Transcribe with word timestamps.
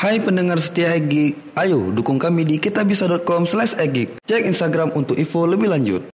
Hai 0.00 0.16
pendengar 0.16 0.56
setia 0.56 0.96
Egik, 0.96 1.36
ayo 1.52 1.92
dukung 1.92 2.16
kami 2.16 2.48
di 2.48 2.56
kitabisa.com 2.56 3.44
slash 3.44 3.76
egik. 3.76 4.16
Cek 4.24 4.48
Instagram 4.48 4.96
untuk 4.96 5.12
info 5.20 5.44
lebih 5.44 5.68
lanjut. 5.68 6.08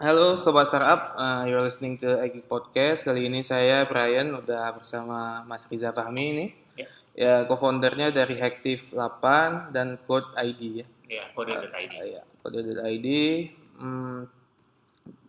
Halo 0.00 0.40
Sobat 0.40 0.64
Startup, 0.64 1.12
uh, 1.20 1.44
you're 1.44 1.60
listening 1.60 2.00
to 2.00 2.16
Egik 2.16 2.48
Podcast. 2.48 3.04
Kali 3.04 3.28
ini 3.28 3.44
saya 3.44 3.84
Brian, 3.84 4.32
udah 4.32 4.72
bersama 4.72 5.44
Mas 5.44 5.68
Riza 5.68 5.92
Fahmi 5.92 6.32
ini. 6.32 6.46
Ya. 6.80 6.88
Ya, 7.12 7.34
co-foundernya 7.44 8.08
dari 8.08 8.40
Hactive 8.40 8.88
8 8.96 9.68
dan 9.68 10.00
Code 10.08 10.32
ID 10.32 10.80
ya. 10.80 10.86
Ya, 11.12 11.24
kode.id. 11.36 11.92
Uh, 11.92 12.06
ya, 12.08 12.22
Code.id. 12.40 13.08
Hmm, 13.76 14.32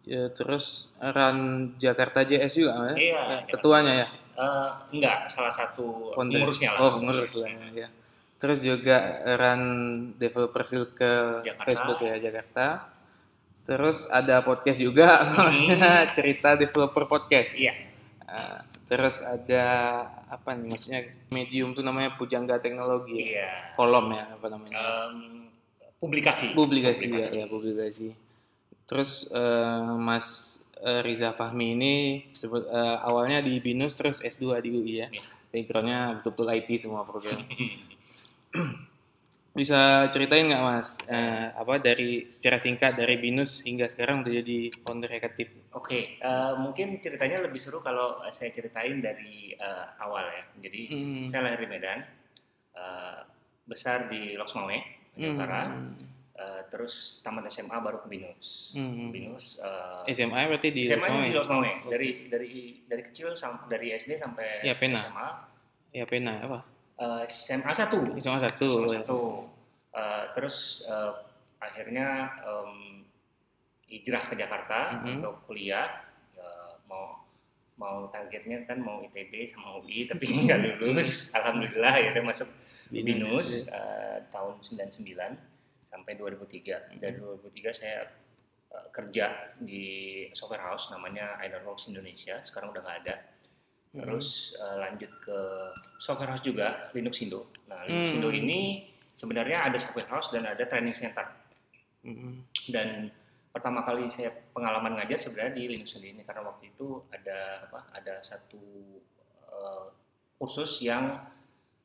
ya, 0.07 0.31
terus 0.31 0.95
run 0.95 1.75
Jakarta 1.75 2.23
JS 2.23 2.55
juga, 2.55 2.87
kan? 2.87 2.95
Iya, 2.95 3.03
Ya, 3.03 3.19
Jakarta 3.27 3.51
ketuanya 3.51 3.95
ya. 3.99 4.09
Eh, 4.35 4.69
enggak, 4.91 5.27
salah 5.27 5.49
satu 5.49 6.11
Founder. 6.11 6.43
pengurusnya 6.43 6.75
lah. 6.75 6.79
Oh, 6.81 6.91
pengurus 6.99 7.33
lah 7.35 7.49
ya. 7.71 7.87
Terus 8.35 8.59
juga 8.61 8.97
run 9.33 9.63
developer 10.13 10.61
skill 10.61 10.91
ke 10.91 11.11
Jakarta. 11.41 11.63
Facebook 11.63 11.99
ya 12.01 12.15
Jakarta. 12.19 12.65
Terus 13.63 14.05
ada 14.07 14.43
podcast 14.43 14.77
juga 14.77 15.07
namanya 15.25 16.11
cerita 16.11 16.53
developer 16.53 17.07
podcast. 17.07 17.55
Iya, 17.55 17.73
Ah, 18.25 18.59
terus 18.85 19.21
ada 19.21 19.63
apa 20.27 20.51
nih 20.51 20.67
maksudnya 20.67 21.01
medium 21.29 21.71
tuh 21.71 21.81
namanya 21.81 22.13
Pujangga 22.13 22.57
Teknologi. 22.57 23.15
ya? 23.15 23.25
iya. 23.39 23.49
Kolom 23.73 24.11
ya 24.11 24.25
apa 24.27 24.45
namanya? 24.49 24.75
Em, 24.75 25.47
publikasi. 25.95 26.51
publikasi, 26.51 27.05
Publikasi. 27.07 27.31
ya, 27.31 27.39
ya 27.39 27.47
publikasi. 27.47 28.07
Terus 28.83 29.31
eh, 29.31 29.93
Mas 29.95 30.59
eh, 30.81 31.01
Riza 31.01 31.31
Fahmi 31.31 31.67
ini 31.73 31.93
sebut 32.27 32.65
eh, 32.65 32.97
awalnya 32.99 33.39
di 33.39 33.59
Binus 33.59 33.95
terus 33.95 34.19
S2 34.19 34.59
di 34.59 34.69
UI 34.71 34.93
ya. 34.99 35.07
Iya. 35.07 35.23
Backgroundnya 35.51 35.99
betul-betul 36.19 36.47
IT 36.51 36.69
semua 36.77 37.07
program. 37.07 37.39
Bisa 39.55 40.11
ceritain 40.11 40.51
nggak 40.51 40.63
Mas 40.67 40.99
eh, 41.07 41.47
apa 41.55 41.79
dari 41.79 42.27
secara 42.27 42.59
singkat 42.59 42.99
dari 42.99 43.15
Binus 43.15 43.63
hingga 43.63 43.87
sekarang 43.87 44.19
udah 44.19 44.33
jadi 44.43 44.67
founder 44.83 45.07
Hekatif? 45.07 45.47
Oke, 45.71 46.19
eh, 46.19 46.53
mungkin 46.59 46.99
ceritanya 46.99 47.39
lebih 47.39 47.63
seru 47.63 47.79
kalau 47.79 48.19
saya 48.35 48.51
ceritain 48.51 48.99
dari 48.99 49.55
eh, 49.55 49.85
awal 50.03 50.27
ya. 50.27 50.43
Jadi 50.59 50.81
Hmm. 50.91 51.25
saya 51.31 51.47
lahir 51.47 51.63
di 51.63 51.69
Medan, 51.71 52.03
eh, 52.75 53.19
besar 53.63 54.11
di 54.11 54.35
Loksmawe, 54.35 54.75
Aceh 55.15 55.23
Utara, 55.31 55.71
eh, 56.35 56.61
terus 56.67 56.93
tamat 57.19 57.47
SMA 57.47 57.73
baru 57.75 57.99
ke 57.99 58.07
Binus. 58.07 58.71
Hmm. 58.71 59.09
Binus 59.09 59.55
eh, 59.57 60.11
SMA 60.11 60.35
berarti 60.45 60.69
di 60.69 60.83
SMA 60.85 60.99
Loksmawe? 60.99 61.23
di 61.23 61.33
Loksmawe. 61.33 61.69
Dari 61.87 62.09
dari 62.27 62.49
dari 62.83 63.01
kecil 63.03 63.31
sam- 63.33 63.65
dari 63.65 63.91
SD 63.93 64.17
sampai 64.17 64.61
Ya, 64.61 64.73
pena. 64.73 64.99
SMA. 65.01 65.27
Ya 65.91 66.03
pena 66.03 66.33
apa? 66.39 66.59
Eh, 66.95 67.23
SMA 67.25 67.71
1 67.71 68.15
SMA 68.17 68.39
satu. 68.39 68.69
SMA 68.83 68.95
satu. 68.97 69.19
Eh, 69.91 70.23
terus 70.33 70.57
eh, 70.85 71.11
akhirnya 71.57 72.07
em, 72.41 73.01
hijrah 73.87 74.23
ke 74.23 74.35
Jakarta 74.35 74.99
Mhm. 74.99 75.07
untuk 75.15 75.35
kuliah 75.45 76.03
Eh, 76.35 76.71
mau 76.85 77.23
mau 77.75 78.07
targetnya 78.07 78.63
kan 78.63 78.75
mau 78.77 78.99
ITB 79.01 79.47
sama 79.47 79.79
UI 79.79 80.03
tapi 80.09 80.27
nggak 80.27 80.79
lulus 80.79 81.31
alhamdulillah 81.31 81.91
akhirnya 81.93 82.23
masuk 82.25 82.47
Binus, 82.85 83.07
Binus 83.07 83.49
eh, 83.67 84.19
tahun 84.29 84.59
99 84.59 85.54
sampai 85.95 86.19
2003 86.19 86.99
dari 86.99 87.15
2003 87.15 87.71
saya 87.71 88.03
eh, 88.69 88.87
kerja 88.91 89.55
di 89.55 89.85
software 90.35 90.67
house 90.67 90.91
namanya 90.91 91.39
Ironworks 91.39 91.87
Indonesia 91.87 92.43
sekarang 92.43 92.75
udah 92.75 92.83
nggak 92.83 92.99
ada 93.07 93.15
terus 93.95 94.51
eh, 94.59 94.75
lanjut 94.75 95.07
ke 95.23 95.39
software 96.03 96.35
house 96.35 96.43
juga 96.43 96.91
Linux 96.91 97.23
Indo. 97.23 97.47
Nah 97.71 97.87
Linux 97.87 98.11
Hmm. 98.11 98.17
Indo 98.19 98.29
ini 98.29 98.83
sebenarnya 99.15 99.71
ada 99.71 99.79
software 99.79 100.11
house 100.11 100.27
dan 100.35 100.43
ada 100.43 100.67
training 100.67 100.91
center. 100.91 101.23
Hmm. 102.03 102.43
Dan 102.67 103.07
pertama 103.55 103.87
kali 103.87 104.11
saya 104.11 104.35
pengalaman 104.51 104.99
ngajar 104.99 105.15
sebenarnya 105.15 105.55
di 105.55 105.63
Linux 105.71 105.95
Indo 105.95 106.11
ini 106.11 106.21
karena 106.27 106.43
waktu 106.43 106.75
itu 106.75 107.07
ada 107.07 107.71
apa? 107.71 107.79
Ada 107.95 108.19
satu 108.19 108.59
eh, 109.47 109.87
kursus 110.35 110.83
yang 110.83 111.23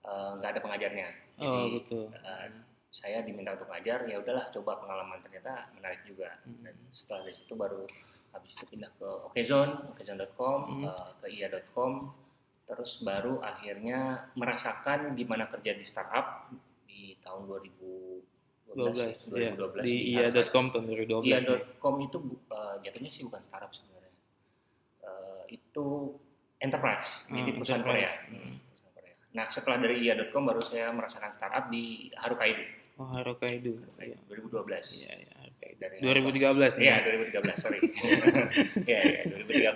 nggak 0.02 0.50
ada 0.50 0.60
pengajarnya. 0.60 1.08
Jadi 1.38 1.46
Oh 1.46 1.64
gitu. 1.78 2.00
eh, 2.10 2.50
saya 2.90 3.22
diminta 3.22 3.54
untuk 3.54 3.66
ngajar 3.66 4.02
ya 4.04 4.18
udahlah 4.18 4.50
coba 4.50 4.76
pengalaman 4.76 5.18
ternyata 5.20 5.70
menarik 5.72 6.02
juga. 6.02 6.34
Hmm. 6.42 6.60
Dan 6.60 6.74
setelah 6.90 7.24
dari 7.24 7.34
situ 7.34 7.54
baru 7.54 7.86
habis 8.30 8.50
itu 8.52 8.64
pindah 8.64 8.90
ke 8.92 9.08
Okezone, 9.26 9.72
okezone.com, 9.90 10.58
Hmm. 10.68 10.84
eh, 10.86 11.10
ke 11.16 11.26
ia.com, 11.30 11.92
terus 12.64 12.98
baru 13.00 13.38
akhirnya 13.40 13.98
merasakan 14.34 15.14
gimana 15.14 15.46
kerja 15.46 15.72
di 15.72 15.82
startup 15.82 16.50
di 16.84 17.14
tahun 17.20 17.46
2012, 17.46 18.70
12 18.70 19.34
ya. 19.34 19.54
2012 19.54 19.82
Di 19.82 19.94
ia.com 20.12 20.64
tahun 20.68 20.84
2012. 20.84 21.22
nih. 21.24 21.30
Ia.com 21.32 21.94
itu 22.00 22.18
eh, 22.48 22.74
jatuhnya 22.80 23.10
sih 23.10 23.22
bukan 23.22 23.40
startup 23.40 23.70
sebenarnya. 23.70 24.12
Eh, 25.00 25.42
itu 25.52 25.86
enterprise, 26.58 27.24
jadi 27.26 27.40
Hmm, 27.46 27.56
perusahaan 27.56 27.82
enterprise. 27.82 28.14
Korea. 28.14 28.30
Hmm. 28.30 28.54
Perusahaan 28.58 28.92
Korea. 28.92 29.14
Nah 29.30 29.46
setelah 29.48 29.78
dari 29.80 29.96
ia.com 30.00 30.42
baru 30.44 30.60
saya 30.60 30.90
merasakan 30.90 31.30
startup 31.32 31.66
di 31.66 31.82
Harukaido, 32.14 32.62
Oh, 33.00 33.08
Harokaido. 33.08 33.80
Iya. 33.96 34.12
2012. 34.28 35.00
Iya, 35.00 35.12
iya. 35.16 35.34
Dari 35.80 35.96
2013 36.04 36.76
nih. 36.76 36.84
Iya, 36.84 36.94
Mas. 36.94 37.06
2013, 37.32 37.56
sorry. 37.56 37.78
Iya, 38.90 39.00
iya, 39.00 39.20
2013. 39.24 39.72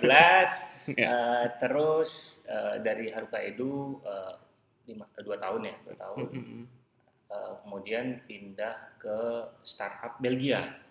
Iya. 0.93 1.07
Eh, 1.09 1.45
terus 1.57 2.11
eh, 2.45 2.77
dari 2.79 3.09
Haruka 3.09 3.41
Edu 3.41 3.97
eh, 4.05 4.33
lima, 4.85 5.09
eh, 5.09 5.23
dua 5.25 5.41
tahun 5.41 5.65
ya, 5.65 5.75
dua 5.81 5.95
tahun. 5.97 6.17
Mm, 6.21 6.29
mm, 6.29 6.45
mm. 6.45 6.65
Eh, 7.25 7.53
kemudian 7.59 8.05
pindah 8.23 8.75
ke 8.95 9.17
startup 9.65 10.21
Belgia, 10.21 10.85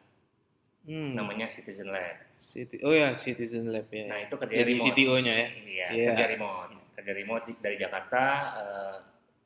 Hmm, 0.84 1.16
namanya 1.16 1.48
Citizen 1.48 1.88
Lab. 1.88 2.18
Citi- 2.44 2.82
oh 2.82 2.92
ya, 2.92 3.14
Citizen 3.14 3.70
Lab 3.70 3.88
ya. 3.88 4.04
Nah 4.04 4.20
itu 4.20 4.34
kerja 4.36 4.52
Jadi 4.58 4.72
remote. 4.74 4.86
CTO-nya 4.92 5.32
ya. 5.32 5.48
Iya, 5.48 5.86
Iya. 5.94 6.08
kerja 6.12 6.26
remote. 6.28 6.72
Kerja 6.92 7.12
remote 7.14 7.44
dari 7.56 7.76
Jakarta, 7.78 8.22
eh, 8.58 8.96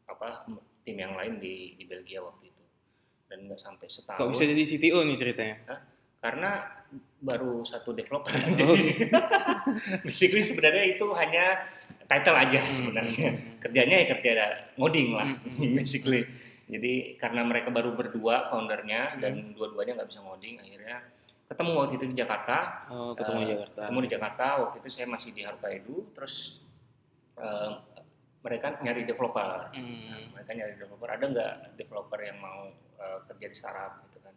apa 0.09 0.49
tim 0.83 0.97
yang 0.97 1.13
lain 1.13 1.39
di, 1.39 1.77
di 1.77 1.85
Belgia 1.85 2.25
waktu 2.25 2.43
itu. 2.43 2.48
Dan 3.29 3.45
nggak 3.45 3.61
sampai 3.61 3.87
setahun. 3.87 4.19
Kok 4.19 4.29
bisa 4.33 4.45
jadi 4.45 4.63
CTO 4.65 4.99
nih 5.03 5.17
ceritanya? 5.17 5.57
karena 6.19 6.67
baru 7.21 7.63
satu 7.63 7.95
developer. 7.95 8.27
Oh, 8.27 8.75
jadi 8.75 9.07
basically 10.03 10.43
sebenarnya 10.43 10.85
itu 10.91 11.07
hanya 11.15 11.63
title 12.05 12.35
aja 12.35 12.59
Hmm, 12.59 12.75
sebenarnya. 12.75 13.29
Hmm, 13.31 13.39
kerjanya 13.61 13.97
ya 13.97 14.07
kerja 14.11 14.31
ngoding 14.75 15.09
lah 15.13 15.29
Hmm, 15.29 15.73
basically. 15.75 16.27
Jadi 16.67 16.95
karena 17.17 17.41
mereka 17.43 17.71
baru 17.71 17.95
berdua 17.95 18.51
foundernya 18.51 19.15
Hmm. 19.15 19.21
dan 19.21 19.33
dua-duanya 19.55 19.95
nggak 19.95 20.11
bisa 20.11 20.21
ngoding 20.21 20.59
akhirnya 20.59 21.07
ketemu 21.47 21.71
waktu 21.77 21.95
itu 21.97 22.07
di 22.09 22.17
Jakarta. 22.19 22.57
Oh, 22.91 23.13
ketemu 23.15 23.39
Eh, 23.39 23.41
di 23.41 23.51
Jakarta. 23.55 23.79
ketemu 23.81 23.99
di 23.99 24.11
Jakarta. 24.11 24.47
Waktu 24.59 24.77
itu 24.77 24.89
saya 24.91 25.07
masih 25.07 25.31
di 25.31 25.43
Haruka 25.43 25.69
Edu. 25.71 25.97
Terus 26.13 26.35
eh, 27.39 27.71
mereka 28.39 28.79
nyari 28.79 29.03
developer 29.03 29.71
Hmm. 29.71 30.31
mereka 30.33 30.51
nyari 30.53 30.73
developer 30.75 31.09
ada 31.09 31.25
nggak 31.25 31.53
developer 31.75 32.19
yang 32.19 32.39
mau 32.39 32.71
eh, 32.97 33.19
kerja 33.27 33.47
di 33.47 33.57
startup 33.57 33.93
gitu 34.05 34.19
kan 34.21 34.35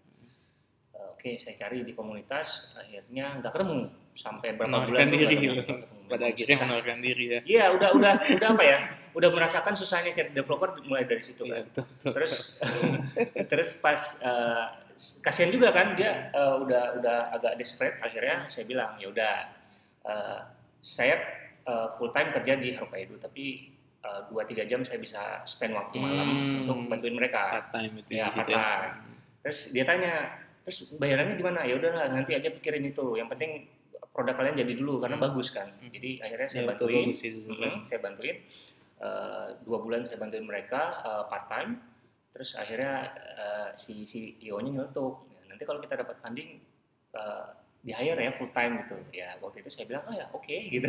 Eh, 0.92 1.08
oke 1.10 1.30
saya 1.38 1.56
cari 1.58 1.82
di 1.82 1.94
komunitas 1.94 2.48
akhirnya 2.74 3.40
nggak 3.40 3.52
ketemu 3.52 3.78
sampai 4.14 4.50
berapa 4.54 4.78
bulan 4.84 5.08
diri 5.08 5.24
nggak 5.24 5.64
ketemu. 5.64 6.00
Pada 6.06 6.26
akhirnya 6.28 6.58
menawarkan 6.60 7.00
diri 7.00 7.26
ya. 7.26 7.40
iya 7.46 7.66
udah 7.72 7.90
udah 7.94 8.14
udah 8.30 8.50
apa 8.52 8.64
ya 8.66 8.78
udah 9.12 9.30
merasakan 9.30 9.74
susahnya 9.74 10.12
cari 10.12 10.30
developer 10.30 10.76
mulai 10.84 11.04
dari 11.04 11.20
situ 11.22 11.42
Iya, 11.42 11.52
kan 11.54 11.64
betul, 11.66 11.86
betul. 11.88 12.12
terus 12.14 12.34
terus 13.52 13.70
pas 13.78 14.02
eh, 14.20 14.66
kasihan 15.22 15.50
juga 15.50 15.72
kan 15.72 15.96
dia 15.96 16.28
eh, 16.30 16.56
udah 16.60 17.00
udah 17.00 17.18
agak 17.32 17.56
desperate 17.56 17.96
akhirnya 18.00 18.46
saya 18.48 18.66
bilang 18.66 19.00
ya 19.00 19.08
udah 19.08 19.34
eh, 20.04 20.40
saya 20.78 21.16
eh, 21.64 21.88
full 21.96 22.12
time 22.12 22.30
kerja 22.34 22.54
di 22.56 22.76
Hokkaido 22.76 23.16
tapi 23.16 23.71
eh, 24.02 24.22
dua 24.28 24.44
tiga 24.44 24.64
jam 24.64 24.82
saya 24.82 24.98
bisa 24.98 25.22
spend 25.46 25.72
waktu 25.72 25.96
malam 25.96 26.28
Hmm. 26.28 26.58
untuk 26.64 26.78
bantuin 26.88 27.14
mereka. 27.14 27.42
Part 27.52 27.70
time 27.72 27.94
itu 27.98 28.10
Ya, 28.12 28.26
di 28.26 28.32
situ 28.32 28.50
part-time. 28.50 28.94
terus 29.42 29.60
dia 29.70 29.84
tanya 29.84 30.14
terus 30.62 30.78
bayarannya 30.94 31.36
gimana 31.36 31.60
ya 31.62 31.74
udahlah 31.76 32.06
nanti 32.08 32.32
aja 32.32 32.50
pikirin 32.50 32.86
itu. 32.86 33.06
Yang 33.14 33.30
penting 33.30 33.52
produk 34.12 34.36
kalian 34.36 34.58
jadi 34.58 34.74
dulu 34.76 35.00
karena 35.00 35.16
Hmm. 35.16 35.26
bagus 35.28 35.50
kan. 35.50 35.70
Hmm. 35.72 35.90
jadi 35.90 36.10
akhirnya 36.20 36.48
saya 36.48 36.62
Ya, 36.62 36.68
bantuin. 36.70 37.06
bagus 37.08 37.22
itu 37.22 37.40
Mhm, 37.48 37.82
saya 37.84 38.00
bantuin. 38.00 38.38
Eh, 39.00 39.48
dua 39.62 39.78
bulan 39.80 40.02
saya 40.04 40.18
bantuin 40.18 40.46
mereka 40.46 40.82
part 41.28 41.46
time 41.48 41.82
terus 42.32 42.54
akhirnya 42.54 42.94
eh, 43.36 43.70
si 43.76 44.04
si 44.04 44.20
IO 44.40 44.58
nya 44.60 44.72
nyeletuk. 44.72 45.26
"Ya, 45.28 45.42
nanti 45.48 45.64
kalau 45.64 45.80
kita 45.80 45.94
dapat 45.96 46.18
funding 46.18 46.62
eh, 47.12 47.46
di 47.82 47.92
hire 47.92 48.18
ya 48.18 48.32
full 48.38 48.54
time 48.54 48.86
gitu 48.86 48.96
ya 49.12 49.34
waktu 49.42 49.66
itu 49.66 49.70
saya 49.70 49.86
bilang 49.86 50.06
oh 50.06 50.14
ya 50.14 50.26
oke 50.32 50.58
gitu 50.70 50.86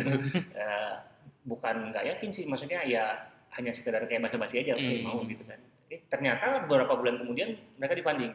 Eh, 0.53 0.93
bukan 1.49 1.91
nggak 1.91 2.05
yakin 2.15 2.29
sih 2.29 2.45
maksudnya 2.45 2.85
ya 2.85 3.27
hanya 3.53 3.73
sekedar 3.73 4.05
kayak 4.05 4.23
basa-basi 4.23 4.61
aja 4.61 4.73
Hmm. 4.73 5.01
mau 5.03 5.19
gitu 5.25 5.41
kan 5.43 5.57
eh 5.89 5.99
ternyata 6.07 6.63
beberapa 6.65 6.93
bulan 6.95 7.19
kemudian 7.19 7.53
mereka 7.75 7.93
di 7.93 8.03
funding 8.03 8.33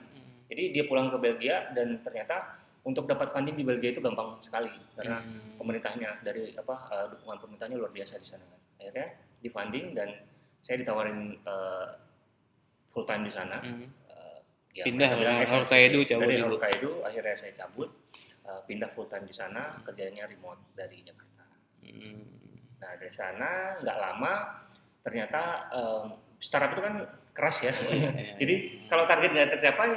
jadi 0.49 0.62
dia 0.72 0.84
pulang 0.84 1.08
ke 1.08 1.19
Belgia 1.19 1.70
dan 1.72 2.02
ternyata 2.02 2.58
untuk 2.82 3.05
dapat 3.05 3.31
funding 3.31 3.52
di 3.52 3.64
Belgia 3.64 3.93
itu 3.93 4.00
gampang 4.00 4.38
sekali 4.40 4.70
karena 4.94 5.20
Hmm. 5.20 5.55
pemerintahnya 5.56 6.22
dari 6.22 6.52
apa 6.52 6.75
eh, 6.88 7.06
dukungan 7.12 7.38
pemerintahnya 7.38 7.76
luar 7.76 7.90
biasa 7.90 8.16
di 8.16 8.26
sana 8.26 8.43
kan. 8.43 8.60
Akhirnya 8.78 9.06
di 9.38 9.49
funding 9.49 9.87
dan 9.93 10.08
saya 10.58 10.78
ditawarin 10.78 11.37
uh, 11.44 11.99
full 12.88 13.05
time 13.05 13.26
di 13.26 13.32
sana. 13.34 13.58
Hmm. 13.60 13.90
Uh, 14.06 14.38
ya, 14.72 14.84
Pindah 14.87 15.10
bilang. 15.14 15.43
Hokkaido 15.44 15.99
cabut 16.05 16.22
dari. 16.25 16.40
Hokkaido 16.40 16.90
akhirnya 17.02 17.34
saya 17.37 17.52
cabut 17.55 17.90
uh, 18.48 18.60
pindah 18.64 18.88
full 18.96 19.06
time 19.06 19.28
di 19.28 19.36
sana 19.36 19.78
kerjanya 19.84 20.24
remote 20.24 20.72
dari 20.72 21.04
Jakarta. 21.04 21.44
Hmm. 21.84 22.24
Nah 22.80 22.92
dari 22.96 23.12
sana 23.12 23.76
nggak 23.84 23.98
lama 24.00 24.32
ternyata 25.04 25.42
um, 25.76 26.06
startup 26.40 26.72
itu 26.72 26.82
kan 26.82 26.94
keras 27.36 27.56
ya. 27.62 27.72
Iya, 27.72 28.10
Jadi 28.40 28.54
kalau 28.88 29.04
target 29.04 29.30
nggak 29.36 29.50
tercapai 29.60 29.90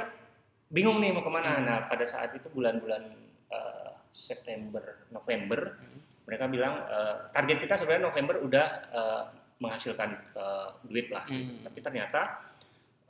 bingung 0.68 1.00
nih 1.00 1.10
mau 1.16 1.24
ke 1.24 1.32
mana. 1.32 1.58
Hmm. 1.58 1.64
Nah 1.64 1.78
pada 1.88 2.04
saat 2.04 2.36
itu 2.36 2.46
bulan-bulan 2.52 3.02
uh, 3.48 3.90
September 4.12 5.08
November 5.08 5.80
Hmm. 5.80 5.98
mereka 6.28 6.46
bilang 6.46 6.86
uh, 6.86 7.28
target 7.34 7.58
kita 7.66 7.74
sebenarnya 7.82 8.06
November 8.06 8.38
udah 8.38 8.66
uh, 8.94 9.22
menghasilkan 9.58 10.14
uh, 10.38 10.70
duit 10.86 11.10
lah. 11.10 11.26
Hmm. 11.26 11.66
Tapi 11.66 11.78
ternyata 11.82 12.20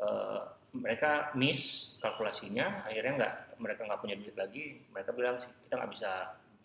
uh, 0.00 0.48
mereka 0.72 1.32
miss 1.36 1.94
kalkulasinya 2.00 2.88
akhirnya 2.88 3.12
nggak 3.20 3.34
mereka 3.60 3.80
nggak 3.84 4.00
punya 4.00 4.16
duit 4.16 4.36
lagi 4.36 4.80
mereka 4.88 5.10
bilang 5.12 5.36
kita 5.68 5.74
nggak 5.76 5.92
bisa 5.92 6.10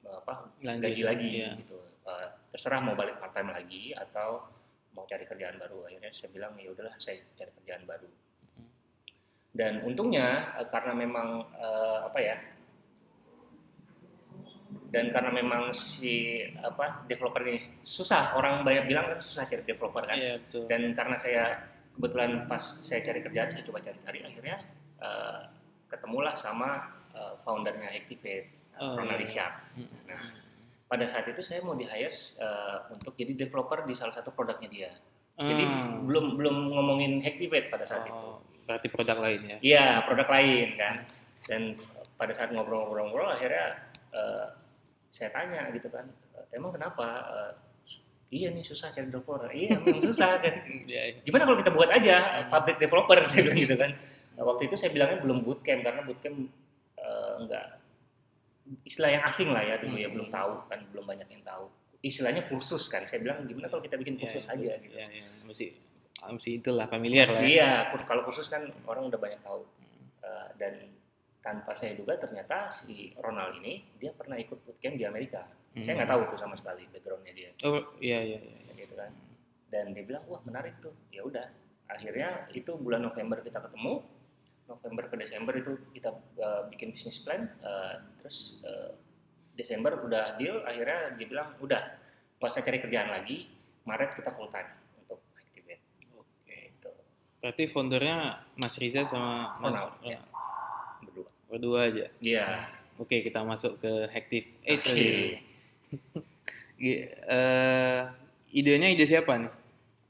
apa 0.07 0.33
Lanjut, 0.63 0.83
gaji 0.87 1.01
lagi. 1.03 1.29
iya. 1.43 1.51
gitu. 1.59 1.79
Uh, 2.07 2.27
terserah 2.55 2.79
mau 2.79 2.95
balik 2.95 3.19
part 3.19 3.35
time 3.35 3.51
lagi 3.51 3.91
atau 3.91 4.47
mau 4.95 5.03
cari 5.03 5.27
kerjaan 5.27 5.59
baru. 5.59 5.91
Akhirnya 5.91 6.11
saya 6.15 6.29
bilang 6.31 6.55
ya 6.55 6.71
udahlah 6.71 6.95
saya 6.95 7.19
cari 7.35 7.51
kerjaan 7.61 7.83
baru. 7.83 8.07
Dan 9.51 9.83
untungnya 9.83 10.55
uh, 10.55 10.67
karena 10.71 10.93
memang 10.95 11.43
uh, 11.57 12.07
apa 12.07 12.19
ya 12.21 12.37
dan 14.87 15.11
karena 15.11 15.31
memang 15.35 15.75
si 15.75 16.39
apa 16.63 17.03
developer 17.11 17.43
ini 17.43 17.59
susah 17.83 18.39
orang 18.39 18.63
banyak 18.63 18.87
bilang 18.87 19.11
kan 19.11 19.19
susah 19.19 19.43
cari 19.51 19.63
developer 19.67 20.03
kan. 20.07 20.15
Iya 20.15 20.39
betul. 20.39 20.63
dan 20.71 20.81
karena 20.95 21.15
saya 21.19 21.43
kebetulan 21.97 22.45
pas 22.45 22.61
saya 22.85 23.01
cari 23.01 23.19
kerjaan 23.25 23.49
saya 23.49 23.63
coba 23.65 23.81
cari-cari 23.81 24.19
akhirnya 24.21 24.57
uh, 25.01 25.49
ketemulah 25.89 26.37
sama 26.37 26.93
uh, 27.17 27.33
foundernya 27.41 27.89
Activate 27.91 28.57
Oh, 28.77 28.93
uh, 28.93 29.01
Ronald 29.01 29.25
iya. 29.25 29.57
Hmm. 29.73 29.89
Nah, 30.05 30.21
pada 30.85 31.09
saat 31.09 31.25
itu 31.25 31.41
saya 31.41 31.65
mau 31.65 31.73
di 31.73 31.89
hire 31.89 32.13
uh, 32.37 32.85
untuk 32.93 33.17
jadi 33.17 33.33
developer 33.33 33.83
di 33.89 33.97
salah 33.97 34.13
satu 34.13 34.29
produknya 34.29 34.69
dia. 34.69 34.91
Jadi 35.37 35.65
Hmm. 35.65 36.09
belum 36.09 36.37
belum 36.37 36.55
ngomongin 36.73 37.25
Activate 37.25 37.73
pada 37.73 37.85
saat 37.89 38.05
itu. 38.05 38.13
Oh, 38.13 38.41
berarti 38.69 38.87
produk 38.89 39.17
lain 39.21 39.41
ya. 39.45 39.57
Iya, 39.61 39.87
produk 40.05 40.29
lain 40.29 40.67
kan. 40.77 40.95
Dan 41.45 41.61
pada 42.17 42.33
saat 42.33 42.49
ngobrol-ngobrol-ngobrol 42.53 43.33
akhirnya 43.33 43.81
eh, 44.13 44.45
saya 45.13 45.29
tanya 45.29 45.69
gitu 45.73 45.93
kan, 45.93 46.09
emang 46.53 46.73
kenapa? 46.73 47.05
Eh, 47.29 47.51
iya 48.29 48.47
nih 48.49 48.61
susah 48.61 48.91
cari 48.91 49.07
developer. 49.07 49.47
Iya, 49.49 49.79
memang 49.79 50.03
susah 50.03 50.37
kan. 50.37 50.53
Iya. 50.91 51.21
Gimana 51.21 51.43
kalau 51.43 51.57
kita 51.57 51.71
buat 51.71 51.89
aja 51.89 52.15
eh, 52.37 52.45
public 52.47 52.77
developer 52.77 53.17
saya 53.21 53.41
bilang 53.43 53.59
gitu 53.65 53.75
kan. 53.75 53.91
Nah, 54.35 54.43
waktu 54.45 54.67
itu 54.67 54.75
saya 54.75 54.91
bilangnya 54.91 55.17
belum 55.19 55.41
bootcamp 55.41 55.81
karena 55.81 56.01
bootcamp 56.01 56.37
eh, 56.97 57.33
enggak 57.39 57.65
istilah 58.83 59.09
yang 59.09 59.23
asing 59.23 59.47
lah 59.47 59.63
ya 59.63 59.79
dulu 59.79 59.95
ya 59.95 60.07
Hmm. 60.07 60.15
belum 60.19 60.27
tahu 60.27 60.51
kan 60.67 60.79
belum 60.91 61.05
banyak 61.07 61.27
yang 61.29 61.39
tahu 61.41 61.71
istilahnya 61.97 62.43
kursus 62.45 62.91
kan 62.91 63.07
saya 63.07 63.23
bilang 63.23 63.47
gimana 63.47 63.71
kalau 63.71 63.79
kita 63.79 63.95
bikin 63.95 64.19
Iya, 64.19 64.27
kursus 64.27 64.43
iya. 64.43 64.53
aja 64.53 64.73
gitu 64.83 64.95
Iya, 64.99 65.07
iya. 65.07 65.27
Mesti 65.41 65.65
mesti 66.27 66.49
itulah 66.59 66.83
familiar 66.85 67.31
lah. 67.31 67.39
ya. 67.39 67.47
Iya, 67.47 67.69
kalau 68.03 68.27
kursus 68.27 68.51
kan 68.51 68.67
orang 68.83 69.07
udah 69.07 69.15
banyak 69.15 69.39
tahu. 69.39 69.63
Uh, 70.19 70.49
dan 70.59 70.73
tanpa 71.47 71.71
saya 71.71 71.95
duga 71.95 72.19
ternyata 72.19 72.67
si 72.67 73.15
Ronald 73.15 73.63
ini 73.63 73.79
dia 73.95 74.11
pernah 74.11 74.35
ikut 74.35 74.67
bootcamp 74.67 74.99
di 74.99 75.07
Amerika. 75.07 75.47
Saya 75.79 75.95
Hmm. 75.95 76.03
nggak 76.03 76.11
tahu 76.11 76.21
tuh 76.35 76.39
sama 76.43 76.55
sekali 76.59 76.83
backgroundnya 76.91 77.31
dia, 77.31 77.49
Oh, 77.63 77.79
iya 78.03 78.19
iya 78.19 78.39
iya. 78.43 78.73
gitu 78.75 78.99
kan. 78.99 79.15
Dan 79.71 79.95
dia 79.95 80.03
bilang 80.03 80.27
wah 80.27 80.43
menarik 80.43 80.75
tuh. 80.83 80.91
Ya 81.07 81.23
udah, 81.23 81.47
akhirnya 81.87 82.51
itu 82.51 82.75
bulan 82.75 82.99
November 82.99 83.39
kita 83.39 83.63
ketemu. 83.63 84.03
November 84.67 85.07
ke 85.07 85.15
Desember 85.15 85.55
itu 85.55 85.79
kita 85.95 86.11
uh, 86.43 86.67
bikin 86.67 86.91
bisnis 86.91 87.23
plan. 87.23 87.47
uh, 87.63 88.03
terus 88.19 88.59
uh, 88.67 88.91
Desember 89.55 89.95
udah 90.03 90.35
deal. 90.35 90.59
Akhirnya 90.67 91.15
dia 91.15 91.27
bilang 91.29 91.55
udah, 91.63 91.79
nggak 92.35 92.49
usah 92.51 92.59
cari 92.59 92.83
kerjaan 92.83 93.07
lagi. 93.07 93.47
Maret 93.87 94.19
kita 94.19 94.35
full 94.35 94.51
time 94.51 94.67
untuk 94.99 95.23
Activate. 95.31 95.79
Oke. 96.11 96.57
Gitu. 96.75 96.89
Berarti 97.39 97.63
foundernya 97.71 98.17
Mas 98.59 98.75
Riza 98.75 99.07
sama 99.07 99.55
Mas 99.63 99.77
Ronald, 99.77 99.95
oh, 99.95 100.03
ya. 100.03 100.19
Berdua. 101.47 101.87
aja. 101.87 102.05
Iya. 102.19 102.45
Oke, 102.97 103.21
kita 103.21 103.41
masuk 103.41 103.77
ke 103.77 103.91
Hactive 104.07 104.47
8 104.59 104.73
Oke. 104.73 104.83
tadi. 104.83 105.07
Gi- 106.75 107.03
eh, 107.29 107.99
idenya 108.51 108.87
ide 108.89 109.05
siapa 109.05 109.37
nih? 109.37 109.51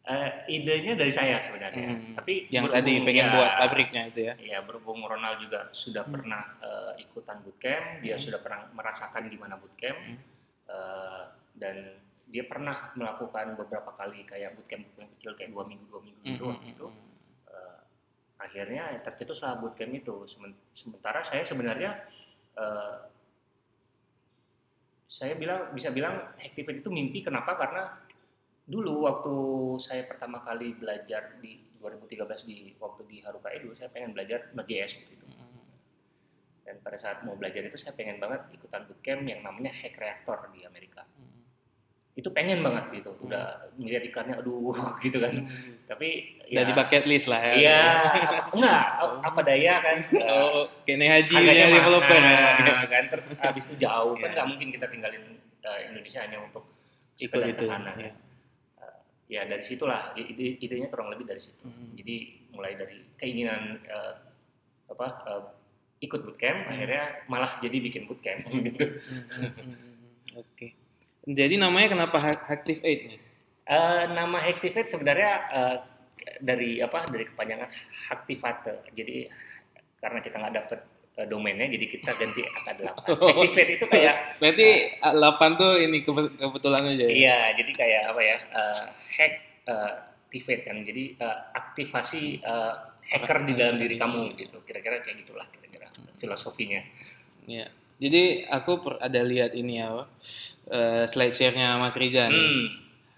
Eh, 0.03 0.29
idenya 0.49 0.95
dari 0.95 1.11
saya 1.11 1.37
sebenarnya. 1.37 1.87
Hmm. 1.91 2.15
Tapi 2.15 2.47
Yang 2.47 2.71
tadi 2.71 2.91
pengen 3.03 3.27
ya, 3.27 3.33
buat 3.33 3.51
pabriknya 3.59 4.01
itu 4.07 4.19
ya? 4.23 4.33
Ya 4.39 4.59
berhubung 4.61 5.03
Ronald 5.03 5.37
juga 5.37 5.67
sudah 5.69 6.01
Hmm. 6.01 6.13
pernah 6.13 6.43
eh, 6.57 7.03
ikutan 7.03 7.37
bootcamp, 7.39 7.99
dia 7.99 8.15
Hmm. 8.15 8.23
sudah 8.23 8.39
pernah 8.39 8.71
merasakan 8.71 9.27
gimana 9.27 9.55
bootcamp, 9.55 9.99
Hmm. 9.99 10.17
eh, 10.65 11.23
dan 11.53 11.75
dia 12.27 12.43
pernah 12.43 12.91
melakukan 12.93 13.55
beberapa 13.55 13.91
kali 13.93 14.23
kayak 14.23 14.51
bootcamp 14.53 14.83
bootcamp 14.85 15.11
kecil 15.13 15.31
kayak 15.33 15.51
dua 15.51 15.63
minggu 15.63 15.85
dua 15.85 16.01
minggu 16.01 16.19
itu 16.25 16.39
Hmm, 16.39 16.49
waktu 16.49 16.63
hmm, 16.63 16.73
itu. 16.73 16.87
hmm. 16.87 17.05
Akhirnya 18.37 19.01
tercetuslah 19.01 19.57
bootcamp 19.57 19.93
itu. 19.93 20.25
Semen- 20.29 20.57
Sementara 20.73 21.21
saya 21.25 21.41
sebenarnya 21.41 22.05
eh, 22.57 22.97
saya 25.07 25.33
bilang 25.39 25.71
bisa 25.73 25.89
bilang 25.89 26.35
Activate 26.37 26.83
itu 26.83 26.89
mimpi. 26.91 27.23
Kenapa? 27.23 27.57
Karena 27.57 27.95
dulu 28.67 29.07
waktu 29.07 29.35
saya 29.79 30.03
pertama 30.05 30.43
kali 30.43 30.75
belajar 30.75 31.39
di 31.39 31.63
2013 31.79 32.43
di 32.43 32.75
waktu 32.81 33.01
di 33.07 33.17
Haruka 33.23 33.47
Edu 33.53 33.71
saya 33.77 33.87
pengen 33.87 34.11
belajar 34.11 34.51
Node.js 34.51 34.97
waktu 34.97 35.13
itu 35.13 35.25
dan 36.67 36.83
pada 36.83 36.99
saat 36.99 37.23
mau 37.23 37.31
belajar 37.39 37.63
itu 37.63 37.79
saya 37.79 37.95
pengen 37.95 38.19
banget 38.19 38.43
ikutan 38.51 38.83
bootcamp 38.83 39.23
yang 39.23 39.39
namanya 39.39 39.71
Hack 39.71 39.95
Reactor 39.95 40.51
di 40.51 40.67
Amerika. 40.67 41.07
Hmm. 41.07 41.36
Itu 42.17 42.29
pengen 42.29 42.65
banget 42.65 42.89
gitu 42.91 43.13
udah 43.21 43.69
ngeliat 43.77 44.01
ikannya 44.03 44.35
aduh 44.35 44.73
gitu 45.05 45.21
kan 45.21 45.45
tapi 45.85 46.33
Udah 46.47 46.63
di 46.63 46.73
bucket 46.73 47.03
list 47.05 47.27
lah 47.27 47.43
ya. 47.43 47.53
Iya, 47.53 47.81
enggak, 48.49 48.81
apa- 48.97 49.19
apa 49.21 49.39
daya 49.43 49.73
kan. 49.77 49.97
eh, 50.07 50.31
Oh, 50.31 50.63
kayaknya 50.81 51.07
haji 51.13 51.35
ya 51.43 51.67
developer 51.69 52.17
ya. 52.17 52.87
kan. 52.87 53.03
Terus 53.11 53.25
habis 53.37 53.63
itu 53.67 53.75
jauh 53.77 54.15
kan 54.15 54.23
Iya. 54.23 54.33
nggak 54.33 54.47
mungkin 54.47 54.67
kita 54.71 54.87
tinggalin 54.87 55.23
eh, 55.37 55.79
Indonesia 55.85 56.19
hanya 56.19 56.39
untuk 56.41 56.63
Ikut 57.17 57.35
itu. 57.43 57.53
ke 57.53 57.67
sana. 57.67 57.91
ya. 57.93 58.11
Ya 59.27 59.43
dari 59.43 59.59
situlah 59.59 60.15
ide 60.15 60.55
idenya 60.57 60.87
kurang 60.87 61.11
lebih 61.11 61.27
dari 61.27 61.43
situ. 61.43 61.59
Hmm. 61.61 61.91
Jadi 61.93 62.15
mulai 62.49 62.73
dari 62.73 63.03
keinginan 63.17 63.83
eh, 63.83 64.13
apa 64.87 65.07
eh, 65.27 65.43
ikut 65.99 66.23
bootcamp, 66.23 66.63
Hmm. 66.63 66.71
akhirnya 66.71 67.03
malah 67.27 67.59
jadi 67.59 67.75
bikin 67.77 68.07
bootcamp 68.07 68.47
gitu. 68.65 68.87
Hmm, 68.87 69.23
hmm, 69.35 69.51
hmm. 69.51 69.75
Oke. 70.39 70.67
Jadi 71.27 71.59
namanya 71.59 71.87
kenapa 71.91 72.17
Active 72.23 72.79
8 72.79 72.87
nih? 73.11 73.19
Eh, 73.67 74.03
nama 74.15 74.47
Activate 74.47 74.87
sebenarnya 74.87 75.31
eh, 75.51 75.75
dari 76.39 76.79
apa 76.79 77.03
dari 77.11 77.27
kepanjangan 77.27 77.67
Activate. 78.07 78.87
Jadi 78.95 79.27
karena 79.99 80.23
kita 80.23 80.35
nggak 80.39 80.55
dapet 80.55 80.79
eh, 81.19 81.27
domainnya, 81.27 81.67
jadi 81.67 81.85
kita 81.91 82.15
ganti 82.15 82.47
angka 82.47 82.71
8. 83.11 83.43
Activate 83.43 83.71
itu 83.75 83.85
kayak 83.91 84.15
Berarti 84.39 84.67
8 85.03 85.59
tuh 85.59 85.71
ini 85.83 85.97
kebe- 85.99 86.31
kebetulan 86.39 86.83
aja 86.87 87.05
ya? 87.05 87.11
iya, 87.11 87.37
jadi 87.59 87.71
kayak 87.75 88.03
apa 88.15 88.21
ya? 88.23 88.37
eh, 88.47 88.83
hack 89.19 89.33
eh, 89.67 89.91
activate 90.31 90.63
kan. 90.63 90.77
Jadi 90.87 91.03
eh, 91.19 91.37
aktivasi 91.51 92.23
eh, 92.39 92.73
hacker 93.11 93.43
di 93.43 93.53
dalam 93.55 93.75
diri 93.75 93.99
kamu 93.99 94.31
gitu. 94.39 94.63
Kira-kira 94.63 95.03
kayak 95.03 95.27
gitulah 95.27 95.47
kira-kira 95.51 95.91
filosofinya. 96.15 96.79
Iya. 97.43 97.67
Jadi 97.97 98.23
aku 98.45 98.71
per- 98.77 98.99
ada 98.99 99.21
lihat 99.21 99.51
ini 99.51 99.77
ya, 99.77 100.05
eh, 100.67 101.03
slide 101.05 101.33
share-nya 101.33 101.75
Mas 101.75 101.95
Riza 101.95 102.27
nih. 102.27 102.37
Hmm, 102.45 102.67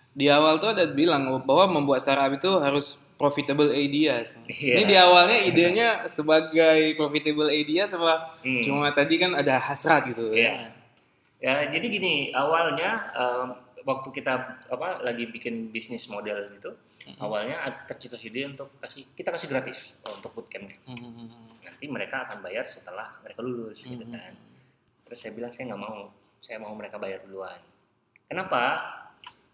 Di 0.09 0.27
awal 0.27 0.57
tuh 0.57 0.71
ada 0.71 0.83
bilang 0.85 1.27
bahwa 1.43 1.79
membuat 1.79 1.99
startup 1.99 2.31
itu 2.31 2.49
harus 2.57 2.87
profitable 3.15 3.69
ideas. 3.69 4.39
Iya. 4.45 4.73
Ini 4.73 4.83
di 4.85 4.95
awalnya 4.95 5.37
idenya 5.41 5.87
sebagai 6.05 6.95
profitable 6.95 7.47
ideas 7.49 7.91
apa 7.91 8.31
hmm. 8.39 8.63
cuma 8.63 8.87
tadi 8.89 9.15
kan 9.15 9.31
ada 9.33 9.59
hasrat 9.59 10.07
gitu 10.07 10.31
Iya. 10.31 10.71
Ya, 11.39 11.67
jadi 11.67 11.87
gini, 11.87 12.13
awalnya 12.31 12.89
em, 13.13 13.47
waktu 13.81 14.11
kita 14.11 14.33
apa 14.65 14.99
lagi 14.99 15.23
bikin 15.25 15.67
bisnis 15.69 16.07
model 16.07 16.51
gitu, 16.51 16.75
Mhm. 17.05 17.15
awalnya 17.17 17.55
tercetus 17.85 18.19
ide 18.21 18.43
untuk 18.45 18.75
kasih 18.77 19.07
kita 19.13 19.31
kasih 19.31 19.47
gratis 19.47 19.95
untuk 20.05 20.35
bootcampnya. 20.35 20.75
Hmm. 20.83 21.31
Nanti 21.59 21.85
mereka 21.87 22.27
akan 22.27 22.39
bayar 22.39 22.67
setelah 22.67 23.07
mereka 23.19 23.39
lulus 23.39 23.81
gitu 23.81 24.03
Mhm. 24.03 24.11
kan. 24.11 24.33
Terus 25.09 25.19
saya 25.25 25.33
bilang 25.33 25.49
saya 25.49 25.73
nggak 25.73 25.81
mau, 25.81 26.13
saya 26.37 26.57
mau 26.61 26.71
mereka 26.77 27.01
bayar 27.01 27.25
duluan. 27.25 27.57
Kenapa? 28.29 28.77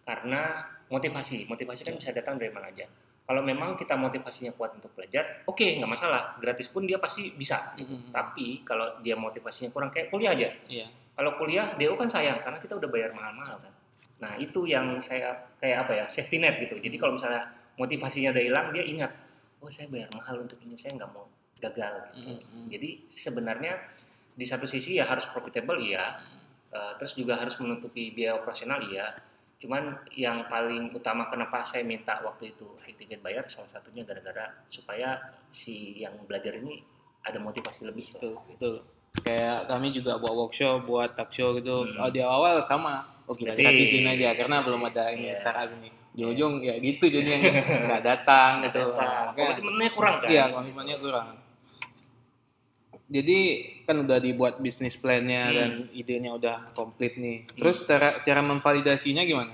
Karena 0.03 0.67
motivasi, 0.91 1.47
motivasi 1.47 1.81
kan 1.87 1.95
bisa 1.95 2.11
datang 2.11 2.35
dari 2.35 2.51
mana 2.51 2.67
aja. 2.69 2.85
Kalau 3.25 3.41
memang 3.41 3.73
kita 3.73 3.97
motivasinya 3.97 4.53
kuat 4.53 4.77
untuk 4.77 4.93
belajar, 4.93 5.41
oke 5.49 5.63
nggak 5.63 5.89
masalah, 5.89 6.37
gratis 6.37 6.69
pun 6.69 6.85
dia 6.85 7.01
pasti 7.01 7.33
bisa. 7.33 7.73
Mhm. 7.73 8.13
Tapi 8.13 8.61
kalau 8.61 9.01
dia 9.01 9.17
motivasinya 9.17 9.73
kurang 9.73 9.89
kayak 9.89 10.13
kuliah 10.13 10.37
aja, 10.37 10.51
Iya. 10.69 10.85
kalau 11.17 11.33
kuliah 11.39 11.73
DO 11.73 11.97
kan 11.97 12.05
sayang 12.05 12.37
karena 12.45 12.61
kita 12.61 12.77
udah 12.77 12.89
bayar 12.91 13.09
mahal-mahal 13.17 13.57
kan. 13.65 13.73
Nah 14.21 14.37
itu 14.37 14.69
yang 14.69 15.01
saya 15.01 15.33
kayak 15.57 15.87
apa 15.89 15.91
ya 15.97 16.05
safety 16.05 16.37
net 16.37 16.61
gitu. 16.61 16.77
Jadi 16.77 17.01
kalau 17.01 17.17
misalnya 17.17 17.49
motivasinya 17.81 18.29
udah 18.29 18.43
hilang, 18.45 18.67
dia 18.69 18.83
ingat, 18.85 19.11
oh 19.57 19.73
saya 19.73 19.89
bayar 19.89 20.11
mahal 20.13 20.45
untuk 20.45 20.61
ini, 20.61 20.77
saya 20.77 20.93
nggak 20.93 21.09
mau 21.09 21.25
gagal. 21.57 21.93
Gitu. 22.13 22.29
Mm-mm. 22.29 22.65
Jadi 22.69 22.89
sebenarnya 23.09 23.73
di 24.35 24.43
satu 24.43 24.63
sisi 24.63 24.95
ya 24.95 25.05
harus 25.05 25.25
profitable 25.25 25.79
iya, 25.79 26.19
Eh, 26.67 26.91
terus 26.99 27.15
juga 27.15 27.39
harus 27.39 27.55
menutupi 27.55 28.11
biaya 28.11 28.35
operasional 28.35 28.83
iya. 28.83 29.15
Cuman 29.63 29.95
yang 30.11 30.43
paling 30.45 30.91
utama 30.91 31.23
kenapa 31.25 31.63
saya 31.63 31.87
minta 31.87 32.19
waktu 32.19 32.51
itu 32.51 32.67
activate 32.77 33.23
bayar 33.23 33.47
salah 33.47 33.71
satunya 33.71 34.03
gara-gara 34.03 34.51
supaya 34.67 35.15
si 35.49 35.95
yang 35.95 36.11
belajar 36.21 36.51
ini 36.53 36.83
ada 37.23 37.39
motivasi 37.39 37.87
lebih. 37.87 38.11
betul 38.11 38.35
betul 38.45 38.75
kayak 39.15 39.65
kami 39.65 39.89
juga 39.89 40.19
buat 40.19 40.35
workshop 40.35 40.83
buat 40.83 41.15
talk 41.15 41.31
show 41.31 41.55
gitu 41.55 41.87
Hmm. 41.87 41.95
oh, 41.97 42.11
di 42.11 42.19
awal 42.19 42.59
sama 42.59 43.07
oh 43.23 43.31
kita 43.31 43.55
Jadi- 43.55 43.63
gratisin 43.63 44.03
aja 44.05 44.35
karena 44.35 44.59
belum 44.59 44.81
ada 44.83 45.03
ini 45.09 45.31
Iya. 45.31 45.39
startup 45.39 45.71
ini 45.71 45.87
di 46.11 46.23
ujung 46.23 46.59
ya 46.59 46.75
gitu 46.77 47.07
jadinya 47.07 47.39
nggak 47.87 48.03
datang 48.03 48.51
gitu 48.63 48.83
datang. 48.91 49.31
Komitmennya 49.31 49.89
kurang 49.91 50.15
kan? 50.19 50.27
Iya, 50.27 50.43
komitmennya 50.51 50.97
kurang. 50.99 51.27
Jadi 53.05 53.37
kan 53.85 54.01
udah 54.01 54.17
dibuat 54.17 54.57
bisnis 54.57 54.97
plan-nya 54.97 55.43
Hmm. 55.45 55.55
dan 55.55 55.71
idenya 55.93 56.33
udah 56.33 56.73
komplit 56.73 57.15
nih. 57.15 57.45
Terus 57.53 57.85
cara 57.85 58.19
cara 58.19 58.41
memvalidasinya 58.41 59.21
gimana? 59.21 59.53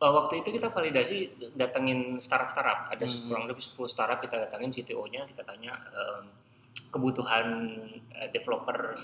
Uh, 0.00 0.12
waktu 0.14 0.40
itu 0.40 0.48
kita 0.50 0.68
validasi 0.68 1.16
datengin 1.52 2.16
startup-startup, 2.18 2.88
ada 2.88 3.04
Hmm. 3.04 3.28
kurang 3.28 3.44
lebih 3.46 3.60
10 3.60 3.84
startup 3.86 4.16
kita 4.18 4.36
datengin 4.38 4.72
CTO-nya, 4.72 5.28
kita 5.28 5.44
tanya 5.44 5.76
um, 5.92 6.24
kebutuhan 6.90 7.46
uh, 8.10 8.28
developer 8.30 8.96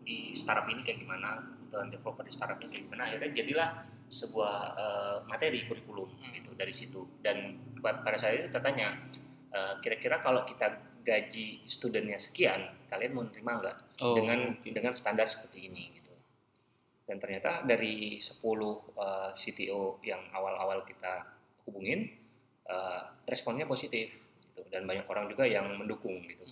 di 0.00 0.32
startup 0.34 0.64
ini 0.66 0.80
kayak 0.82 1.00
gimana, 1.00 1.40
kebutuhan 1.60 1.88
developer 1.90 2.24
di 2.24 2.32
startup 2.32 2.56
ini 2.58 2.68
kayak 2.70 2.84
gimana, 2.86 3.02
akhirnya 3.06 3.30
jadilah 3.34 3.68
sebuah 4.08 4.54
uh, 4.72 5.16
materi 5.26 5.64
kurikulum 5.64 6.08
gitu 6.32 6.50
dari 6.54 6.72
situ. 6.72 7.00
Dan 7.20 7.36
pa- 7.76 8.00
pada 8.00 8.16
saat 8.16 8.38
itu 8.38 8.48
kita 8.48 8.60
tanya, 8.62 8.96
uh, 9.52 9.76
kira-kira 9.80 10.16
kalau 10.18 10.44
kita 10.44 10.80
gaji 11.06 11.62
studentnya 11.70 12.18
sekian, 12.18 12.66
kalian 12.90 13.14
mau 13.14 13.22
nerima 13.22 13.62
nggak 13.62 13.76
Oh, 14.02 14.12
dengan 14.12 14.58
oke. 14.58 14.68
dengan 14.74 14.92
standar 14.92 15.30
seperti 15.30 15.70
ini 15.70 15.88
gitu. 15.94 16.12
Dan 17.06 17.22
ternyata 17.22 17.62
dari 17.62 18.18
10 18.18 18.42
uh, 18.42 19.30
CTO 19.32 20.02
yang 20.02 20.20
awal-awal 20.34 20.82
kita 20.84 21.22
hubungin 21.64 22.10
uh, 22.66 23.14
responnya 23.24 23.64
positif 23.64 24.10
gitu 24.42 24.66
dan 24.68 24.84
banyak 24.84 25.06
orang 25.06 25.30
juga 25.30 25.46
yang 25.46 25.70
mendukung 25.78 26.18
gitu. 26.26 26.44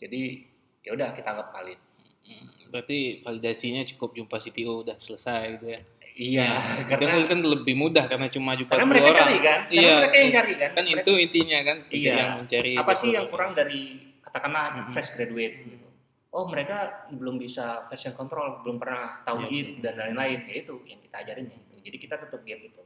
Jadi 0.00 0.42
ya 0.82 0.96
udah 0.96 1.12
kita 1.14 1.28
anggap 1.30 1.48
valid. 1.52 1.80
Hmm, 2.24 2.48
Berarti 2.72 3.20
validasinya 3.20 3.84
cukup 3.84 4.16
jumpa 4.16 4.40
CTO 4.40 4.80
udah 4.82 4.96
selesai 4.96 5.60
gitu 5.60 5.66
ya. 5.76 5.80
Iya, 6.14 6.62
Karena 6.88 7.10
karena 7.10 7.26
kan 7.26 7.40
lebih 7.42 7.74
mudah 7.74 8.06
karena 8.06 8.30
cuma 8.30 8.54
jumpa 8.54 8.70
karena 8.72 8.86
10 8.86 8.92
mereka 8.92 9.08
orang. 9.08 9.18
cari 9.20 9.36
kan, 9.36 9.60
karena 9.60 9.74
Iya, 9.74 9.94
mereka 9.98 10.16
yang 10.16 10.32
cari 10.32 10.52
kan. 10.54 10.70
Kan 10.70 10.84
Mereka- 10.84 11.02
itu 11.02 11.12
intinya 11.18 11.58
kan, 11.60 11.76
Iya. 11.90 12.12
yang 12.14 12.30
mencari 12.38 12.72
apa 12.76 12.92
sih 12.94 13.10
yang 13.10 13.26
kurang 13.26 13.50
dari 13.52 13.80
katakanlah 14.20 14.64
Mhm. 14.80 14.92
fresh 14.92 15.10
graduate 15.12 15.56
gitu. 15.60 15.86
Oh 16.30 16.46
mereka 16.46 16.76
belum 17.10 17.36
bisa 17.36 17.66
version 17.88 18.10
control, 18.12 18.62
belum 18.62 18.76
pernah 18.76 19.22
tahu 19.22 19.42
Iya, 19.42 19.48
Git 19.48 19.66
betul. 19.68 19.82
dan 19.82 19.94
lain-lain. 19.96 20.38
Ya 20.44 20.54
itu 20.56 20.74
yang 20.84 21.00
kita 21.00 21.16
ajarin 21.20 21.46
ya. 21.46 21.56
itu. 21.56 21.74
Jadi 21.84 21.96
kita 22.00 22.14
tutup 22.20 22.40
gap 22.42 22.60
itu. 22.60 22.82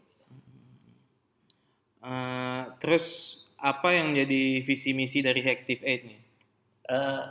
Eh, 2.01 2.63
terus 2.79 3.07
apa 3.57 3.91
yang 3.91 4.13
menjadi 4.13 4.43
visi 4.63 4.91
misi 4.93 5.19
dari 5.19 5.43
Active 5.43 5.83
Aid 5.83 6.03
nih? 6.07 6.21
Eh, 6.87 7.23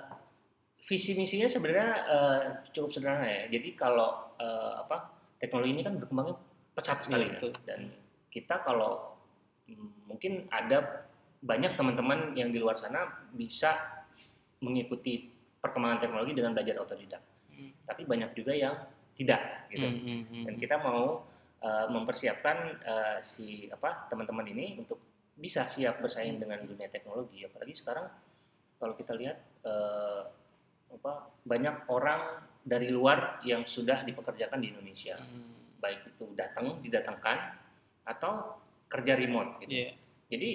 visi 0.84 1.16
misinya 1.16 1.48
sebenarnya 1.48 1.90
eh, 2.06 2.40
cukup 2.72 2.92
sederhana 2.92 3.26
ya. 3.26 3.44
Jadi 3.50 3.74
kalau 3.74 4.10
eh, 4.36 4.74
apa 4.80 5.17
teknologi 5.38 5.72
ini 5.74 5.84
kan 5.86 5.98
berkembangnya 5.98 6.36
pesat 6.78 7.02
sekali 7.06 7.26
Iya, 7.26 7.30
kan. 7.30 7.36
betul. 7.38 7.52
Dan 7.66 7.82
kita 8.30 8.56
kalau 8.62 9.18
mm, 9.66 10.10
mungkin 10.10 10.46
ada 10.54 11.08
banyak 11.42 11.78
teman-teman 11.78 12.34
yang 12.34 12.50
di 12.50 12.58
luar 12.58 12.78
sana 12.78 13.30
bisa 13.34 13.78
mengikuti 14.62 15.30
perkembangan 15.62 16.02
teknologi 16.02 16.34
dengan 16.34 16.54
belajar 16.58 16.82
otodidak. 16.82 17.22
Hmm. 17.54 17.74
Tapi 17.86 18.02
banyak 18.06 18.34
juga 18.34 18.54
yang 18.58 18.76
tidak 19.18 19.70
gitu. 19.74 19.86
Hmm, 19.86 20.02
hmm, 20.02 20.22
hmm. 20.30 20.44
Dan 20.50 20.54
kita 20.58 20.76
mau 20.82 21.26
eh, 21.62 21.86
mempersiapkan 21.90 22.58
eh, 22.82 23.18
si 23.22 23.70
apa 23.70 24.10
teman-teman 24.10 24.46
ini 24.50 24.82
untuk 24.82 25.02
bisa 25.38 25.70
siap 25.70 26.02
bersaing 26.02 26.42
dengan 26.42 26.66
dunia 26.66 26.90
teknologi. 26.90 27.46
Apalagi 27.46 27.74
sekarang 27.78 28.10
kalau 28.78 28.94
kita 28.98 29.14
lihat 29.14 29.38
eh, 29.66 30.22
apa 30.90 31.32
banyak 31.44 31.88
orang 31.88 32.42
dari 32.62 32.92
luar 32.92 33.40
yang 33.44 33.64
sudah 33.64 34.04
dipekerjakan 34.04 34.60
di 34.60 34.72
Indonesia, 34.72 35.16
Hmm, 35.16 35.80
baik 35.80 36.12
itu 36.12 36.26
datang 36.36 36.84
didatangkan 36.84 37.38
atau 38.04 38.60
kerja 38.88 39.16
remote 39.16 39.64
gitu. 39.64 39.72
Iya. 39.72 39.92
Jadi 40.28 40.50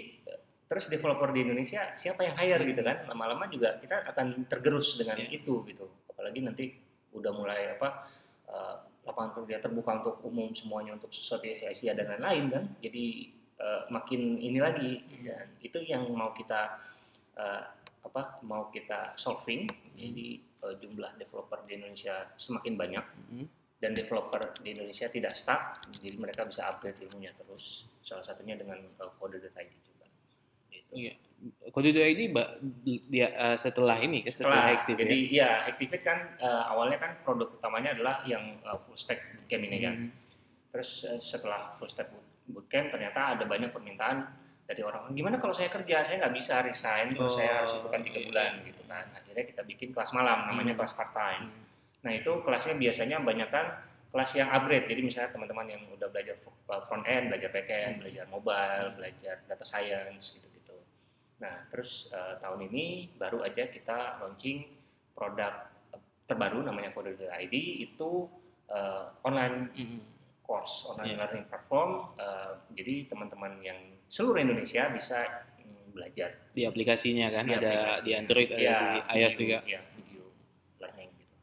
terus 0.69 0.89
developer 0.89 1.33
di 1.33 1.45
Indonesia 1.45 1.93
siapa 1.95 2.25
yang 2.25 2.37
hire 2.37 2.65
gitu 2.65 2.81
kan? 2.81 3.05
Lama-lama 3.09 3.49
juga 3.49 3.77
kita 3.77 4.09
akan 4.09 4.45
tergerus 4.49 4.97
dengan 4.97 5.21
Iya. 5.21 5.41
itu 5.41 5.65
gitu. 5.65 5.89
Apalagi 6.09 6.41
nanti 6.41 6.65
udah 7.12 7.33
mulai 7.33 7.77
apa 7.77 8.09
eh, 8.49 8.77
lapangan 9.03 9.33
kerja 9.43 9.59
terbuka 9.59 10.05
untuk 10.05 10.17
umum 10.23 10.53
semuanya 10.53 10.95
untuk 10.95 11.09
Southeast 11.11 11.65
Asia 11.65 11.93
dan 11.93 12.12
lain-lain 12.12 12.45
kan. 12.53 12.65
Jadi 12.81 13.33
eh, 13.57 13.83
makin 13.89 14.37
ini 14.37 14.59
lagi 14.61 15.01
Hmm. 15.01 15.25
dan 15.25 15.47
itu 15.61 15.79
yang 15.85 16.05
mau 16.12 16.33
kita 16.33 16.77
eh, 17.37 17.62
apa 18.02 18.42
mau 18.42 18.68
kita 18.68 19.14
solving. 19.14 19.66
Jadi 19.94 20.26
eh, 20.38 20.75
jumlah 20.78 21.16
developer 21.16 21.59
di 21.62 21.76
Indonesia 21.76 22.30
semakin 22.37 22.75
banyak 22.75 23.04
Hmm. 23.32 23.47
dan 23.78 23.92
developer 23.92 24.54
di 24.61 24.73
Indonesia 24.73 25.09
tidak 25.09 25.32
stuck, 25.32 25.82
jadi 25.97 26.14
mereka 26.14 26.47
bisa 26.47 26.68
upgrade 26.68 27.02
ilmunya 27.02 27.35
terus. 27.35 27.82
Salah 28.02 28.23
satunya 28.23 28.54
dengan 28.54 28.78
uh, 28.97 29.11
kode.id 29.16 29.50
juga. 29.82 30.06
Gitu. 30.68 30.92
Iya. 30.92 31.14
Kode 31.75 31.90
ID 31.90 32.30
ba- 32.30 32.54
dia 32.85 33.26
eh, 33.35 33.56
setelah 33.59 33.99
ini 33.99 34.23
kan 34.23 34.30
setelah, 34.30 34.62
Setelah, 34.62 34.75
Active 34.78 34.97
jadi 35.02 35.16
ya. 35.26 35.30
ya 35.35 35.50
Activate 35.66 36.04
kan 36.06 36.18
uh, 36.38 36.71
awalnya 36.71 37.02
kan 37.02 37.18
produk 37.26 37.50
utamanya 37.50 37.99
adalah 37.99 38.23
yang 38.23 38.62
uh, 38.62 38.78
full 38.78 38.94
stack 38.94 39.18
bootcamp 39.35 39.62
ini 39.66 39.78
kan. 39.82 39.94
Hmm. 40.06 40.11
Terus 40.71 40.90
uh, 41.02 41.18
setelah 41.18 41.75
full 41.82 41.90
stack 41.90 42.14
boot- 42.14 42.30
bootcamp 42.47 42.94
ternyata 42.94 43.35
ada 43.35 43.42
banyak 43.42 43.75
permintaan 43.75 44.23
dari 44.73 44.83
orang 44.83 45.12
gimana 45.12 45.37
kalau 45.37 45.52
saya 45.52 45.69
kerja 45.69 46.00
saya 46.00 46.17
nggak 46.19 46.35
bisa 46.35 46.64
resign 46.64 47.12
terus 47.12 47.37
saya 47.37 47.61
harus 47.61 47.73
Oh, 47.73 47.79
ikutan 47.85 48.00
tiga 48.02 48.19
iya, 48.19 48.26
bulan 48.26 48.50
iya. 48.57 48.64
gitu 48.67 48.83
kan 48.88 49.05
akhirnya 49.12 49.45
kita 49.45 49.62
bikin 49.62 49.88
kelas 49.93 50.11
malam 50.11 50.49
namanya 50.49 50.73
Hmm. 50.73 50.81
kelas 50.81 50.93
part 50.93 51.12
time 51.12 51.45
Hmm. 51.47 51.61
Nah 52.02 52.12
itu 52.12 52.33
kelasnya 52.43 52.75
biasanya 52.75 53.23
banyak 53.23 53.47
kan 53.47 53.67
kelas 54.11 54.35
yang 54.35 54.50
upgrade. 54.50 54.91
Jadi 54.91 55.00
misalnya 55.00 55.31
teman-teman 55.31 55.71
yang 55.71 55.87
udah 55.88 56.11
belajar 56.11 56.35
front 56.67 57.07
end, 57.07 57.31
belajar 57.31 57.49
back 57.49 57.71
end, 57.71 58.02
belajar 58.02 58.26
mobile, 58.26 58.91
belajar 58.93 59.38
data 59.47 59.62
science 59.62 60.35
gitu-gitu. 60.35 60.83
Nah 61.38 61.62
terus 61.71 62.11
eh, 62.11 62.35
tahun 62.37 62.67
ini 62.67 62.85
baru 63.14 63.47
aja 63.47 63.71
kita 63.71 64.19
launching 64.19 64.67
produk 65.14 65.71
eh, 65.95 66.02
terbaru 66.26 66.67
namanya 66.67 66.91
Kode.id 66.91 67.55
itu 67.79 68.11
eh, 68.67 69.05
online 69.23 69.71
Hmm. 69.71 70.02
course, 70.43 70.83
online 70.85 71.14
Iya. 71.14 71.19
learning 71.23 71.47
platform. 71.47 71.91
Eh, 72.19 72.52
jadi 72.75 72.95
teman-teman 73.07 73.62
yang 73.62 73.79
seluruh 74.12 74.37
Indonesia 74.38 74.92
bisa 74.92 75.25
mm, 75.57 75.90
belajar. 75.90 76.28
Di 76.52 76.62
aplikasinya 76.62 77.33
kan 77.33 77.45
Di 77.47 77.54
ada 77.54 77.73
aplikasi. 77.97 78.02
di 78.02 78.11
Android 78.12 78.49
ada 78.50 78.61
Ya, 78.61 78.76
di 78.76 78.99
iOS 79.00 79.09
video- 79.09 79.40
juga. 79.40 79.59
Ya, 79.64 79.81
video 79.90 80.23
learning 80.78 81.11
gitu. 81.16 81.35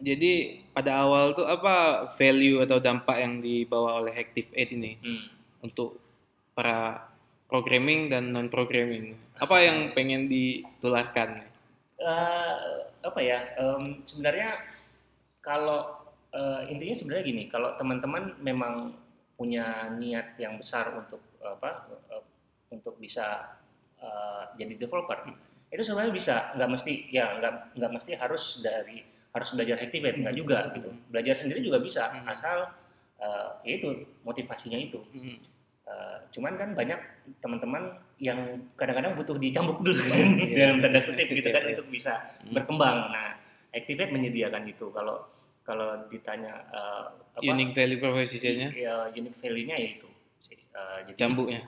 Jadi 0.00 0.32
pada 0.70 1.02
awal 1.02 1.34
tuh 1.34 1.42
apa 1.44 1.74
value 2.14 2.62
atau 2.62 2.78
dampak 2.78 3.18
yang 3.18 3.34
dibawa 3.38 3.98
oleh 3.98 4.14
Active 4.14 4.46
Aid 4.52 4.70
ini 4.72 4.92
Hmm. 4.96 5.26
untuk 5.60 5.98
para 6.54 7.02
programming 7.44 8.06
dan 8.06 8.30
non 8.30 8.46
programming? 8.46 9.18
Apa 9.36 9.58
yang 9.60 9.90
pengen 9.90 10.26
ditularkan? 10.26 11.42
Eh, 11.98 12.54
apa 13.00 13.18
ya 13.18 13.42
em, 13.56 14.02
sebenarnya 14.04 14.62
kalau 15.40 15.98
eh, 16.28 16.68
intinya 16.68 16.94
sebenarnya 16.94 17.24
gini 17.24 17.42
kalau 17.48 17.74
teman-teman 17.74 18.36
memang 18.38 18.94
punya 19.38 19.64
niat 19.94 20.34
yang 20.36 20.58
besar 20.58 20.90
untuk 20.92 21.22
apa 21.40 21.86
eh, 22.10 22.22
untuk 22.68 22.98
bisa 22.98 23.54
eh, 23.96 24.42
jadi 24.58 24.74
developer 24.76 25.30
itu 25.68 25.82
sebenarnya 25.84 26.10
bisa 26.10 26.34
nggak 26.58 26.70
mesti 26.70 26.92
ya 27.08 27.38
nggak 27.38 27.52
nggak 27.78 27.92
mesti 27.92 28.12
harus 28.18 28.58
dari 28.58 29.06
harus 29.30 29.48
belajar 29.54 29.78
Activate 29.78 30.18
nggak 30.18 30.34
juga 30.34 30.58
gitu 30.74 30.90
belajar 31.08 31.38
sendiri 31.38 31.62
juga 31.62 31.78
bisa 31.78 32.10
Hmm. 32.10 32.26
asal 32.26 32.58
eh, 33.18 33.50
ya 33.64 33.72
itu 33.78 33.88
motivasinya 34.22 34.76
itu 34.76 34.98
Hmm. 35.14 35.38
Eh, 35.88 36.18
cuman 36.36 36.60
kan 36.60 36.76
banyak 36.76 37.00
teman-teman 37.40 37.96
yang 38.20 38.36
kadang-kadang 38.76 39.16
butuh 39.16 39.40
dicambuk 39.40 39.80
dulu 39.80 39.96
kan 40.04 40.36
Iya. 40.36 40.52
dalam 40.68 40.76
tanda 40.84 41.00
kutip 41.00 41.28
gitu 41.32 41.48
kan 41.48 41.62
Iya. 41.64 41.70
untuk 41.72 41.88
bisa 41.88 42.12
Hmm. 42.44 42.52
berkembang. 42.52 42.98
Nah, 43.08 43.40
Activate 43.68 44.12
menyediakan 44.12 44.64
itu. 44.64 44.88
Kalau 44.92 45.28
kalau 45.68 46.08
ditanya 46.08 46.64
eh, 46.72 47.04
apa 47.36 47.44
Unique 47.44 47.76
value 47.76 48.00
propositionnya, 48.00 48.72
ya 48.72 49.12
unique 49.12 49.36
value-nya 49.36 49.76
ya 49.76 49.88
itu. 50.00 50.08
sih. 50.40 50.56
Eh, 50.56 50.98
jadi 51.12 51.16
cambuknya. 51.28 51.60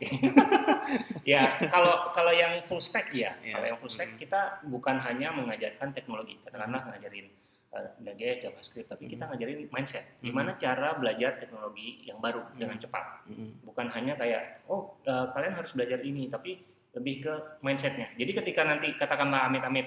ya 1.33 1.42
kalau 1.69 2.09
kalau 2.11 2.33
yang 2.33 2.64
full 2.64 2.80
stack 2.80 3.12
ya, 3.12 3.37
Iya. 3.45 3.54
kalau 3.54 3.66
yang 3.69 3.78
full 3.78 3.92
stack 3.92 4.16
Hmm. 4.16 4.21
kita 4.21 4.40
bukan 4.66 4.97
hanya 4.99 5.30
mengajarkan 5.30 5.92
teknologi, 5.92 6.40
katakanlah 6.40 6.90
ngajarin 6.90 7.28
uh, 7.71 7.87
Node.js, 8.02 8.42
JavaScript, 8.42 8.88
tapi 8.90 9.07
kita 9.07 9.28
Hmm. 9.28 9.37
ngajarin 9.37 9.69
mindset. 9.71 10.04
Hmm. 10.19 10.25
Gimana 10.26 10.50
cara 10.57 10.97
belajar 10.97 11.38
teknologi 11.38 12.02
yang 12.02 12.19
baru 12.19 12.42
dengan 12.57 12.80
cepat. 12.80 13.28
Mm. 13.30 13.62
Bukan 13.62 13.87
hanya 13.95 14.19
kayak, 14.19 14.64
oh 14.66 14.99
uh, 15.07 15.30
kalian 15.30 15.54
harus 15.54 15.71
belajar 15.71 16.02
ini, 16.02 16.26
tapi 16.26 16.59
lebih 16.90 17.23
ke 17.23 17.33
mindsetnya. 17.62 18.11
Jadi 18.19 18.35
ketika 18.35 18.66
nanti 18.66 18.90
katakanlah 18.99 19.47
amit-amit 19.47 19.87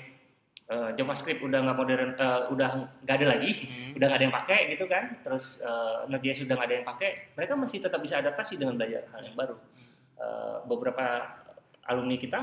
uh, 0.68 0.90
JavaScript 0.94 1.40
udah 1.40 1.60
nggak 1.62 1.76
modern, 1.76 2.10
uh, 2.16 2.48
udah 2.48 2.70
nggak 3.02 3.16
ada 3.18 3.28
lagi, 3.30 3.52
Mm. 3.64 3.98
udah 3.98 4.06
nggak 4.08 4.20
ada 4.20 4.26
yang 4.26 4.36
pakai 4.36 4.60
gitu 4.72 4.86
kan, 4.86 5.04
terus 5.22 5.60
uh, 5.60 6.06
Node.js 6.06 6.44
udah 6.44 6.56
nggak 6.56 6.68
ada 6.68 6.76
yang 6.78 6.88
pakai, 6.88 7.10
mereka 7.34 7.54
masih 7.56 7.78
tetap 7.80 8.00
bisa 8.00 8.20
adaptasi 8.20 8.56
dengan 8.56 8.76
belajar 8.76 9.04
hal 9.10 9.22
yang 9.24 9.36
baru. 9.36 9.56
Uh, 10.14 10.58
beberapa 10.66 11.36
alumni 11.84 12.16
kita 12.16 12.40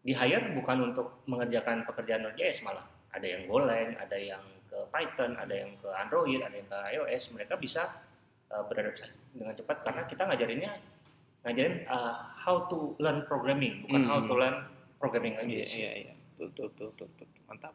di 0.00 0.12
hire 0.12 0.52
bukan 0.52 0.92
untuk 0.92 1.24
mengerjakan 1.24 1.84
pekerjaan 1.84 2.20
Node.js 2.22 2.60
malah 2.60 2.84
ada 3.10 3.24
yang 3.24 3.46
Golang, 3.46 3.94
ada 3.96 4.16
yang 4.16 4.42
ke 4.66 4.76
Python, 4.90 5.38
ada 5.38 5.54
yang 5.54 5.70
ke 5.78 5.88
Android, 5.88 6.42
ada 6.42 6.52
yang 6.52 6.66
ke 6.66 6.78
iOS, 6.92 7.30
mereka 7.30 7.54
bisa 7.54 7.88
uh, 8.50 8.66
beradaptasi 8.66 9.14
dengan 9.32 9.54
cepat 9.54 9.80
karena 9.80 10.02
kita 10.04 10.22
ngajarinnya 10.26 10.72
ngajarin 11.44 11.84
uh, 11.86 12.16
how 12.34 12.64
to 12.66 12.92
learn 12.98 13.22
programming 13.24 13.84
bukan 13.84 14.00
Hmm. 14.00 14.10
how 14.10 14.18
to 14.20 14.34
learn 14.34 14.56
programming 14.96 15.34
Iya, 15.34 15.40
language. 15.40 15.72
iya, 15.74 15.92
iya. 15.94 16.12
Tuh, 16.34 16.50
tuh, 16.50 16.68
tuh, 16.74 16.90
tuh, 16.94 17.08
tuh, 17.14 17.26
tuh. 17.26 17.42
Mantap. 17.46 17.74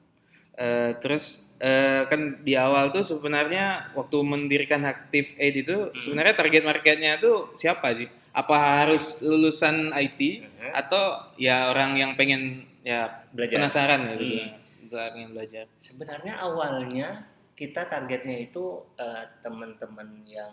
Eh, 0.59 0.91
terus 0.99 1.47
eh, 1.57 2.03
kan 2.05 2.43
di 2.43 2.51
awal 2.59 2.91
tuh 2.91 2.99
sebenarnya 3.01 3.95
waktu 3.95 4.17
mendirikan 4.19 4.83
Active 4.83 5.31
Aid 5.39 5.55
itu 5.63 5.77
Hmm. 5.87 5.99
sebenarnya 6.03 6.35
target 6.35 6.63
marketnya 6.67 7.15
tuh 7.15 7.55
siapa 7.55 7.95
sih? 7.95 8.11
Apa 8.35 8.83
harus 8.83 9.15
lulusan 9.23 9.95
IT 9.95 10.19
Mhm. 10.43 10.71
atau 10.75 11.03
ya 11.39 11.71
orang 11.71 11.95
yang 11.95 12.11
pengen 12.13 12.67
ya 12.83 13.23
Belajar. 13.31 13.55
penasaran 13.59 13.99
ya 14.03 14.13
gitu, 14.19 14.35
Hmm. 14.35 14.51
pengen 14.91 15.29
belajar. 15.31 15.65
Sebenarnya 15.79 16.33
awalnya 16.39 17.07
kita 17.55 17.87
targetnya 17.87 18.39
itu 18.39 18.83
uh, 18.95 19.23
teman-teman 19.39 20.23
yang 20.23 20.51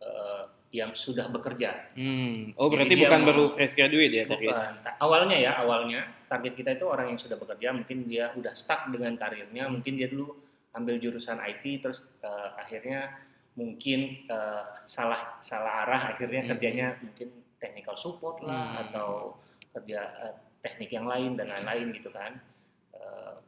uh, 0.00 0.48
yang 0.68 0.92
sudah 0.92 1.26
bekerja. 1.26 1.94
Hmm. 1.94 2.52
Oh 2.54 2.66
Jadi 2.66 2.74
berarti 2.76 2.94
dia 2.94 3.02
bukan 3.04 3.20
mau- 3.20 3.28
baru 3.28 3.44
fresh 3.48 3.72
graduate 3.72 4.12
ya 4.12 4.24
target? 4.24 4.50
Bukan. 4.50 4.72
Awalnya 4.98 5.36
ya, 5.36 5.52
awalnya 5.56 6.00
target 6.26 6.52
kita 6.54 6.70
itu 6.74 6.84
orang 6.84 7.06
yang 7.08 7.18
sudah 7.18 7.34
bekerja, 7.34 7.68
mungkin 7.70 8.04
dia 8.04 8.30
udah 8.32 8.52
stuck 8.52 8.88
dengan 8.88 9.14
karirnya, 9.14 9.66
mungkin 9.66 9.94
dia 9.94 10.06
dulu 10.06 10.36
ambil 10.72 10.98
jurusan 10.98 11.38
IT, 11.38 11.80
terus 11.80 12.02
uh, 12.20 12.52
akhirnya 12.56 13.14
mungkin 13.54 14.26
uh, 14.26 14.84
salah 14.84 15.40
salah 15.40 15.86
arah, 15.86 16.02
akhirnya 16.12 16.44
Hmm. 16.44 16.50
kerjanya 16.50 16.86
mungkin 17.00 17.28
technical 17.56 17.96
support 17.96 18.42
lah 18.42 18.52
Hmm. 18.68 18.82
atau 18.84 19.08
kerja 19.72 20.00
uh, 20.20 20.34
teknik 20.60 20.90
yang 20.90 21.06
lain 21.06 21.34
dan 21.34 21.48
lain-lain 21.48 21.88
gitu 21.90 22.10
kan. 22.10 22.36
Uh, 22.90 23.38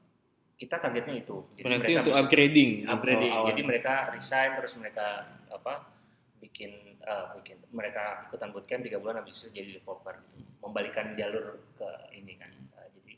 kita 0.55 0.75
targetnya 0.77 1.19
itu. 1.19 1.45
Jadi 1.53 1.63
Berarti 1.63 1.83
mereka 1.85 2.01
untuk 2.01 2.15
bisa- 2.15 2.23
upgrading. 2.25 2.71
upgrading. 2.87 3.31
Jadi 3.45 3.63
mereka 3.63 3.93
resign 4.11 4.51
terus 4.57 4.73
mereka 4.75 5.07
apa 5.49 5.98
bikin 6.39 6.99
uh, 7.05 7.35
bikin 7.41 7.59
mereka 7.75 8.29
ikutan 8.31 8.51
bootcamp 8.55 8.83
tiga 8.87 8.99
bulan 9.03 9.21
habis 9.23 9.39
itu 9.43 9.51
jadi 9.51 9.71
developer 9.79 10.15
gitu. 10.23 10.43
membalikan 10.63 11.15
jalur 11.19 11.59
ke 11.77 11.89
ini 12.15 12.35
kan 12.39 12.51
Uh, 12.79 12.87
jadi 12.95 13.13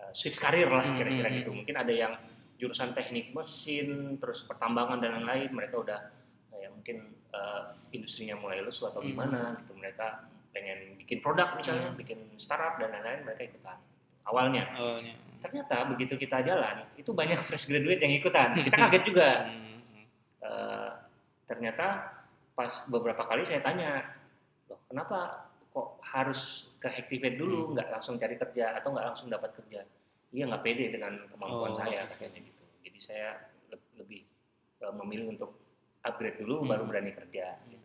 uh, 0.00 0.10
switch 0.16 0.40
karir 0.40 0.68
lah 0.72 0.80
Hmm, 0.80 0.96
kira-kira 0.96 1.28
hmm, 1.28 1.38
gitu 1.42 1.50
hmm. 1.52 1.58
mungkin 1.60 1.76
ada 1.76 1.92
yang 1.92 2.12
jurusan 2.56 2.96
teknik 2.96 3.34
mesin 3.36 4.16
terus 4.16 4.46
pertambangan 4.46 5.02
dan 5.02 5.20
lain-lain 5.20 5.50
mereka 5.52 5.76
udah 5.82 6.00
uh, 6.54 6.58
ya 6.58 6.72
mungkin 6.72 7.12
uh, 7.36 7.76
industrinya 7.92 8.38
mulai 8.40 8.64
lesu 8.64 8.88
atau 8.88 9.04
gimana 9.04 9.60
gitu 9.60 9.76
mereka 9.76 10.24
pengen 10.54 10.96
bikin 11.02 11.18
produk 11.18 11.52
misalnya 11.58 11.92
bikin 11.98 12.16
startup 12.40 12.78
dan 12.80 12.94
lain-lain 12.94 13.26
mereka 13.26 13.42
ikutan 13.50 13.76
awalnya 14.24 14.64
awalnya. 14.78 15.14
ternyata 15.42 15.76
begitu 15.92 16.14
kita 16.16 16.40
jalan 16.46 16.86
itu 16.96 17.10
banyak 17.10 17.42
fresh 17.50 17.68
graduate 17.68 18.00
yang 18.00 18.14
ikutan 18.14 18.56
kita 18.56 18.76
kaget 18.78 19.02
juga. 19.04 19.28
Eh, 20.44 20.90
ternyata 21.48 22.13
pas 22.54 22.70
beberapa 22.86 23.22
kali 23.24 23.42
saya 23.42 23.60
tanya 23.60 24.02
loh 24.66 24.78
kenapa 24.86 25.18
kok 25.68 25.98
harus 26.06 26.40
ke 26.78 26.86
Activate 26.86 27.34
dulu 27.34 27.58
Hmm. 27.66 27.70
nggak 27.74 27.88
langsung 27.90 28.14
cari 28.14 28.34
kerja 28.34 28.78
atau 28.78 28.94
nggak 28.94 29.06
langsung 29.06 29.26
dapat 29.26 29.50
kerja 29.54 29.82
iya 30.30 30.44
nggak 30.46 30.62
pede 30.62 30.86
dengan 30.88 31.18
kemampuan 31.28 31.72
Oh. 31.72 31.76
saya 31.76 32.06
katanya 32.06 32.40
gitu 32.40 32.62
jadi 32.80 32.98
saya 33.00 33.28
le- 33.68 33.90
lebih 33.96 34.22
eh, 34.80 34.94
memilih 34.94 35.34
untuk 35.34 35.50
upgrade 36.00 36.38
dulu 36.38 36.62
Hmm. 36.62 36.70
baru 36.70 36.84
berani 36.84 37.12
kerja 37.12 37.58
gitu. 37.66 37.82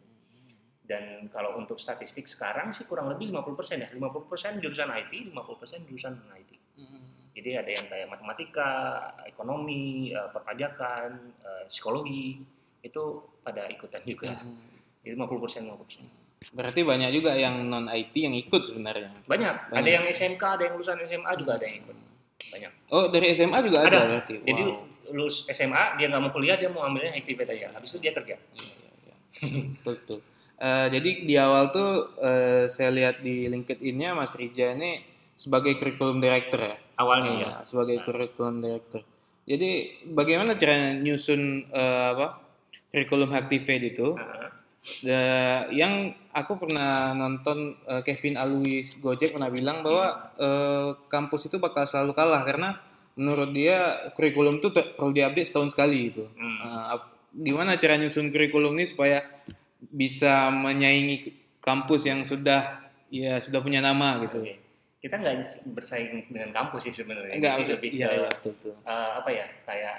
dan 0.84 1.04
kalau 1.30 1.54
untuk 1.56 1.78
statistik 1.78 2.26
sekarang 2.26 2.70
sih 2.70 2.84
kurang 2.84 3.10
lebih 3.10 3.30
50% 3.30 3.78
ya 3.80 3.89
50% 3.89 4.58
jurusan 4.58 4.89
IT 4.91 5.13
50% 5.30 5.86
jurusan 5.86 6.13
non 6.15 6.34
IT 6.36 6.52
Hmm. 6.78 7.02
jadi 7.32 7.60
ada 7.60 7.72
yang 7.72 7.86
kayak 7.88 8.08
matematika, 8.08 8.72
ekonomi, 9.24 9.84
eh, 10.12 10.30
perpajakan, 10.30 11.10
eh, 11.39 11.63
psikologi 11.67 12.41
itu 12.82 13.04
pada 13.42 13.68
ikutan 13.68 14.02
juga. 14.04 14.39
Hmm. 14.39 14.56
Jadi 15.04 15.15
50% 15.15 15.68
50%. 15.68 16.56
Berarti 16.56 16.82
banyak 16.88 17.12
juga 17.12 17.36
yang 17.36 17.68
non 17.68 17.92
IT 17.92 18.15
yang 18.15 18.32
ikut 18.32 18.63
sebenarnya. 18.63 19.12
Banyak. 19.28 19.76
Banyak. 19.76 19.80
Ada 19.84 19.89
yang 19.92 20.04
SMK, 20.08 20.44
ada 20.44 20.63
yang 20.72 20.74
lulusan 20.80 20.96
SMA 21.04 21.32
juga 21.36 21.52
ada 21.60 21.65
yang 21.68 21.78
ikut. 21.84 21.96
Banyak. 22.39 22.72
Oh 22.96 23.06
dari 23.12 23.28
SMA 23.36 23.60
juga 23.60 23.84
ada, 23.84 23.98
Ada. 24.00 24.08
berarti. 24.08 24.36
Jadi 24.48 24.63
Wow. 24.63 25.12
lulus 25.12 25.44
SMA 25.50 26.00
dia 26.00 26.06
nggak 26.08 26.22
mau 26.22 26.32
kuliah 26.32 26.56
dia 26.56 26.70
mau 26.72 26.88
ambilnya 26.88 27.12
activate 27.12 27.52
aja. 27.52 27.76
Habis 27.76 27.92
itu 27.92 28.08
dia 28.08 28.13
kerja. 28.15 28.36
Iya, 28.39 28.72
iya, 28.72 28.89
iya. 29.04 29.15
betul 29.84 29.94
betul. 30.00 30.20
Eh, 30.60 30.88
jadi 30.92 31.10
di 31.24 31.36
awal 31.39 31.72
tuh 31.72 31.92
eh, 32.20 32.68
saya 32.68 32.92
lihat 32.92 33.20
di 33.20 33.48
LinkedIn-nya 33.48 34.12
Mas 34.12 34.36
Rija 34.36 34.76
ini 34.76 35.00
sebagai 35.36 35.76
curriculum 35.76 36.20
director 36.20 36.60
ya. 36.63 36.76
Awalnya 37.00 37.32
ya. 37.36 37.50
Sebagai 37.63 38.00
curriculum 38.04 38.60
director. 38.60 39.04
Jadi 39.44 39.70
bagaimana 40.08 40.56
cara 40.56 40.96
nyusun 40.96 41.68
eh, 41.68 42.06
apa 42.15 42.28
curriculum 42.89 43.30
Activate 43.34 43.93
itu? 43.95 44.17
Nah, 44.17 44.49
Da- 45.04 45.67
yang 45.75 46.15
aku 46.32 46.56
pernah 46.56 47.12
nonton 47.12 47.75
eh, 47.84 48.02
Kevin 48.08 48.39
Alwi 48.39 48.80
Gojek 49.04 49.36
pernah 49.36 49.52
bilang 49.52 49.84
bahwa 49.84 50.32
eh, 50.39 50.89
kampus 51.12 51.52
itu 51.52 51.60
bakal 51.60 51.84
selalu 51.84 52.15
kalah 52.15 52.41
karena 52.47 52.80
menurut 53.19 53.52
dia 53.52 54.08
kurikulum 54.15 54.63
itu 54.63 54.71
perlu 54.71 55.12
diupdate 55.12 55.45
setahun 55.45 55.75
sekali 55.75 56.10
gitu. 56.10 56.32
Hmm. 56.32 56.58
Eh, 56.63 56.97
gimana 57.43 57.75
cara 57.75 57.99
nyusun 57.99 58.32
kurikulum 58.32 58.80
ini 58.80 58.88
supaya 58.88 59.19
bisa 59.80 60.47
menyaingi 60.47 61.28
kampus 61.60 62.08
yang 62.08 62.23
sudah 62.23 62.80
ya 63.12 63.43
sudah 63.43 63.60
punya 63.60 63.84
nama 63.84 64.23
gitu. 64.23 64.41
Oke. 64.41 64.56
Kita 64.99 65.15
nggak 65.15 65.63
bersaing 65.75 66.28
dengan 66.32 66.52
kampus 66.56 66.88
sih 66.88 67.04
sebenarnya. 67.04 67.36
Enggak 67.36 67.54
maksud 67.63 67.80
lebih 67.80 67.91
iya, 67.99 68.08
ke 68.08 68.15
iya, 68.15 68.30
betul, 68.32 68.52
betul. 68.63 68.73
eh, 68.84 69.12
apa 69.19 69.30
ya 69.32 69.45
kayak 69.67 69.95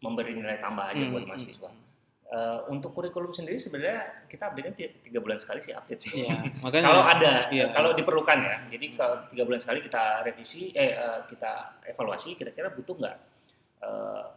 memberi 0.00 0.32
nilai 0.36 0.60
tambah 0.60 0.84
aja 0.92 1.02
Hmm, 1.08 1.12
buat 1.12 1.24
hmm, 1.24 1.89
Eh, 2.30 2.60
untuk 2.70 2.94
kurikulum 2.94 3.34
sendiri 3.34 3.58
sebenarnya 3.58 4.22
kita 4.30 4.54
update 4.54 4.78
nya 4.78 4.86
tiga 5.02 5.18
bulan 5.18 5.42
sekali 5.42 5.66
sih 5.66 5.74
update 5.74 5.98
sih. 5.98 6.30
Makanya 6.62 6.86
kalau 6.86 7.02
ada, 7.02 7.32
iya. 7.50 7.66
kalau 7.74 7.90
diperlukan 7.90 8.38
ya. 8.38 8.56
Jadi 8.70 8.86
kalau 8.94 9.26
tiga 9.34 9.42
bulan 9.42 9.58
sekali 9.58 9.82
kita 9.82 10.22
revisi, 10.22 10.70
eh 10.70 10.94
eh, 10.94 11.26
kita 11.26 11.82
evaluasi, 11.90 12.38
kira-kira 12.38 12.70
butuh 12.70 12.94
nggak 13.02 13.16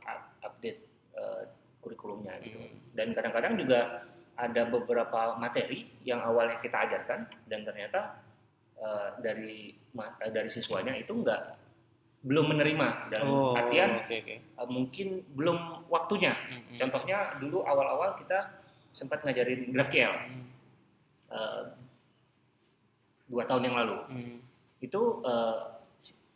up- 0.09 0.33
update 0.41 0.81
eh, 1.13 1.43
kurikulumnya 1.85 2.33
gitu. 2.41 2.65
Hmm. 2.65 2.97
Dan 2.97 3.13
kadang-kadang 3.13 3.61
juga 3.61 4.09
ada 4.41 4.61
beberapa 4.65 5.37
materi 5.37 5.85
yang 6.01 6.17
awalnya 6.25 6.57
kita 6.65 6.89
ajarkan 6.89 7.29
dan 7.45 7.61
ternyata 7.61 8.25
eh, 8.81 9.09
dari 9.21 9.69
dari 10.33 10.49
siswanya 10.49 10.97
itu 10.97 11.13
nggak 11.13 11.62
belum 12.23 12.55
menerima 12.55 13.11
dan 13.11 13.21
oh, 13.27 13.51
artian 13.51 13.99
oke 13.99 14.15
oke. 14.15 14.35
eh, 14.39 14.67
mungkin 14.71 15.07
belum 15.35 15.87
waktunya. 15.91 16.31
Hmm, 16.31 16.79
Contohnya 16.79 17.35
dulu 17.43 17.67
awal-awal 17.67 18.15
kita 18.15 18.63
sempat 18.95 19.27
ngajarin 19.27 19.75
GraphQL 19.75 20.13
hmm, 20.31 20.43
eh, 21.35 21.61
dua 23.27 23.43
tahun 23.43 23.67
yang 23.67 23.75
lalu. 23.75 23.97
hmm. 24.07 24.37
Itu 24.79 25.19
eh, 25.27 25.57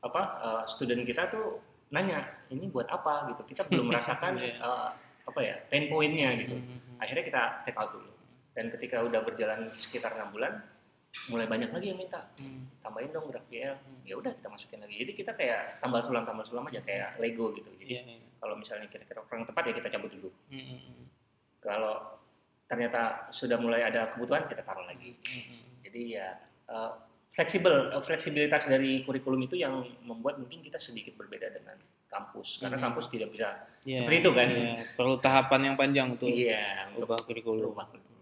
apa 0.04 0.22
eh, 0.44 0.64
student 0.68 1.08
kita 1.08 1.32
tuh 1.32 1.64
nanya 1.96 2.36
ini 2.52 2.68
buat 2.68 2.92
apa 2.92 3.32
gitu. 3.32 3.56
Kita 3.56 3.64
belum 3.72 3.88
merasakan 3.96 4.44
eh, 4.44 4.90
apa 5.24 5.40
ya 5.40 5.56
pain 5.72 5.88
pointnya 5.88 6.36
gitu. 6.36 6.60
Hmm, 6.60 6.68
hmm. 6.68 7.00
Akhirnya 7.00 7.24
kita 7.24 7.42
take 7.64 7.80
out 7.80 7.96
dulu. 7.96 8.12
Dan 8.52 8.76
ketika 8.76 9.08
udah 9.08 9.22
berjalan 9.24 9.72
sekitar 9.80 10.18
enam 10.20 10.36
bulan, 10.36 10.60
mulai 11.28 11.46
banyak 11.46 11.70
lagi 11.70 11.88
yang 11.88 11.98
minta 11.98 12.22
Hmm. 12.36 12.68
tambahin 12.80 13.10
dong 13.10 13.28
GraphQL. 13.28 13.76
Ya 14.04 14.16
udah 14.16 14.32
kita 14.32 14.48
masukin 14.48 14.80
lagi. 14.80 14.96
Jadi 14.98 15.12
kita 15.14 15.32
kayak 15.34 15.78
tambal 15.78 16.00
sulam 16.00 16.24
tambal 16.24 16.44
sulam 16.44 16.64
aja 16.64 16.80
kayak 16.80 17.18
Lego 17.18 17.52
gitu. 17.54 17.68
Jadi 17.78 17.92
Iya, 17.92 18.02
iya. 18.06 18.18
kalau 18.38 18.56
misalnya 18.56 18.86
kira-kira 18.86 19.22
kurang 19.24 19.44
tepat 19.44 19.64
ya 19.66 19.74
kita 19.76 19.90
cabut 19.90 20.10
dulu. 20.10 20.30
Hmm, 20.48 20.62
hmm, 20.62 20.80
hmm. 20.80 21.06
Kalau 21.60 21.96
ternyata 22.66 23.02
sudah 23.30 23.58
mulai 23.58 23.82
ada 23.82 24.12
kebutuhan 24.12 24.46
kita 24.46 24.62
taruh 24.62 24.84
lagi. 24.84 25.16
Hmm, 25.22 25.44
hmm. 25.48 25.62
Jadi 25.82 26.02
ya 26.14 26.28
eh, 26.66 26.92
fleksibel 27.30 27.76
eh, 27.92 28.02
fleksibilitas 28.02 28.64
dari 28.66 29.02
kurikulum 29.02 29.42
itu 29.42 29.56
yang 29.56 29.74
membuat 30.02 30.38
mungkin 30.38 30.60
kita 30.60 30.78
sedikit 30.78 31.16
berbeda 31.16 31.50
dengan 31.50 31.76
kampus 32.08 32.58
karena 32.58 32.78
Mhm. 32.78 32.84
kampus 32.84 33.06
tidak 33.10 33.30
bisa 33.30 33.48
Iya, 33.84 34.00
Seperti 34.00 34.18
itu 34.18 34.32
kan? 34.32 34.48
iya. 34.50 34.84
Perlu 34.94 35.16
tahapan 35.18 35.62
yang 35.64 35.76
panjang 35.76 36.08
untuk 36.10 36.28
iya 36.28 36.88
untuk 36.90 37.04
ubah 37.06 37.20
kurikulum. 37.22 37.68
berubah 37.68 37.86
kurikulum. 37.86 38.17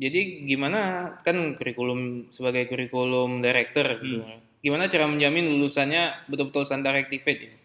Jadi 0.00 0.48
gimana 0.48 0.80
kan 1.20 1.36
kurikulum 1.54 2.32
sebagai 2.32 2.64
kurikulum 2.66 3.44
director 3.44 4.00
gitu. 4.00 4.24
Hmm. 4.24 4.40
Gimana 4.60 4.88
cara 4.88 5.04
menjamin 5.04 5.44
lulusannya 5.46 6.24
betul-betul 6.24 6.64
standar 6.64 6.96
activate 6.96 7.52
ini? 7.52 7.58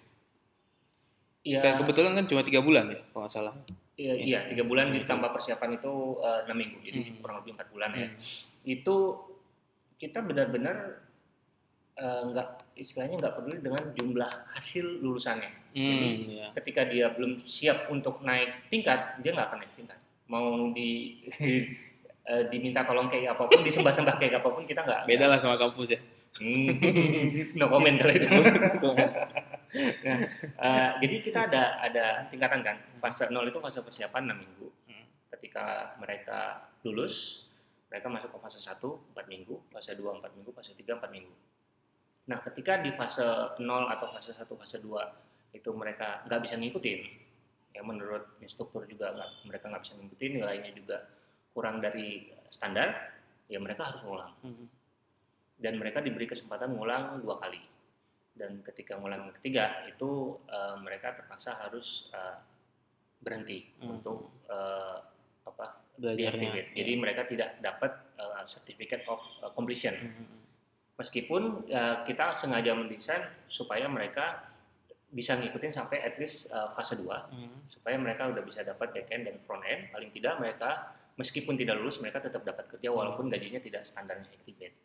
Iya, 1.46 1.60
Kayak 1.62 1.76
kebetulan 1.80 2.14
kan 2.14 2.26
cuma 2.26 2.42
tiga 2.42 2.60
bulan 2.60 2.90
ya, 2.90 3.00
kalau 3.08 3.24
nggak 3.24 3.32
salah. 3.32 3.54
iya, 3.96 4.12
iya, 4.12 4.40
tiga 4.44 4.68
bulan 4.68 4.92
ditambah 4.92 5.32
persiapan 5.32 5.80
itu 5.80 5.94
eh, 6.20 6.40
enam 6.44 6.58
minggu, 6.58 6.78
jadi 6.84 7.00
Hmm. 7.00 7.16
kurang 7.24 7.38
lebih 7.40 7.52
empat 7.56 7.68
bulan 7.72 7.90
ya. 7.94 8.08
Hmm. 8.12 8.18
Itu 8.66 8.96
kita 9.96 10.20
benar-benar 10.20 10.78
eh, 11.96 12.22
nggak 12.28 12.50
istilahnya 12.76 13.16
nggak 13.16 13.36
peduli 13.40 13.64
dengan 13.64 13.84
jumlah 13.96 14.32
hasil 14.52 15.00
lulusannya. 15.00 15.48
Hmm, 15.72 16.28
iya. 16.28 16.48
Ketika 16.52 16.84
dia 16.84 17.08
belum 17.16 17.48
siap 17.48 17.88
untuk 17.88 18.20
naik 18.20 18.68
tingkat, 18.68 19.24
dia 19.24 19.32
nggak 19.32 19.48
akan 19.48 19.60
naik 19.64 19.74
tingkat. 19.80 20.00
Mau 20.28 20.76
di 20.76 21.16
eh, 22.26 22.44
diminta 22.50 22.82
tolong 22.84 23.08
kayak 23.08 23.38
apa 23.38 23.46
pun, 23.46 23.62
disembah-sembah 23.62 24.16
kayak 24.18 24.42
apa 24.42 24.50
pun 24.50 24.64
kita 24.66 24.82
nggak. 24.82 25.02
Beda 25.06 25.26
lah 25.30 25.38
sama 25.38 25.56
kampus 25.56 25.94
ya. 25.96 26.00
Hmm. 26.36 26.68
no 27.60 27.66
comment 27.72 27.96
kalau 27.96 28.14
itu. 28.14 28.28
Nah, 29.76 30.24
eh, 30.40 30.90
jadi 31.04 31.16
kita 31.20 31.52
ada 31.52 31.84
ada 31.84 32.32
tingkatan 32.32 32.64
kan. 32.64 32.80
Fase 33.04 33.28
0 33.28 33.44
itu 33.44 33.60
fase 33.60 33.84
persiapan 33.84 34.32
6 34.32 34.40
minggu. 34.40 34.68
Hmm. 34.88 35.04
Ketika 35.36 36.00
mereka 36.00 36.72
lulus, 36.88 37.44
mereka 37.92 38.08
masuk 38.08 38.32
ke 38.32 38.40
fase 38.40 38.60
1 38.64 38.80
4 38.80 39.28
minggu, 39.28 39.60
fase 39.76 39.92
2 40.00 40.00
4 40.00 40.32
minggu, 40.32 40.56
fase 40.56 40.72
3 40.80 40.96
4 40.96 41.12
minggu. 41.12 41.36
Nah, 42.32 42.40
ketika 42.48 42.80
di 42.80 42.96
fase 42.96 43.26
0 43.60 43.60
atau 43.92 44.08
fase 44.16 44.32
1 44.32 44.48
fase 44.48 44.80
2 44.80 45.60
itu 45.60 45.70
mereka 45.76 46.24
nggak 46.24 46.42
bisa 46.48 46.56
ngikutin, 46.56 47.00
ya 47.76 47.84
menurut 47.84 48.40
instruktur 48.40 48.88
juga 48.88 49.12
nggak 49.12 49.30
mereka 49.44 49.66
nggak 49.76 49.84
bisa 49.84 49.94
ngikutin, 50.00 50.32
nilainya 50.40 50.72
juga 50.72 50.98
kurang 51.56 51.80
dari 51.80 52.28
standar, 52.48 53.16
ya 53.48 53.58
mereka 53.58 53.88
harus 53.88 54.04
ngulang 54.04 54.34
Hmm. 54.44 54.68
dan 55.56 55.80
mereka 55.80 56.00
diberi 56.00 56.28
kesempatan 56.28 56.68
ngulang 56.70 57.24
dua 57.24 57.40
kali 57.40 57.64
dan 58.34 58.60
ketika 58.62 59.00
ngulang 59.00 59.32
ketiga 59.40 59.88
itu 59.88 60.36
eh, 60.46 60.76
mereka 60.78 61.16
terpaksa 61.16 61.56
harus 61.58 62.12
eh, 62.12 62.36
berhenti 63.18 63.64
Hmm. 63.80 63.96
untuk 63.96 64.30
eh, 64.46 64.98
apa 65.46 65.66
Belajarnya. 65.96 66.20
deactivate. 66.36 66.70
Jadi 66.76 66.92
mereka 66.96 67.22
tidak 67.24 67.50
dapat 67.60 67.92
eh, 68.20 68.44
certificate 68.46 69.08
of 69.08 69.24
eh, 69.42 69.52
completion. 69.54 69.96
Hmm. 69.96 70.44
Meskipun 70.96 71.44
eh, 71.68 71.96
kita 72.04 72.36
sengaja 72.36 72.72
mendesain 72.72 73.24
supaya 73.48 73.88
mereka 73.88 74.52
bisa 75.08 75.40
ngikutin 75.40 75.72
sampai 75.72 76.04
at 76.04 76.20
least 76.20 76.52
eh, 76.52 76.70
fase 76.74 77.00
2 77.00 77.32
Hmm. 77.32 77.64
supaya 77.70 77.96
mereka 77.96 78.28
udah 78.28 78.44
bisa 78.44 78.60
dapat 78.62 78.92
back 78.92 79.08
end 79.10 79.24
dan 79.26 79.40
front 79.40 79.64
end 79.64 79.88
paling 79.90 80.12
tidak 80.12 80.36
mereka 80.36 80.92
meskipun 81.16 81.56
tidak 81.56 81.76
lulus 81.78 81.98
mereka 81.98 82.20
tetap 82.20 82.42
dapat 82.42 82.68
kerja 82.68 82.90
walaupun 82.90 83.28
gajinya 83.28 83.58
tidak 83.58 83.84
standarnya 83.84 84.28
activate. 84.30 84.76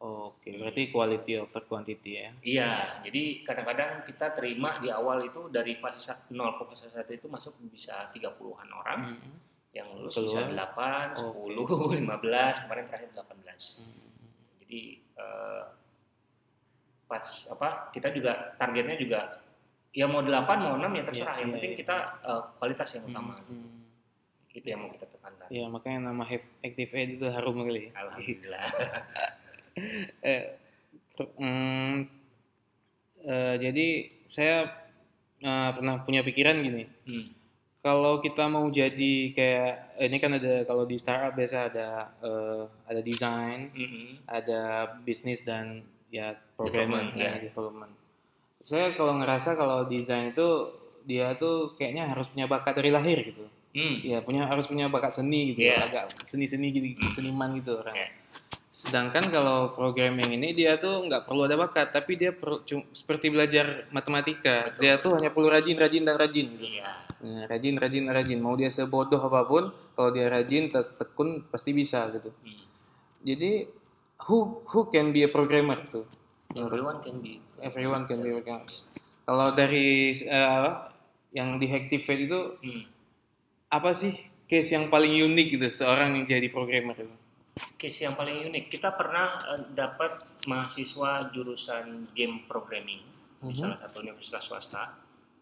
Oke, 0.00 0.48
berarti 0.54 0.88
quality 0.88 1.32
over 1.36 1.60
quantity 1.62 2.10
ya. 2.16 2.30
Iya, 2.40 2.70
jadi 3.04 3.22
kadang-kadang 3.42 3.90
kita 4.02 4.32
terima 4.32 4.80
di 4.80 4.88
awal 4.88 5.20
itu 5.22 5.46
dari 5.46 5.76
fase 5.76 6.00
sa- 6.00 6.24
0 6.26 6.56
ke 6.56 6.64
fase 6.66 6.88
1 6.88 7.04
itu 7.12 7.26
masuk 7.26 7.52
bisa 7.66 8.08
30-an 8.08 8.68
orang 8.72 9.00
Hmm. 9.12 9.36
yang 9.70 9.92
lulus 9.92 10.16
Keluar. 10.16 10.48
bisa 10.48 10.56
8, 10.72 11.20
Oke. 11.20 11.52
10, 11.52 12.00
15, 12.00 12.08
kemarin 12.64 12.84
terakhir 12.86 13.10
18. 13.12 13.60
Hmm. 13.76 14.08
Jadi 14.58 14.80
eh, 15.12 15.62
pas 17.04 17.26
apa 17.50 17.68
kita 17.90 18.08
juga 18.08 18.54
targetnya 18.56 18.96
juga 18.96 19.20
ya 19.90 20.06
mau 20.06 20.22
8 20.22 20.32
mau 20.56 20.78
6 20.78 20.94
ya 20.94 21.02
terserah, 21.02 21.34
Iya, 21.34 21.40
yang 21.42 21.50
iya, 21.50 21.54
penting 21.58 21.72
iya. 21.72 21.78
kita 21.78 21.96
eh, 22.24 22.42
kualitas 22.56 22.88
yang 22.94 23.04
utama. 23.04 23.36
Hmm. 23.42 23.79
Itu 24.50 24.66
yang 24.66 24.80
mau 24.82 24.90
kita 24.90 25.06
tekankan. 25.06 25.46
Ya 25.48 25.64
makanya 25.66 26.10
nama 26.10 26.22
Have- 26.22 26.52
Active 26.60 26.90
Ed 26.92 27.08
itu 27.16 27.26
harum 27.26 27.56
kali. 27.60 27.86
ya. 27.86 27.90
Alhamdulillah. 27.96 28.64
eh, 30.26 30.42
mm, 31.38 31.94
eh, 33.24 33.54
jadi 33.58 33.86
saya 34.28 34.56
eh, 35.40 35.70
pernah 35.72 36.02
punya 36.02 36.20
pikiran 36.20 36.56
gini. 36.58 36.84
Hmm. 37.06 37.26
Kalau 37.80 38.20
kita 38.20 38.44
mau 38.44 38.68
jadi 38.68 39.32
kayak 39.32 39.72
ini 39.98 40.16
kan 40.18 40.36
ada 40.36 40.68
kalau 40.68 40.84
di 40.84 41.00
startup 41.00 41.32
biasa 41.32 41.72
ada 41.72 41.88
eh, 42.20 42.62
ada 42.84 43.00
desain, 43.00 43.72
Mhm. 43.72 44.28
ada 44.28 44.60
bisnis 45.00 45.40
dan 45.40 45.80
ya 46.10 46.34
programming 46.54 47.08
Development, 47.08 47.16
ya 47.16 47.32
ya. 47.32 47.40
development. 47.40 47.92
Saya 48.60 48.92
kalau 48.92 49.16
ngerasa 49.16 49.56
kalau 49.56 49.88
desain 49.88 50.28
itu 50.28 50.48
dia 51.00 51.32
tuh 51.34 51.72
kayaknya 51.72 52.12
harus 52.12 52.28
punya 52.28 52.44
bakat 52.44 52.76
dari 52.76 52.92
lahir 52.92 53.24
gitu. 53.24 53.48
Hmm. 53.70 54.02
Ya 54.02 54.18
punya 54.18 54.50
harus 54.50 54.66
punya 54.66 54.90
bakat 54.90 55.14
seni 55.14 55.54
gitu, 55.54 55.62
Iya. 55.62 55.86
agak 55.86 56.04
seni-seni 56.26 56.74
gitu, 56.74 56.86
Hmm. 56.98 57.12
seniman 57.14 57.54
gitu 57.54 57.78
orang. 57.78 57.94
Iya. 57.94 58.08
Sedangkan 58.70 59.30
kalau 59.30 59.74
programming 59.74 60.30
ini 60.34 60.54
dia 60.54 60.78
tuh 60.78 61.06
nggak 61.06 61.26
perlu 61.26 61.46
ada 61.46 61.54
bakat, 61.54 61.90
tapi 61.90 62.18
dia 62.18 62.34
perlu 62.34 62.62
cum- 62.62 62.86
seperti 62.90 63.30
belajar 63.30 63.86
matematika. 63.90 64.74
Betul. 64.74 64.80
Dia 64.80 64.94
tuh 64.98 65.12
hanya 65.18 65.30
perlu 65.30 65.48
rajin, 65.50 65.76
rajin 65.78 66.02
dan 66.02 66.16
rajin 66.18 66.46
gitu. 66.54 66.66
Iya. 66.66 66.90
Nah, 67.20 67.44
rajin, 67.46 67.74
rajin, 67.76 68.04
rajin. 68.08 68.38
Mau 68.40 68.56
dia 68.56 68.72
sebodoh 68.72 69.20
apa 69.20 69.44
pun, 69.44 69.68
kalau 69.92 70.10
dia 70.10 70.26
rajin, 70.26 70.66
tek- 70.66 70.96
tekun 70.96 71.44
pasti 71.46 71.70
bisa 71.70 72.08
gitu. 72.10 72.32
Hmm. 72.42 72.62
Jadi 73.22 73.68
who 74.26 74.64
who 74.66 74.88
can 74.88 75.12
be 75.12 75.22
a 75.22 75.30
programmer 75.30 75.78
tuh? 75.84 76.08
Everyone 76.56 77.04
can 77.04 77.20
be. 77.20 77.38
Everyone 77.60 78.08
can 78.08 78.18
be 78.18 78.32
a 78.32 78.40
programmer. 78.40 78.66
Kalau 79.22 79.52
dari 79.52 80.10
apa, 80.26 80.90
yang 81.30 81.60
di 81.60 81.66
Hacktivate 81.68 82.22
itu 82.24 82.40
Hmm. 82.58 82.82
Apa 83.70 83.90
sih 83.92 84.12
case 84.44 84.74
yang 84.74 84.86
paling 84.86 85.14
unik 85.24 85.46
gitu 85.48 85.66
seorang 85.72 86.12
yang 86.12 86.24
jadi 86.26 86.48
programmer 86.48 86.94
itu? 86.96 87.14
Case 87.76 88.02
yang 88.02 88.14
paling 88.14 88.46
unik, 88.46 88.64
kita 88.68 88.90
pernah 88.90 89.38
eh, 89.48 89.62
dapat 89.70 90.18
mahasiswa 90.44 91.30
jurusan 91.30 92.10
game 92.10 92.44
programming 92.44 93.02
di 93.40 93.46
Mhm. 93.46 93.56
salah 93.56 93.78
satu 93.78 93.96
universitas 94.00 94.42
swasta 94.42 94.82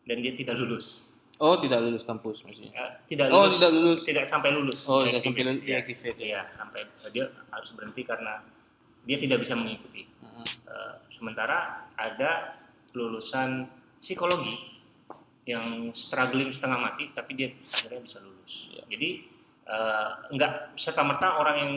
dan 0.03 0.17
dia 0.19 0.33
tidak 0.33 0.55
lulus. 0.57 1.11
Oh, 1.39 1.55
tidak 1.57 1.79
lulus 1.81 2.03
kampus 2.03 2.43
maksudnya. 2.43 2.75
Eh, 2.75 2.91
tidak 3.07 3.31
Oh, 3.31 3.47
lulus. 3.47 3.55
tidak 3.55 3.71
lulus. 3.73 4.01
Tidak 4.03 4.25
sampai 4.27 4.51
lulus. 4.51 4.79
Oh, 4.85 5.01
tidak 5.01 5.19
Deactivate. 5.19 5.25
sampai 5.25 5.43
lulus 5.45 5.59
Iya. 5.59 5.69
deactivate, 5.71 6.17
ya. 6.17 6.27
Iya, 6.27 6.43
sampai 6.53 6.81
eh, 6.83 7.11
dia 7.11 7.25
harus 7.49 7.71
berhenti 7.73 8.03
karena 8.03 8.33
dia 9.03 9.17
tidak 9.17 9.39
bisa 9.41 9.55
mengikuti. 9.55 10.03
Heeh. 10.05 10.47
Eh, 10.67 10.95
sementara 11.09 11.59
ada 11.95 12.53
lulusan 12.93 13.67
psikologi 13.99 14.78
yang 15.49 15.97
struggling 15.97 16.53
setengah 16.53 16.77
mati 16.77 17.09
tapi 17.17 17.33
dia 17.33 17.49
akhirnya 17.57 18.05
bisa 18.05 18.19
lulus. 18.21 18.55
Iya. 18.69 18.83
Jadi 18.93 19.11
eh, 19.65 20.11
nggak 20.37 20.53
serta 20.77 21.01
merta 21.01 21.41
orang 21.41 21.57
yang 21.57 21.73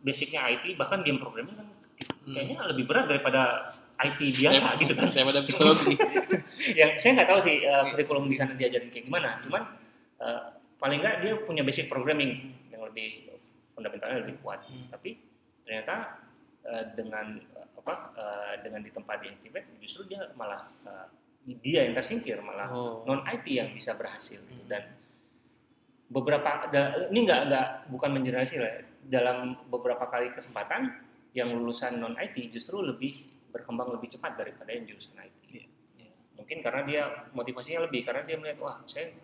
basicnya 0.00 0.48
IT 0.48 0.80
bahkan 0.80 1.04
game 1.04 1.20
programming 1.20 1.52
kan 1.52 1.68
Hmm. 2.20 2.36
kayaknya 2.36 2.58
lebih 2.68 2.84
berat 2.88 3.06
daripada 3.08 3.64
IT 4.00 4.20
biasa 4.40 4.68
gitu 4.80 4.92
kan. 4.96 5.08
Daripada 5.16 5.40
psikologi. 5.44 5.94
yang 6.80 6.96
saya 6.96 7.20
nggak 7.20 7.28
tahu 7.28 7.40
sih 7.40 7.56
eh, 7.64 7.84
kurikulum 7.92 8.24
di 8.28 8.36
sana 8.36 8.52
diajarin 8.56 8.92
kayak 8.92 9.08
gimana. 9.08 9.40
Cuman 9.44 9.62
eh, 10.20 10.42
paling 10.80 10.98
nggak 11.00 11.16
dia 11.24 11.32
punya 11.44 11.62
basic 11.64 11.88
programming 11.88 12.56
yang 12.72 12.84
lebih 12.84 13.32
fundamentalnya 13.72 14.24
lebih 14.24 14.36
kuat. 14.44 14.64
Hmm. 14.68 14.88
Tapi 14.92 15.20
ternyata 15.64 16.20
eh, 16.64 16.84
dengan 16.96 17.40
apa 17.80 17.94
eh, 18.16 18.54
dengan 18.64 18.80
di 18.84 18.90
tempat 18.92 19.16
di 19.24 19.28
activate 19.32 19.68
justru 19.80 20.08
dia 20.08 20.28
malah 20.36 20.68
eh, 20.84 21.06
dia 21.42 21.82
yang 21.82 21.94
tersingkir 21.94 22.36
malah 22.38 22.68
Oh. 22.68 23.02
non 23.04 23.24
IT 23.24 23.46
yang 23.48 23.70
bisa 23.70 23.92
berhasil 23.92 24.38
gitu. 24.38 24.54
Hmm. 24.54 24.68
dan 24.68 24.82
beberapa 26.06 26.66
da- 26.68 27.06
ini 27.06 27.22
nggak 27.22 27.40
nggak 27.46 27.66
bukan 27.88 28.10
menjelaskan 28.12 28.58
ya 28.58 28.72
dalam 29.02 29.36
beberapa 29.66 30.04
kali 30.04 30.30
kesempatan 30.30 30.90
yang 31.32 31.48
lulusan 31.50 31.96
non 31.96 32.14
IT 32.16 32.50
justru 32.50 32.80
lebih 32.80 33.24
berkembang 33.48 33.90
lebih 33.90 34.10
cepat 34.10 34.34
daripada 34.36 34.70
yang 34.70 34.84
jurusan 34.84 35.14
IT 35.16 35.38
Iya. 35.48 35.64
Ya, 35.98 36.10
mungkin 36.36 36.58
karena 36.60 36.82
dia 36.82 37.02
motivasinya 37.30 37.86
lebih 37.86 38.02
karena 38.02 38.22
dia 38.22 38.36
melihat 38.36 38.58
wah 38.60 38.76
saya 38.84 39.14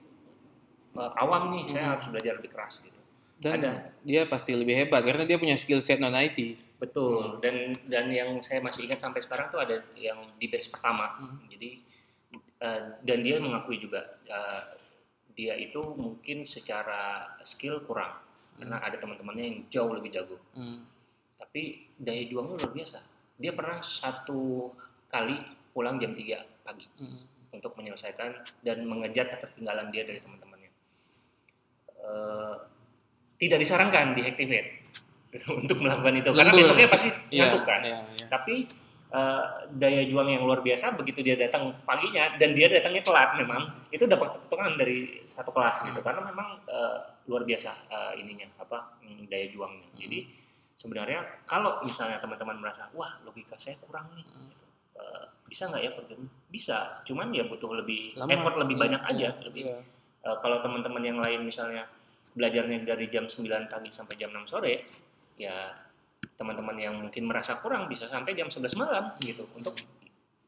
eh, 0.93 1.13
awam 1.17 1.51
nih 1.51 1.65
saya 1.69 1.83
Hmm. 1.85 1.93
harus 1.93 2.07
belajar 2.09 2.33
lebih 2.35 2.51
keras 2.51 2.75
gitu 2.81 2.95
Dan 3.37 3.61
Ada. 3.61 3.93
dia 4.01 4.25
pasti 4.25 4.49
lebih 4.51 4.73
hebat 4.75 5.05
karena 5.05 5.23
dia 5.23 5.37
punya 5.37 5.53
skill 5.55 5.85
set 5.85 6.01
non 6.01 6.17
IT. 6.17 6.57
Betul. 6.79 7.37
Dan 7.37 7.77
dan 7.85 8.09
yang 8.09 8.41
saya 8.41 8.59
masih 8.59 8.89
ingat 8.89 8.97
sampai 8.99 9.21
sekarang 9.21 9.51
tuh 9.51 9.61
ada 9.61 9.77
yang 9.95 10.17
di 10.35 10.49
batch 10.49 10.73
pertama. 10.73 11.21
Hmm. 11.21 11.45
Jadi 11.47 11.85
eh, 12.59 12.81
dan 12.99 13.19
dia 13.21 13.37
mengakui 13.37 13.77
juga 13.77 14.01
eh, 14.23 14.63
dia 15.33 15.53
itu 15.55 15.83
mungkin 15.93 16.45
secara 16.45 17.25
skill 17.43 17.83
kurang 17.83 18.17
karena 18.57 18.81
ada 18.81 18.97
teman-temannya 18.97 19.45
yang 19.45 19.59
jauh 19.69 19.93
lebih 19.93 20.09
jago. 20.11 20.41
Hmm. 20.53 20.89
Tapi 21.37 21.85
daya 21.95 22.25
juangnya 22.25 22.57
luar 22.57 22.73
biasa. 22.73 22.99
Dia 23.37 23.53
pernah 23.53 23.79
satu 23.79 24.73
kali 25.07 25.37
pulang 25.71 25.97
jam 25.97 26.11
3 26.11 26.25
pagi 26.63 26.89
Hmm. 26.97 27.21
untuk 27.51 27.77
menyelesaikan 27.77 28.33
dan 28.63 28.79
mengejar 28.83 29.29
ketertinggalan 29.29 29.89
dia 29.91 30.03
dari 30.03 30.19
teman-temannya. 30.19 30.71
Eh, 31.99 32.55
tidak 33.37 33.59
disarankan 33.61 34.17
diactivate 34.17 34.69
untuk 35.61 35.77
melakukan 35.79 36.17
itu 36.17 36.31
karena 36.33 36.49
Lembur. 36.49 36.65
besoknya 36.65 36.89
pasti 36.89 37.09
Iya, 37.29 37.45
ngantuk 37.45 37.63
kan. 37.63 37.81
iya, 37.85 37.99
iya. 38.17 38.27
Tapi 38.27 38.55
eh, 39.17 39.45
daya 39.81 40.03
juang 40.05 40.29
yang 40.29 40.45
luar 40.45 40.61
biasa 40.61 40.93
begitu 41.01 41.25
dia 41.25 41.41
datang 41.41 41.73
paginya 41.89 42.37
dan 42.37 42.53
dia 42.53 42.69
datangnya 42.69 43.01
telat 43.01 43.31
memang 43.41 43.63
itu 43.89 44.05
dapat 44.05 44.37
keuntungan 44.37 44.77
dari 44.77 45.25
satu 45.25 45.51
kelas 45.57 45.89
gitu 45.89 46.01
karena 46.05 46.21
memang 46.29 46.61
eh, 46.69 46.97
luar 47.33 47.43
biasa 47.49 47.73
eh, 47.89 48.13
ininya 48.21 48.47
apa 48.61 49.01
mm, 49.01 49.33
daya 49.33 49.49
juangnya. 49.49 49.89
Jadi 49.97 50.19
sebenarnya 50.77 51.25
kalau 51.49 51.81
misalnya 51.81 52.21
teman-teman 52.21 52.61
merasa 52.61 52.93
wah 52.93 53.17
logika 53.25 53.57
saya 53.57 53.81
kurang 53.81 54.13
nih, 54.13 54.25
gitu, 54.29 54.65
eh, 55.01 55.25
bisa 55.49 55.73
nggak 55.73 55.83
ya 55.83 55.91
program 55.97 56.21
bisa 56.53 56.77
cuman 57.09 57.33
ya 57.33 57.49
butuh 57.49 57.73
lebih 57.73 58.13
Lama. 58.21 58.31
effort 58.37 58.57
lebih 58.61 58.77
Iya, 58.77 58.83
banyak 58.85 59.03
aja 59.03 59.29
iya, 59.33 59.45
lebih 59.49 59.63
iya. 59.73 59.79
Eh, 60.27 60.37
kalau 60.43 60.59
teman-teman 60.59 61.03
yang 61.07 61.19
lain 61.23 61.47
misalnya 61.47 61.87
belajarnya 62.35 62.83
dari 62.85 63.07
jam 63.09 63.25
9 63.31 63.71
pagi 63.71 63.91
sampai 63.95 64.15
jam 64.19 64.29
6 64.35 64.51
sore 64.51 64.85
ya 65.39 65.71
teman-teman 66.37 66.77
yang 66.77 66.95
mungkin 66.97 67.25
merasa 67.25 67.57
kurang 67.57 67.89
bisa 67.89 68.07
sampai 68.07 68.33
jam 68.33 68.47
11 68.47 68.77
malam 68.77 69.17
gitu 69.19 69.49
untuk 69.53 69.75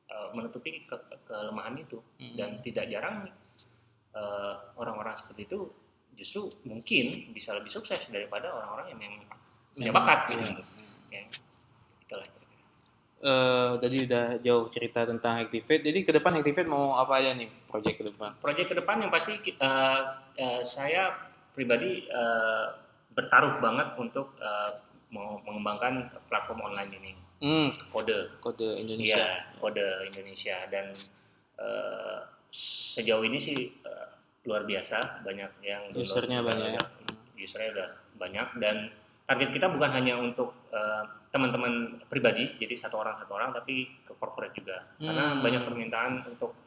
eh, 0.07 0.29
menutupi 0.33 0.85
ke- 0.85 1.01
ke- 1.03 1.21
kelemahan 1.25 1.75
itu 1.75 1.99
Mm. 2.17 2.35
dan 2.37 2.51
tidak 2.61 2.85
jarang 2.87 3.17
eh, 4.15 4.55
orang-orang 4.75 5.17
seperti 5.17 5.49
itu 5.49 5.61
justru 6.15 6.41
mungkin 6.65 7.31
bisa 7.31 7.55
lebih 7.55 7.71
sukses 7.71 8.09
daripada 8.09 8.51
orang-orang 8.51 8.91
yang 8.91 8.99
memang 8.99 9.23
punya 9.73 9.93
bakat 9.93 10.19
gitu 10.29 10.45
iya. 11.09 11.21
ya 11.21 11.23
itulah 12.03 12.29
Eh, 13.19 13.73
tadi 13.83 14.07
udah 14.07 14.39
jauh 14.39 14.71
cerita 14.71 15.03
tentang 15.03 15.43
Activate. 15.43 15.83
Jadi 15.83 16.07
ke 16.07 16.15
depan 16.15 16.39
Activate 16.39 16.71
mau 16.71 16.95
apa 16.95 17.19
aja 17.19 17.35
nih 17.35 17.51
proyek 17.67 17.99
ke 17.99 18.05
depan? 18.07 18.31
proyek 18.39 18.71
ke 18.71 18.75
depan 18.79 19.03
yang 19.03 19.11
pasti 19.11 19.35
eh, 19.43 20.03
eh, 20.39 20.63
saya 20.63 21.19
pribadi 21.51 22.07
eh, 22.07 22.67
bertaruh 23.11 23.59
banget 23.59 23.99
untuk 23.99 24.39
mau 24.39 24.79
mengembangkan 25.11 25.95
platform 26.29 26.61
online 26.65 26.93
ini 26.95 27.13
Hmm, 27.39 27.71
kode 27.89 28.35
kode 28.43 28.67
Indonesia. 28.77 29.15
Iya, 29.15 29.55
kode 29.57 29.87
Indonesia 30.05 30.59
dan 30.67 30.91
eh, 31.55 32.19
sejauh 32.51 33.23
ini 33.23 33.39
sih 33.39 33.55
eh, 33.79 34.07
luar 34.43 34.67
biasa 34.67 35.23
banyak 35.23 35.51
yang. 35.63 35.87
Usernya 35.95 36.43
banyak 36.43 36.75
ya. 36.75 36.83
usernya 37.39 37.71
udah 37.71 37.89
banyak 38.19 38.49
dan 38.59 38.91
target 39.23 39.55
kita 39.55 39.71
bukan 39.71 39.91
hanya 39.93 40.19
untuk 40.19 40.51
eh, 40.75 41.05
teman-teman 41.31 42.03
pribadi 42.11 42.59
jadi 42.59 42.75
satu 42.75 42.99
orang 42.99 43.23
satu 43.23 43.39
orang 43.39 43.55
tapi 43.55 43.87
ke 44.03 44.11
corporate 44.19 44.59
juga 44.59 44.83
karena 44.99 45.39
Hmm. 45.39 45.43
banyak 45.45 45.63
permintaan 45.63 46.13
untuk 46.27 46.59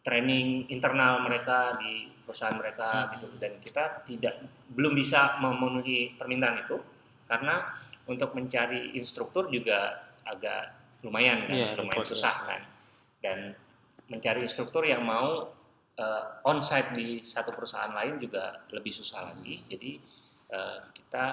training 0.00 0.64
internal 0.68 1.20
mereka 1.20 1.74
di 1.76 2.06
perusahaan 2.22 2.54
mereka 2.54 2.88
Hmm. 3.10 3.10
gitu 3.16 3.26
dan 3.36 3.52
kita 3.58 3.84
tidak 4.06 4.34
belum 4.70 4.94
bisa 4.94 5.42
memenuhi 5.42 6.14
permintaan 6.14 6.62
itu 6.62 6.78
karena 7.26 7.66
untuk 8.08 8.32
mencari 8.36 8.96
instruktur 8.96 9.50
juga 9.52 10.08
agak 10.24 10.76
lumayan 11.04 11.48
kan 11.48 11.56
Iya, 11.56 11.68
lumayan 11.80 12.04
repot, 12.04 12.12
susah 12.12 12.36
ya. 12.44 12.46
kan 12.48 12.60
dan 13.20 13.38
mencari 14.08 14.44
instruktur 14.44 14.84
yang 14.84 15.04
mau 15.04 15.48
eh, 15.96 16.24
onsite 16.48 16.92
di 16.96 17.24
satu 17.24 17.52
perusahaan 17.52 17.92
lain 17.92 18.20
juga 18.20 18.64
lebih 18.72 18.92
susah 18.92 19.32
lagi 19.32 19.64
jadi 19.68 19.90
eh, 20.52 20.78
kita 20.96 21.24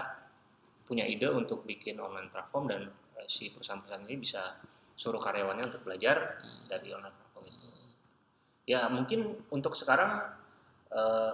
punya 0.87 1.03
ide 1.03 1.27
untuk 1.27 1.67
bikin 1.67 1.99
online 1.99 2.31
platform 2.31 2.71
dan 2.71 2.81
eh, 3.19 3.27
si 3.27 3.51
perusahaan-perusahaan 3.51 4.07
ini 4.07 4.15
bisa 4.23 4.55
suruh 4.97 5.19
karyawannya 5.21 5.67
untuk 5.69 5.83
belajar 5.85 6.41
dari 6.65 6.89
online 6.89 7.13
platform 7.13 7.43
itu. 7.51 7.67
Ya 8.65 8.87
mungkin 8.87 9.35
untuk 9.51 9.75
sekarang 9.75 10.25
eh, 10.95 11.33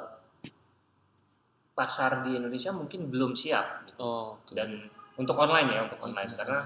pasar 1.73 2.21
di 2.25 2.37
Indonesia 2.37 2.69
mungkin 2.73 3.09
belum 3.09 3.33
siap 3.33 3.89
gitu. 3.89 3.97
Oh, 4.01 4.37
oke. 4.41 4.53
dan 4.53 4.89
untuk 5.15 5.35
online 5.35 5.69
ya 5.69 5.81
untuk 5.83 5.99
online 5.99 6.29
Mhm. 6.29 6.37
karena 6.37 6.59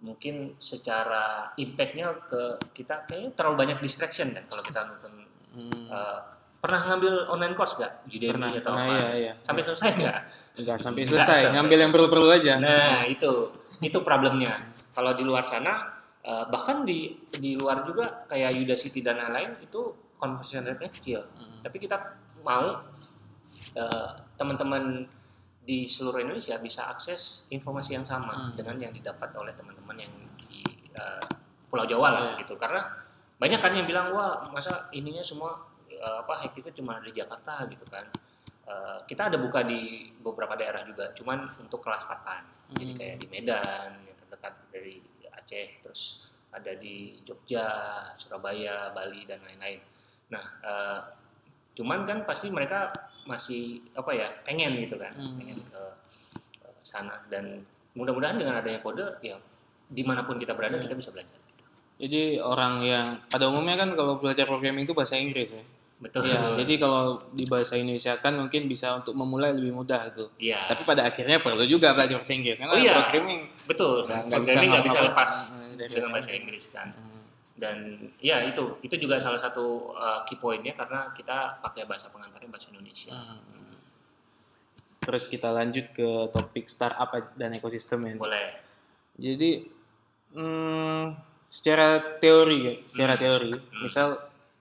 mungkin 0.00 0.34
secara 0.56 1.24
impactnya 1.54 2.16
ke 2.24 2.42
kita 2.72 3.04
kayaknya 3.04 3.30
terlalu 3.34 3.56
banyak 3.58 3.78
distraction 3.78 4.32
kan 4.32 4.44
kalau 4.46 4.62
kita 4.62 4.80
nonton 4.82 5.12
Hmm, 5.50 5.90
eh, 5.90 6.18
pernah 6.56 6.80
ngambil 6.86 7.26
online 7.26 7.52
course 7.52 7.74
gak 7.74 8.06
Udemy 8.06 8.30
pernah, 8.30 8.48
atau 8.48 8.70
pernah 8.70 8.86
apa 8.86 8.94
ya, 9.10 9.10
ya. 9.18 9.32
sampai 9.42 9.62
selesai 9.62 9.90
nggak 9.92 10.18
Enggak 10.50 10.78
sampai 10.78 11.00
Nggak 11.00 11.10
selesai, 11.16 11.38
sampai. 11.42 11.54
ngambil 11.56 11.78
yang 11.80 11.90
perlu-perlu 11.90 12.28
aja. 12.30 12.52
Nah 12.56 13.02
itu 13.04 13.30
itu 13.80 13.98
problemnya. 14.00 14.52
Kalau 14.90 15.12
di 15.12 15.24
luar 15.24 15.42
sana 15.42 15.90
eh, 16.20 16.44
bahkan 16.46 16.84
di 16.84 16.98
di 17.30 17.56
luar 17.56 17.82
juga 17.82 18.22
kayak 18.24 18.54
Udacity 18.54 19.00
dan 19.00 19.18
lain-lain 19.18 19.58
itu 19.58 19.80
conversion 20.14 20.62
rate-nya 20.62 20.90
kecil. 20.92 21.20
Hmm. 21.34 21.60
Tapi 21.60 21.76
kita 21.76 21.96
mau 22.40 22.78
eh, 23.72 24.08
teman-teman 24.36 25.06
di 25.70 25.86
seluruh 25.86 26.18
Indonesia 26.18 26.58
bisa 26.58 26.90
akses 26.90 27.46
informasi 27.48 27.94
yang 27.94 28.02
sama 28.02 28.34
Hmm. 28.34 28.58
dengan 28.58 28.74
yang 28.80 28.90
didapat 28.90 29.30
oleh 29.38 29.54
teman-teman 29.54 29.94
yang 29.96 30.10
di 30.50 30.66
eh, 30.90 31.22
Pulau 31.70 31.86
Jawa 31.86 32.08
lah 32.10 32.22
Iya. 32.34 32.42
gitu. 32.42 32.58
Karena 32.58 32.82
banyak 33.38 33.60
kan 33.62 33.70
yang 33.70 33.86
bilang 33.86 34.10
wah 34.10 34.42
masa 34.50 34.90
ininya 34.90 35.22
semua 35.22 35.62
eh, 35.86 36.16
apa 36.18 36.42
aktifnya 36.42 36.74
cuma 36.74 36.98
di 36.98 37.14
Jakarta 37.14 37.70
gitu 37.70 37.86
kan. 37.86 38.02
Eh, 38.66 38.98
kita 39.06 39.30
ada 39.30 39.38
buka 39.38 39.62
di 39.62 40.10
beberapa 40.18 40.58
daerah 40.58 40.82
juga, 40.82 41.14
cuman 41.14 41.46
untuk 41.62 41.78
kelas 41.78 42.02
part 42.02 42.26
time. 42.26 42.46
Jadi 42.74 42.90
Hmm. 42.90 42.98
kayak 42.98 43.16
di 43.16 43.26
Medan 43.30 43.88
yang 44.02 44.16
terdekat 44.18 44.54
dari 44.74 44.98
Aceh, 45.30 45.68
terus 45.86 46.02
ada 46.50 46.74
di 46.74 47.22
Jogja, 47.22 47.70
Surabaya, 48.18 48.90
Bali 48.90 49.22
dan 49.22 49.38
lain-lain. 49.46 49.78
Nah, 50.30 50.44
eh, 50.66 50.98
cuman 51.80 52.04
kan 52.04 52.18
pasti 52.22 52.46
mereka 52.48 52.92
masih 53.24 53.62
apa 53.92 54.12
ya 54.12 54.28
pengen 54.42 54.76
gitu 54.78 54.94
kan, 54.94 55.12
Hmm. 55.12 55.34
pengen 55.34 55.64
ke 55.64 55.82
sana 56.82 57.16
dan 57.26 57.64
mudah-mudahan 57.92 58.36
dengan 58.36 58.54
adanya 58.54 58.78
kode 58.78 59.02
ya 59.20 59.40
di 59.86 60.02
mana 60.02 60.22
pun 60.22 60.36
kita 60.36 60.52
berada 60.52 60.76
Iya. 60.76 60.84
kita 60.84 60.94
bisa 60.94 61.10
belajar. 61.10 61.38
Jadi 61.96 62.22
orang 62.36 62.80
yang 62.80 63.06
pada 63.26 63.44
umumnya 63.46 63.76
kan 63.76 63.92
kalau 63.92 64.16
belajar 64.16 64.44
programming 64.44 64.84
itu 64.84 64.92
bahasa 64.92 65.16
Inggris 65.16 65.52
ya. 65.52 65.64
Betul. 66.00 66.24
Ya, 66.24 66.56
jadi 66.56 66.80
kalau 66.80 67.20
di 67.30 67.44
bahasa 67.44 67.76
Indonesia 67.76 68.16
kan 68.16 68.32
mungkin 68.34 68.64
bisa 68.64 68.96
untuk 68.96 69.12
memulai 69.12 69.52
lebih 69.52 69.68
mudah 69.74 70.08
itu. 70.08 70.32
Iya. 70.38 70.64
Tapi 70.64 70.82
pada 70.82 71.04
akhirnya 71.04 71.36
perlu 71.38 71.60
juga 71.66 71.92
belajar 71.92 72.16
bahasa 72.16 72.32
Inggris 72.32 72.56
karena 72.56 72.72
Oh 72.72 72.80
iya. 72.80 72.94
programming 72.98 73.40
betul. 73.60 74.00
nggak 74.00 74.24
Programming 74.24 74.40
bisa 74.40 74.58
nggak 74.64 74.80
bisa 74.80 74.96
ngapa-ngapa. 74.96 75.08
lepas 75.12 75.32
Hmm, 75.52 75.72
dari 75.76 75.90
dengan 75.90 76.08
bahasa 76.08 76.24
bahasa 76.24 76.30
Inggris 76.32 76.64
kan. 76.70 76.88
Hmm. 76.88 77.09
Dan 77.60 77.76
ya 78.18 78.40
itu 78.42 78.80
itu 78.80 78.96
juga 78.96 79.20
salah 79.20 79.36
satu 79.36 79.92
uh, 79.92 80.24
key 80.24 80.40
pointnya 80.40 80.72
karena 80.72 81.12
kita 81.12 81.60
pakai 81.60 81.84
bahasa 81.84 82.08
pengantarnya 82.08 82.48
bahasa 82.48 82.72
Indonesia 82.72 83.12
Hmm. 83.12 83.76
Terus 85.00 85.28
kita 85.28 85.48
lanjut 85.48 85.96
ke 85.96 86.08
topik 86.28 86.68
startup 86.68 87.08
dan 87.36 87.56
ekosistem 87.56 88.04
ya. 88.04 88.14
boleh 88.16 88.48
Jadi 89.16 89.64
hmm, 90.36 91.16
secara 91.48 92.20
teori, 92.20 92.58
ya, 92.62 92.74
secara 92.84 93.14
Hmm. 93.16 93.22
teori, 93.24 93.52
Hmm. 93.56 93.80
misal 93.84 94.08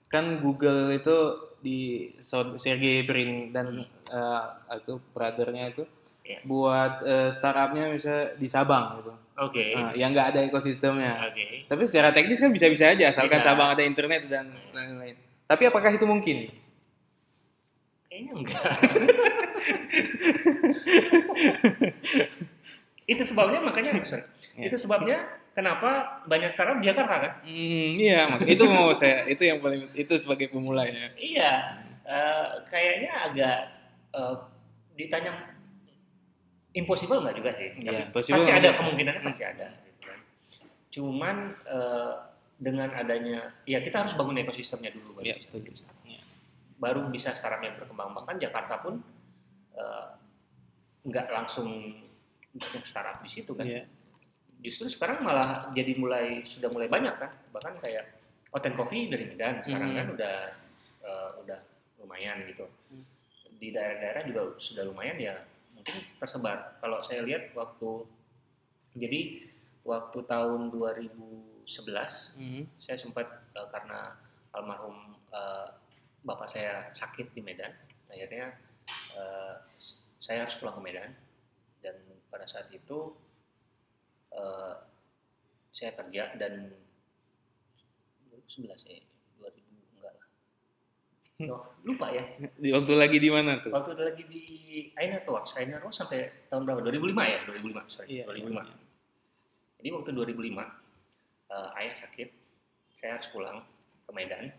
kan 0.08 0.40
Google 0.40 0.90
itu 0.92 1.18
di 1.60 2.10
Sergey 2.58 3.04
Brin 3.04 3.52
dan 3.52 3.84
eh, 4.10 4.44
aku 4.72 4.98
brothernya 5.14 5.70
itu 5.70 5.84
Iya. 6.30 6.40
buat 6.46 6.94
eh, 7.02 7.30
startupnya 7.34 7.90
bisa 7.90 8.38
di 8.38 8.46
Sabang 8.46 9.02
gitu, 9.02 9.10
oke 9.36 9.66
Nah, 9.74 9.98
yang 9.98 10.14
nggak 10.14 10.28
ada 10.30 10.40
ekosistemnya. 10.46 11.26
oke 11.26 11.66
Tapi 11.66 11.82
secara 11.90 12.14
teknis 12.14 12.38
kan 12.38 12.54
bisa-bisa 12.54 12.86
aja, 12.88 13.10
asalkan 13.10 13.42
Bisa. 13.42 13.50
Sabang 13.50 13.74
ada 13.74 13.82
internet 13.82 14.30
dan 14.30 14.46
lain-lain. 14.70 15.18
Tapi 15.44 15.64
apakah 15.66 15.90
itu 15.90 16.06
mungkin? 16.06 16.38
kayaknya 18.06 18.34
enggak 18.36 18.62
itu 23.10 23.24
sebabnya 23.26 23.60
makanya. 23.62 23.92
Ya. 24.54 24.70
itu 24.70 24.76
sebabnya 24.78 25.18
kenapa 25.54 26.22
banyak 26.26 26.54
startup 26.54 26.78
di 26.78 26.86
Jakarta 26.86 27.16
kan 27.18 27.32
Hmm, 27.42 27.98
iya, 27.98 28.30
itu 28.46 28.64
mau 28.70 28.94
saya, 28.94 29.26
itu 29.26 29.42
yang 29.42 29.60
paling, 29.60 29.90
itu 29.94 30.14
sebagai 30.22 30.54
pemulanya. 30.54 31.10
iya 31.18 31.74
eh, 32.04 32.48
kayaknya 32.70 33.12
agak 33.26 33.58
eh, 34.14 34.36
ditanya 34.94 35.32
impossible 36.72 37.20
nggak 37.20 37.36
juga 37.36 37.52
sih 37.56 37.70
tapi 37.74 37.88
Iya, 37.88 38.06
possible 38.10 38.36
pasti 38.36 38.46
nggak 38.46 38.60
ada 38.60 38.68
juga. 38.68 38.78
kemungkinannya 38.78 39.22
pasti 39.24 39.44
ada 39.44 39.68
gitu 39.80 40.00
kan. 40.04 40.20
cuman 40.90 41.36
eh, 41.66 42.14
dengan 42.60 42.90
adanya 42.92 43.40
ya 43.64 43.80
kita 43.80 43.98
harus 44.00 44.14
bangun 44.14 44.38
ekosistemnya 44.38 44.92
dulu 44.92 45.10
baru 45.16 45.26
Iya, 45.26 45.36
bisa 45.38 45.50
betul. 45.50 45.74
Iya. 46.06 46.22
baru 46.78 47.00
bisa 47.08 47.30
startupnya 47.32 47.74
berkembang 47.74 48.14
bahkan 48.14 48.36
Jakarta 48.38 48.76
pun 48.78 49.02
eh, 49.74 50.08
nggak 51.02 51.28
langsung 51.30 51.70
banyak 52.52 52.84
startup 52.84 53.18
di 53.20 53.30
situ 53.32 53.52
kan 53.52 53.64
Iya. 53.64 53.84
justru 54.60 54.86
sekarang 54.88 55.22
malah 55.22 55.72
jadi 55.72 55.96
mulai 55.96 56.44
sudah 56.44 56.68
mulai 56.68 56.86
banyak 56.86 57.16
kan 57.16 57.32
bahkan 57.50 57.74
kayak 57.78 58.06
Oten 58.50 58.74
Coffee 58.74 59.08
dari 59.08 59.26
Medan 59.26 59.62
sekarang 59.62 59.90
Hmm. 59.90 59.98
kan 59.98 60.08
udah 60.12 60.36
eh, 61.00 61.30
udah 61.40 61.60
lumayan 61.98 62.44
gitu 62.46 62.68
Hmm. 62.88 63.06
di 63.56 63.72
daerah-daerah 63.72 64.24
juga 64.24 64.42
sudah 64.58 64.84
lumayan 64.84 65.18
ya 65.18 65.36
mungkin 65.80 65.96
tersebar 66.20 66.76
kalau 66.84 67.00
saya 67.00 67.24
lihat 67.24 67.56
waktu 67.56 68.04
jadi 68.94 69.48
waktu 69.88 70.20
tahun 70.28 70.70
2011 70.76 72.36
Hmm. 72.36 72.66
saya 72.82 72.98
sempat 72.98 73.26
eh, 73.56 73.68
karena 73.72 74.18
almarhum 74.52 75.16
eh, 75.32 75.68
bapak 76.22 76.52
saya 76.52 76.92
sakit 76.92 77.32
di 77.32 77.40
Medan 77.40 77.72
akhirnya 78.12 78.58
eh, 79.16 79.56
saya 80.20 80.44
harus 80.44 80.58
pulang 80.60 80.76
ke 80.78 80.84
Medan 80.84 81.12
dan 81.80 81.96
pada 82.28 82.44
saat 82.44 82.68
itu 82.74 83.14
eh, 84.34 84.76
saya 85.72 85.96
kerja 85.96 86.36
dan 86.36 86.74
2011 88.34 88.66
ya 88.66 88.66
2000 88.66 88.66
enggak 88.66 89.00
lah 89.00 89.09
Oh, 91.40 91.64
lupa 91.88 92.12
ya 92.12 92.20
Di 92.60 92.76
waktu 92.76 93.00
lagi 93.00 93.16
di 93.16 93.32
mana 93.32 93.64
tuh? 93.64 93.72
waktu 93.72 93.96
lagi 93.96 94.28
di 94.28 94.42
iNetworks 94.92 95.56
iNetworks 95.56 96.04
sampai 96.04 96.28
tahun 96.52 96.68
berapa 96.68 96.84
2005 96.84 97.16
ya 97.16 97.40
2005 97.48 97.88
sorry 97.88 98.08
Iya, 98.12 98.24
2005 98.28 98.60
iya. 98.60 98.76
jadi 99.80 99.90
waktu 99.96 100.10
2005 100.12 100.60
eh, 101.48 101.80
ayah 101.80 101.96
sakit 101.96 102.30
saya 102.94 103.16
harus 103.16 103.32
pulang 103.32 103.64
ke 104.04 104.12
Medan 104.12 104.52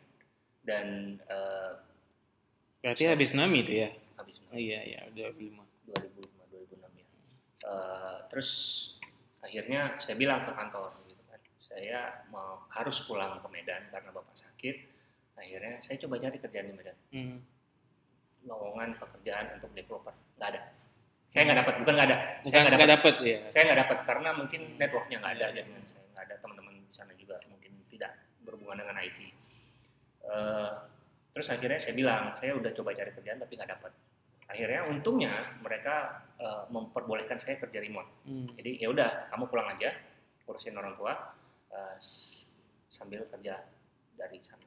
dan 0.65 0.87
eh, 1.21 1.73
Berarti 2.81 3.05
habis 3.05 3.37
Nami 3.37 3.61
itu 3.61 3.77
ya? 3.77 3.93
habis 4.17 4.41
Oh, 4.49 4.57
iya, 4.57 4.81
iya, 4.81 5.05
udah 5.07 5.37
2005. 5.37 5.61
2005 6.17 6.81
2006 6.81 6.81
ya. 6.97 7.07
Eh, 7.61 8.17
terus 8.27 8.51
akhirnya 9.39 10.01
saya 10.01 10.17
bilang 10.17 10.43
ke 10.43 10.51
kantor 10.51 10.97
gitu 11.05 11.21
kan, 11.29 11.39
saya 11.61 12.25
mau 12.33 12.65
harus 12.73 13.05
pulang 13.05 13.37
ke 13.37 13.49
Medan 13.53 13.85
karena 13.93 14.09
bapak 14.11 14.33
sakit. 14.33 14.90
Akhirnya 15.41 15.81
saya 15.81 15.97
coba 15.99 16.15
cari 16.19 16.37
kerjaan 16.39 16.67
di 16.67 16.75
Medan, 16.75 16.97
Hmm. 17.11 17.37
lowongan 18.43 18.97
pekerjaan 18.97 19.57
untuk 19.57 19.71
developer 19.73 20.13
nggak 20.37 20.49
ada. 20.51 20.63
Saya 21.27 21.43
nggak 21.47 21.59
dapat, 21.59 21.75
bukan 21.79 21.93
nggak 21.95 22.09
ada. 22.09 22.19
Bukan 22.41 22.53
saya 22.53 22.63
nggak 22.71 22.93
dapat. 22.93 23.15
ya? 23.23 23.39
Saya 23.49 23.63
nggak 23.65 23.81
dapat 23.81 23.99
karena 24.05 24.31
mungkin 24.35 24.61
networknya 24.77 25.17
nggak 25.19 25.33
ada 25.33 25.47
Iya. 25.47 25.57
jaringan 25.57 25.85
saya 25.87 26.03
nggak 26.11 26.25
ada 26.27 26.35
teman-teman 26.39 26.75
di 26.77 26.93
sana 26.93 27.13
juga 27.15 27.37
mungkin 27.47 27.73
tidak 27.89 28.13
berhubungan 28.43 28.79
dengan 28.79 28.97
IT. 28.99 29.19
Eh, 30.23 30.71
terus 31.31 31.49
akhirnya 31.49 31.79
saya 31.79 31.95
bilang 31.95 32.23
saya 32.35 32.53
udah 32.53 32.71
coba 32.71 32.91
cari 32.93 33.11
kerjaan 33.11 33.39
tapi 33.39 33.53
nggak 33.55 33.71
dapat. 33.71 33.93
Akhirnya 34.47 34.81
untungnya 34.85 35.33
mereka 35.59 35.95
eh, 36.37 36.63
memperbolehkan 36.69 37.37
saya 37.37 37.57
kerja 37.57 37.79
remote. 37.79 38.09
Hmm. 38.25 38.49
Jadi 38.55 38.77
ya 38.77 38.89
udah 38.89 39.29
kamu 39.29 39.45
pulang 39.47 39.69
aja 39.71 39.93
urusin 40.45 40.75
orang 40.75 40.93
tua 40.95 41.13
s- 41.97 42.49
sambil 42.89 43.23
kerja 43.27 43.61
dari 44.13 44.41
sana. 44.41 44.67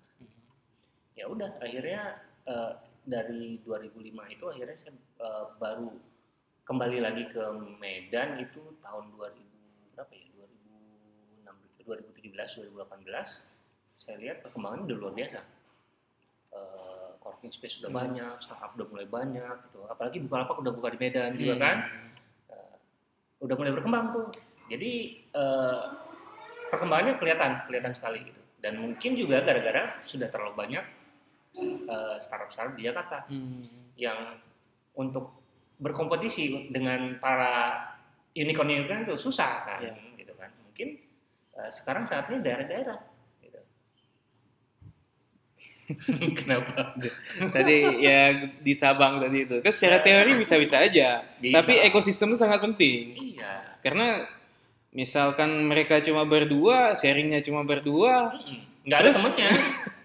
Ya 1.13 1.25
udah 1.27 1.49
akhirnya 1.59 2.01
eh, 2.45 2.71
dari 3.03 3.59
2005 3.61 3.93
itu 4.31 4.45
akhirnya 4.47 4.75
saya 4.79 4.93
eh, 4.95 5.45
baru 5.57 5.89
kembali 6.63 6.97
lagi 6.99 7.23
ke 7.29 7.43
Medan 7.77 8.39
itu 8.39 8.61
tahun 8.79 9.11
2000 9.13 9.93
berapa 9.93 10.11
ya 10.11 10.25
2016 11.43 11.85
2017 11.85 12.73
2018 12.73 13.53
saya 13.93 14.15
lihat 14.17 14.41
perkembangan 14.41 14.89
udah 14.89 14.97
luar 14.97 15.13
biasa. 15.13 15.39
Eh, 16.53 17.09
coworking 17.19 17.53
space 17.53 17.77
sudah 17.77 17.89
Hmm. 17.89 17.99
banyak 18.01 18.33
startup 18.39 18.73
udah 18.73 18.87
mulai 18.89 19.07
banyak 19.07 19.55
gitu. 19.69 19.79
Apalagi 19.85 20.17
Bukalapak 20.21 20.57
udah 20.59 20.73
buka 20.73 20.89
di 20.91 20.99
Medan 20.99 21.33
juga 21.35 21.55
kan. 21.57 21.77
Eh, 22.49 22.75
udah 23.39 23.55
mulai 23.55 23.71
berkembang 23.71 24.05
tuh. 24.11 24.27
Jadi 24.67 24.91
eh, 25.29 25.83
perkembangannya 26.69 27.21
kelihatan 27.21 27.51
kelihatan 27.69 27.93
sekali 27.93 28.25
gitu. 28.25 28.41
Dan 28.57 28.79
mungkin 28.79 29.13
juga 29.13 29.43
gara-gara 29.43 29.99
sudah 30.01 30.31
terlalu 30.31 30.55
banyak 30.55 30.85
eh, 31.55 32.15
startup-startup 32.19 32.73
di 32.73 32.83
Jakarta 32.83 33.25
Hmm. 33.27 33.61
yang 33.93 34.37
untuk 34.93 35.41
berkompetisi 35.77 36.69
dengan 36.69 37.17
para 37.17 37.77
unicorn-unicorn 38.31 39.03
itu 39.03 39.15
susah 39.15 39.63
kan 39.63 39.79
Iya. 39.79 39.93
gitu 40.15 40.33
kan 40.33 40.49
mungkin 40.59 40.97
eh, 41.53 41.69
sekarang 41.69 42.03
saatnya 42.03 42.41
daerah-daerah 42.41 42.97
gitu. 43.39 43.59
kenapa 46.39 46.95
Tadi 47.51 47.77
ya 47.99 48.21
di 48.57 48.73
Sabang 48.73 49.19
tadi 49.19 49.43
itu. 49.43 49.59
Kan 49.59 49.73
secara 49.73 49.99
teori 49.99 50.39
bisa-bisa 50.39 50.79
aja. 50.79 51.21
Bisa. 51.37 51.59
Tapi 51.59 51.73
ekosistem 51.83 52.31
itu 52.31 52.39
sangat 52.39 52.63
penting. 52.63 53.13
iya 53.35 53.77
Karena 53.83 54.23
misalkan 54.89 55.49
mereka 55.67 55.99
cuma 55.99 56.23
berdua, 56.23 56.93
sharingnya 56.95 57.41
cuma 57.41 57.65
berdua, 57.65 58.31
nggak 58.85 58.99
ada 58.99 59.11
temennya 59.11 59.49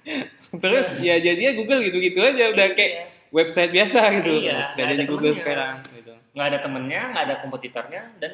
terus 0.50 0.96
ya 0.98 1.16
jadinya 1.16 1.52
Google 1.54 1.80
gitu-gitu 1.82 2.18
aja 2.18 2.44
udah 2.48 2.66
kayak 2.70 2.92
Iya. 2.94 3.04
website 3.30 3.68
biasa 3.70 4.00
gitu. 4.16 4.32
Iya, 4.40 4.72
Gak 4.72 4.84
ada 4.86 4.94
di 4.94 5.04
Google 5.04 5.30
temennya. 5.30 5.36
sekarang 5.36 5.74
gitu. 5.92 6.12
nggak 6.30 6.46
ada 6.46 6.58
temennya 6.60 7.00
nggak 7.10 7.24
ada 7.24 7.36
kompetitornya 7.38 8.02
dan 8.16 8.32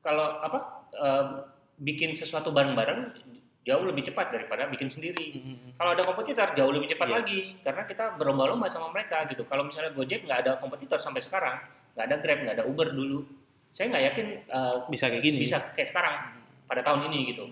kalau 0.00 0.38
apa 0.38 0.58
eh, 0.92 1.24
bikin 1.78 2.12
sesuatu 2.12 2.50
bareng-bareng 2.50 3.10
jauh 3.60 3.82
lebih 3.82 4.02
cepat 4.04 4.30
daripada 4.30 4.66
bikin 4.66 4.86
sendiri 4.86 5.26
Hmm. 5.32 5.72
kalau 5.74 5.92
ada 5.92 6.02
kompetitor 6.02 6.52
jauh 6.52 6.70
lebih 6.70 6.88
cepat 6.88 7.06
Iya. 7.06 7.16
lagi 7.16 7.38
karena 7.60 7.82
kita 7.84 8.04
berlomba-lomba 8.14 8.66
sama 8.66 8.88
mereka 8.88 9.26
gitu 9.26 9.42
kalau 9.44 9.64
misalnya 9.64 9.90
Gojek 9.90 10.22
nggak 10.22 10.38
ada 10.40 10.52
kompetitor 10.56 10.98
sampai 10.98 11.20
sekarang 11.20 11.58
nggak 11.90 12.04
ada 12.04 12.16
Grab 12.16 12.38
nggak 12.40 12.54
ada 12.54 12.64
Uber 12.64 12.88
dulu 12.88 13.26
saya 13.70 13.88
nggak 13.88 14.04
yakin 14.06 14.26
eh, 14.44 14.76
Bisa 14.88 15.04
kayak 15.08 15.22
gini. 15.22 15.38
bisa 15.40 15.56
kayak 15.70 15.88
sekarang 15.88 16.14
pada 16.64 16.82
tahun 16.82 17.08
ini 17.08 17.18
gitu 17.28 17.44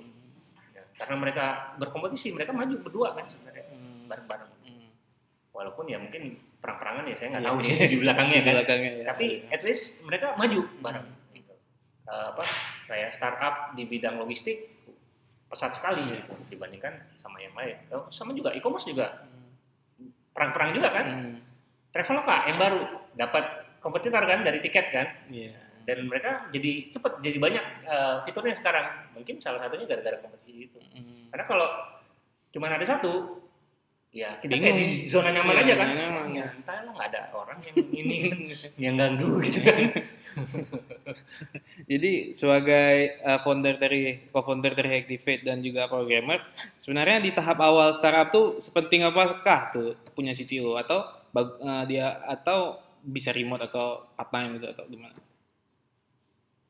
Ya, 0.70 0.82
karena 0.96 1.16
mereka 1.16 1.44
berkompetisi 1.76 2.30
mereka 2.30 2.50
maju 2.50 2.74
berdua 2.80 3.08
kan 3.12 3.24
sebenarnya. 3.24 3.64
Bareng-bareng 4.09 4.51
Hmm. 4.61 4.88
walaupun 5.51 5.85
ya 5.87 5.97
mungkin 5.97 6.23
perang-perangan 6.59 7.05
ya 7.05 7.14
saya 7.14 7.29
nggak 7.31 7.42
Iya. 7.42 7.49
tahu 7.49 7.59
nih 7.61 7.77
di 7.87 7.97
belakangnya 7.99 8.35
Di 8.35 8.42
kan 8.42 8.55
belakangnya 8.57 8.90
ya. 8.92 9.05
tapi 9.07 9.27
at 9.47 9.62
least 9.62 9.85
mereka 10.03 10.35
maju 10.35 10.61
bareng 10.79 11.07
gitu. 11.33 11.55
Eh, 12.05 12.27
apa 12.29 12.44
kayak 12.87 13.11
startup 13.11 13.55
di 13.73 13.85
bidang 13.85 14.16
logistik 14.16 14.75
pesat 15.47 15.73
sekali 15.73 16.05
gitu, 16.11 16.33
dibandingkan 16.49 16.92
sama 17.16 17.38
yang 17.38 17.53
lain 17.53 17.77
Oh, 17.88 18.09
sama 18.11 18.33
juga 18.33 18.53
e-commerce 18.53 18.85
juga 18.85 19.25
perang-perang 20.31 20.71
juga 20.73 20.88
kan 20.90 21.07
Hmm. 21.09 21.37
Traveloka 21.88 22.37
yang 22.44 22.59
baru 22.59 22.81
dapat 23.12 23.44
kompetitor 23.79 24.23
kan 24.23 24.42
dari 24.42 24.61
tiket 24.61 24.87
kan 24.88 25.07
Iya. 25.27 25.57
dan 25.83 26.05
mereka 26.05 26.47
jadi 26.49 26.92
cepet 26.92 27.12
jadi 27.21 27.38
banyak 27.38 27.64
eh, 27.85 28.16
fiturnya 28.23 28.55
sekarang 28.55 28.87
mungkin 29.12 29.38
salah 29.38 29.59
satunya 29.59 29.85
gara-gara 29.85 30.18
kompetisi 30.18 30.68
itu 30.68 30.79
Hmm. 30.85 31.33
karena 31.33 31.44
kalau 31.44 31.68
cuma 32.49 32.68
ada 32.68 32.85
satu 32.85 33.40
ya 34.11 34.35
kita 34.37 34.51
Bingung. 34.51 34.64
kayak 34.66 34.79
di 34.81 35.07
zona 35.07 35.29
nyaman 35.31 35.53
Iya, 35.53 35.62
aja 35.62 35.75
kan 35.77 35.88
nyaman. 35.90 36.27
ya 36.33 36.47
entah 36.51 36.77
lah 36.81 36.92
nggak 36.92 37.09
ada 37.09 37.21
orang 37.31 37.59
yang 37.61 37.77
ini 37.92 38.16
yang 38.85 38.94
ganggu 38.97 39.31
gitu 39.42 39.59
kan 39.61 39.79
Jadi 41.85 42.12
sebagai 42.33 42.94
uh, 43.23 43.40
founder 43.40 43.75
dari 43.77 44.01
co-founder 44.29 44.73
dari 44.73 44.90
Activate 44.99 45.40
dan 45.42 45.59
juga 45.59 45.87
programmer, 45.87 46.44
sebenarnya 46.77 47.18
di 47.18 47.31
tahap 47.31 47.59
awal 47.59 47.92
startup 47.92 48.29
tuh 48.29 48.47
sepenting 48.59 49.03
apakah 49.03 49.71
tuh 49.71 49.88
punya 50.12 50.31
CTO 50.31 50.77
atau 50.77 51.01
bag- 51.31 51.57
uh, 51.59 51.85
dia 51.85 52.12
atau 52.23 52.77
bisa 53.01 53.31
remote 53.31 53.64
atau 53.64 54.05
part 54.11 54.29
time 54.29 54.57
gitu 54.57 54.68
atau 54.68 54.85
gimana? 54.85 55.16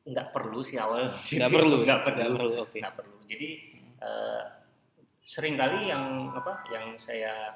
nggak 0.01 0.31
perlu 0.31 0.59
sih 0.59 0.73
awal 0.75 1.11
Nggak 1.11 1.51
perlu, 1.51 1.75
nggak 1.85 2.01
perlu 2.01 2.17
nggak 2.17 2.31
perlu, 2.33 2.53
oke. 2.59 2.77
nggak 2.79 2.95
perlu 2.95 3.15
jadi 3.27 3.47
eh, 3.99 4.41
sering 5.29 5.53
kali 5.53 5.85
yang 5.85 6.03
apa 6.33 6.65
yang 6.67 6.97
saya 6.97 7.53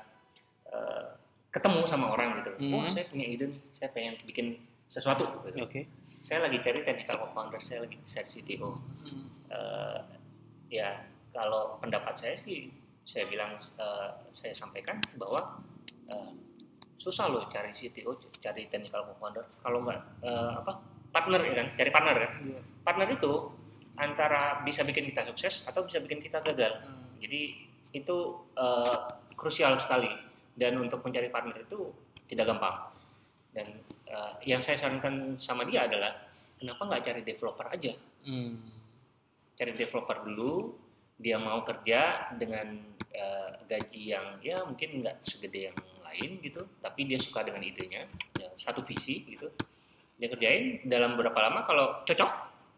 eh, 0.68 1.06
ketemu 1.50 1.82
sama 1.86 2.14
orang 2.14 2.38
gitu 2.38 2.52
Hmm. 2.54 2.74
oh 2.76 2.86
saya 2.88 3.06
punya 3.06 3.26
ide 3.28 3.46
nih 3.50 3.62
saya 3.72 3.90
pengen 3.90 4.14
bikin 4.24 4.48
sesuatu 4.88 5.26
gitu. 5.44 5.58
Oke. 5.60 5.90
saya 6.22 6.40
lagi 6.40 6.56
cari 6.58 6.80
technical 6.82 7.18
co-founder 7.20 7.58
saya 7.60 7.82
lagi 7.82 7.98
cari 8.06 8.30
CTO 8.32 8.70
Eh, 9.50 10.00
ya 10.72 10.98
kalau 11.30 11.78
pendapat 11.78 12.14
saya 12.16 12.34
sih 12.40 12.70
saya 13.04 13.26
bilang 13.26 13.54
eh, 13.58 14.10
saya 14.32 14.54
sampaikan 14.54 14.98
bahwa 15.14 15.62
eh, 16.08 16.32
susah 16.96 17.28
loh 17.28 17.46
cari 17.48 17.70
CTO 17.70 18.14
cari 18.36 18.66
technical 18.68 19.02
co-founder 19.04 19.46
kalau 19.60 19.82
nggak 19.82 20.00
eh, 20.22 20.52
apa 20.56 20.78
partner 21.10 21.42
ya 21.44 21.54
kan 21.56 21.68
cari 21.74 21.90
partner 21.90 22.16
kan 22.20 22.32
Iya. 22.44 22.60
partner 22.82 23.08
itu 23.12 23.34
antara 23.96 24.42
bisa 24.62 24.82
bikin 24.82 25.06
kita 25.06 25.22
sukses 25.28 25.62
atau 25.64 25.86
bisa 25.86 25.98
bikin 26.00 26.18
kita 26.20 26.42
gagal 26.44 26.82
jadi 27.24 27.42
itu 27.96 28.18
eh, 28.60 28.98
krusial 29.40 29.80
sekali. 29.80 30.12
Dan 30.54 30.78
untuk 30.78 31.02
mencari 31.02 31.34
partner 31.34 31.66
itu 31.66 31.90
tidak 32.28 32.54
gampang. 32.54 32.78
Dan 33.54 33.68
eh, 34.12 34.34
yang 34.50 34.60
saya 34.60 34.76
sarankan 34.76 35.40
sama 35.40 35.64
dia 35.64 35.88
adalah 35.88 36.12
kenapa 36.60 36.82
nggak 36.90 37.04
cari 37.08 37.22
developer 37.24 37.68
aja? 37.72 37.94
Hmm. 38.24 38.56
cari 39.54 39.76
developer 39.76 40.24
dulu 40.24 40.74
dia 41.20 41.36
mau 41.38 41.60
kerja 41.62 42.32
dengan 42.40 42.74
eh, 43.14 43.52
gaji 43.70 44.02
yang 44.16 44.26
ya 44.42 44.64
mungkin 44.66 45.04
nggak 45.04 45.22
segede 45.22 45.70
yang 45.70 45.78
lain 46.02 46.42
gitu 46.42 46.64
tapi 46.80 47.06
dia 47.06 47.20
suka 47.22 47.44
dengan 47.44 47.62
idenya 47.62 48.08
ya, 48.40 48.50
satu 48.58 48.82
visi 48.82 49.22
gitu. 49.28 49.52
Dia 50.18 50.32
kerjain 50.32 50.88
dalam 50.88 51.20
berapa 51.20 51.36
lama 51.36 51.68
kalau 51.68 52.02
cocok 52.08 52.32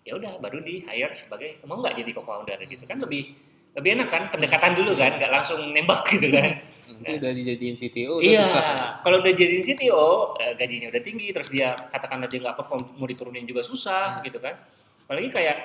ya 0.06 0.18
udah 0.18 0.38
baru 0.38 0.62
di 0.62 0.86
hire 0.86 1.14
sebagai 1.18 1.62
mau 1.66 1.80
nggak 1.80 2.04
jadi 2.04 2.12
co-founder? 2.16 2.60
Gitu. 2.68 2.84
Kan 2.86 3.00
lebih 3.02 3.34
lebih 3.76 3.90
enak 4.00 4.08
kan? 4.08 4.24
Pendekatan 4.32 4.72
dulu 4.72 4.96
kan? 4.96 5.20
Nggak 5.20 5.32
langsung 5.32 5.60
nembak 5.76 6.08
gitu 6.16 6.32
kan? 6.32 6.64
Nanti 6.96 7.12
udah 7.20 7.32
dijadiin 7.36 7.76
CTO 7.76 8.24
udah 8.24 8.32
iya. 8.32 8.42
susah. 8.42 8.64
kalau 9.04 9.18
udah 9.20 9.34
jadiin 9.36 9.64
CTO 9.64 10.06
eh, 10.40 10.54
gajinya 10.56 10.88
udah 10.96 11.02
tinggi 11.04 11.28
terus 11.36 11.50
dia 11.52 11.76
katakanlah 11.92 12.32
dia 12.32 12.40
nggak 12.40 12.56
perform 12.56 12.96
mau 12.96 13.08
diturunin 13.08 13.44
juga 13.44 13.62
susah 13.68 14.24
gitu 14.24 14.40
kan? 14.40 14.56
Apalagi 15.06 15.30
kayak 15.30 15.58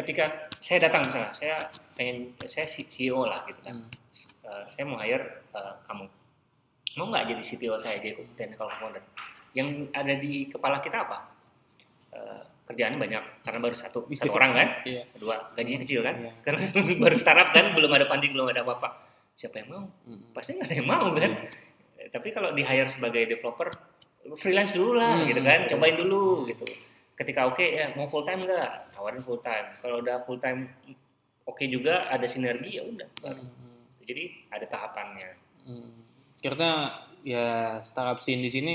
ketika 0.00 0.48
saya 0.56 0.88
datang 0.88 1.04
misalnya 1.04 1.30
saya 1.36 1.56
pengen 1.94 2.32
saya 2.48 2.66
CEO 2.66 3.28
lah 3.28 3.44
gitu 3.44 3.60
kan? 3.60 3.76
Hmm. 3.76 3.88
Eh, 4.48 4.64
saya 4.72 4.84
mau 4.88 4.98
hire 4.98 5.44
eh, 5.52 5.74
kamu. 5.84 6.04
Mau 6.98 7.06
nggak 7.12 7.24
jadi 7.28 7.42
CTO 7.44 7.76
saya 7.78 8.00
jadi 8.00 8.18
technical 8.34 8.72
founder 8.80 9.04
yang 9.52 9.90
ada 9.92 10.14
di 10.16 10.48
kepala 10.48 10.80
kita 10.80 11.04
apa? 11.04 11.18
Eh, 12.14 12.42
kerjaannya 12.70 12.98
banyak 13.02 13.22
karena 13.42 13.58
baru 13.58 13.74
satu 13.74 14.06
satu 14.06 14.30
orang 14.30 14.54
kan? 14.54 14.68
Iya. 14.86 15.02
kedua 15.10 15.36
gajinya 15.58 15.78
kecil 15.82 16.00
kan? 16.06 16.14
Iya. 16.22 16.32
karena 16.46 16.60
baru 17.02 17.16
startup 17.18 17.50
kan 17.50 17.74
belum 17.74 17.90
ada 17.90 18.06
funding 18.06 18.30
belum 18.30 18.46
ada 18.54 18.62
apa-apa. 18.62 18.88
Siapa 19.34 19.58
yang 19.58 19.68
mau? 19.74 19.84
Hmm. 20.06 20.20
pasti 20.30 20.54
nggak 20.54 20.68
ada 20.70 20.76
yang 20.78 20.88
mau 20.88 21.06
kan? 21.10 21.32
Eh, 21.98 22.08
tapi 22.14 22.28
kalau 22.30 22.54
di 22.54 22.62
hire 22.62 22.86
sebagai 22.86 23.26
developer 23.26 23.68
freelance 24.38 24.76
dulu 24.78 25.00
lah 25.00 25.18
Hmm, 25.18 25.26
gitu 25.26 25.40
kan? 25.42 25.60
Cobain 25.66 25.96
dulu 25.98 26.46
gitu. 26.46 26.64
Ketika 27.18 27.50
oke 27.50 27.64
ya 27.64 27.90
mau 27.98 28.06
full 28.06 28.22
time 28.22 28.46
nggak? 28.46 28.94
Tawarin 28.94 29.20
full 29.20 29.40
time 29.42 29.66
kalau 29.82 29.98
udah 29.98 30.22
full 30.22 30.38
time 30.38 30.70
oke 31.42 31.64
juga 31.66 32.06
ada 32.06 32.24
sinergi 32.24 32.78
ya 32.78 32.86
udah. 32.86 33.08
Hmm. 33.26 33.50
Jadi 34.06 34.46
ada 34.52 34.66
tahapannya. 34.70 35.30
Hmm. 35.66 35.90
Karena 36.38 36.94
ya 37.26 37.80
startup 37.82 38.22
scene 38.22 38.40
di 38.40 38.48
sini 38.48 38.74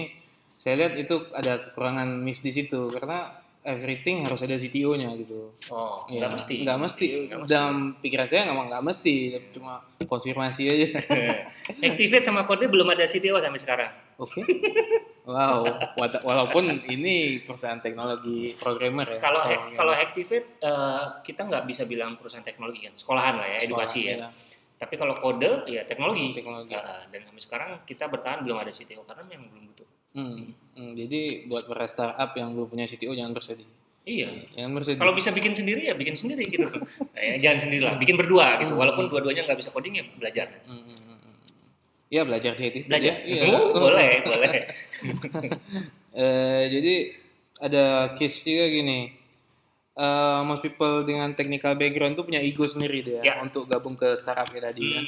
saya 0.55 0.77
lihat 0.81 0.93
itu 0.97 1.29
ada 1.31 1.69
kekurangan 1.69 2.09
miss 2.19 2.41
di 2.41 2.49
situ. 2.49 2.89
Karena 2.89 3.44
everything 3.66 4.22
harus 4.22 4.39
ada 4.39 4.53
CTO-nya 4.53 5.09
gitu. 5.18 5.49
Oh, 5.68 6.05
Ya, 6.07 6.22
nggak 6.22 6.32
mesti. 6.38 6.55
Nggak 6.61 6.78
mesti. 6.80 7.05
Nggak 7.26 7.39
mesti. 7.39 7.49
Dalam 7.49 7.76
pikiran 7.97 8.28
saya 8.28 8.41
nggak 8.45 8.68
nggak 8.68 8.84
mesti, 8.86 9.16
cuma 9.51 9.74
konfirmasi 9.99 10.63
aja. 10.66 10.88
Activate 11.82 12.24
sama 12.24 12.41
kode 12.43 12.66
belum 12.66 12.88
ada 12.88 13.03
CTO 13.03 13.38
sampai 13.38 13.57
sekarang. 13.57 13.91
Oke. 14.16 14.45
Wow. 15.26 15.66
Wala- 15.95 16.22
Walaupun 16.22 16.63
ini 16.86 17.41
perusahaan 17.41 17.82
teknologi 17.82 18.53
programmer 18.53 19.09
ya. 19.09 19.20
Kalau 19.20 19.41
kalau 19.74 19.91
Activate 19.91 20.61
eh, 20.61 21.03
kita 21.22 21.41
nggak 21.43 21.66
bisa 21.66 21.84
bilang 21.84 22.13
perusahaan 22.16 22.45
teknologi 22.45 22.86
kan, 22.86 22.93
sekolahan 22.93 23.34
lah 23.36 23.47
ya, 23.47 23.57
edukasi 23.59 23.99
ya. 24.05 24.16
Sekolah, 24.16 24.32
Tapi 24.76 24.93
kalau 24.93 25.16
kode 25.16 25.66
ya 25.66 25.82
teknologi. 25.82 26.30
Teknologi. 26.32 26.72
Eh, 26.72 27.01
dan 27.09 27.22
sampai 27.24 27.41
sekarang 27.41 27.70
kita 27.84 28.05
bertahan 28.05 28.45
belum 28.45 28.57
ada 28.59 28.70
CTO 28.70 29.01
karena 29.01 29.26
memang 29.26 29.49
belum 29.49 29.66
butuh. 29.68 29.88
Hmm. 30.16 30.55
Hmm, 30.76 30.91
Jadi 30.91 31.47
buat 31.47 31.63
para 31.66 31.84
startup 31.86 32.32
yang 32.34 32.51
belum 32.51 32.68
punya 32.68 32.84
CTO 32.84 33.11
jangan 33.11 33.32
bersedih. 33.32 33.68
Iya. 34.05 34.47
Jangan 34.53 34.72
bersedih. 34.76 34.99
Kalau 34.99 35.13
bisa 35.13 35.30
bikin 35.30 35.51
sendiri 35.51 35.82
ya 35.82 35.93
bikin 35.93 36.16
sendiri 36.16 36.43
gitu. 36.45 36.68
Nah, 36.68 37.24
ya, 37.32 37.36
jangan 37.41 37.59
sendiri 37.68 37.84
lah, 37.84 37.95
bikin 37.95 38.16
berdua 38.16 38.59
gitu. 38.59 38.72
Hmm. 38.72 38.80
Walaupun 38.80 39.07
dua-duanya 39.07 39.43
nggak 39.43 39.59
bisa 39.59 39.70
coding 39.70 39.99
ya 39.99 40.03
belajar. 40.16 40.47
Hmm, 40.63 40.78
hmm, 40.78 40.95
hmm, 40.95 41.18
hmm. 41.20 41.68
Ya 42.07 42.22
belajar 42.24 42.51
kreatif. 42.53 42.88
Belajar. 42.88 43.24
Iya. 43.24 43.43
Oh, 43.49 43.74
boleh, 43.74 44.09
boleh. 44.30 44.53
Eh, 46.16 46.63
jadi 46.72 46.95
ada 47.59 47.84
case 48.16 48.43
juga 48.43 48.66
gini. 48.70 48.99
Eh, 49.95 50.39
most 50.43 50.59
people 50.59 51.07
dengan 51.07 51.32
technical 51.32 51.74
background 51.74 52.13
tuh 52.13 52.28
punya 52.28 52.43
ego 52.43 52.68
sendiri 52.68 52.99
dia 52.99 53.24
Ya. 53.24 53.39
untuk 53.39 53.63
gabung 53.66 53.95
ke 53.95 54.11
startup 54.16 54.47
kayak 54.47 54.70
tadi 54.70 54.84
kan. 54.91 55.05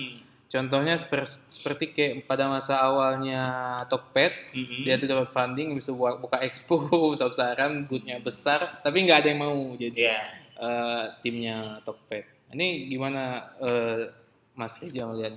Contohnya 0.47 0.95
seper- 0.95 1.27
seperti 1.51 1.91
kayak 1.91 2.23
pada 2.23 2.47
masa 2.47 2.79
awalnya 2.79 3.43
Tokped, 3.85 4.55
Mhm. 4.55 4.81
dia 4.81 4.95
tuh 4.95 5.05
dapat 5.05 5.27
funding 5.27 5.75
bisa 5.75 5.91
buka, 5.91 6.15
buka 6.17 6.37
expo 6.39 6.79
besar-besaran, 7.11 7.83
bootnya 7.83 8.17
besar, 8.17 8.79
tapi 8.79 9.03
nggak 9.03 9.19
ada 9.21 9.27
yang 9.27 9.41
mau 9.41 9.55
jadi 9.75 9.91
Iya. 9.93 10.19
eh, 10.57 11.03
timnya 11.19 11.57
Tokped. 11.83 12.23
Ini 12.49 12.87
gimana 12.87 13.23
eh, 13.59 14.07
Mas 14.53 14.79
Rija 14.79 15.03
melihat? 15.05 15.35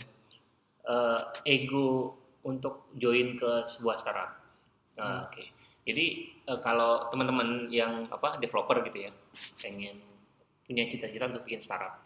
eh, 0.83 1.21
ego 1.45 2.15
untuk 2.41 2.89
join 2.95 3.37
ke 3.37 3.67
sebuah 3.69 3.97
startup. 3.97 4.31
Hmm. 4.95 4.97
Nah, 4.97 5.19
Oke. 5.27 5.45
Jadi 5.83 6.07
eh, 6.41 6.59
kalau 6.61 7.11
teman-teman 7.11 7.67
yang 7.69 8.07
apa 8.07 8.39
developer 8.39 8.79
gitu 8.85 9.07
ya, 9.07 9.13
pengen 9.59 9.99
punya 10.63 10.87
cita-cita 10.87 11.27
untuk 11.27 11.43
bikin 11.43 11.59
startup. 11.59 11.99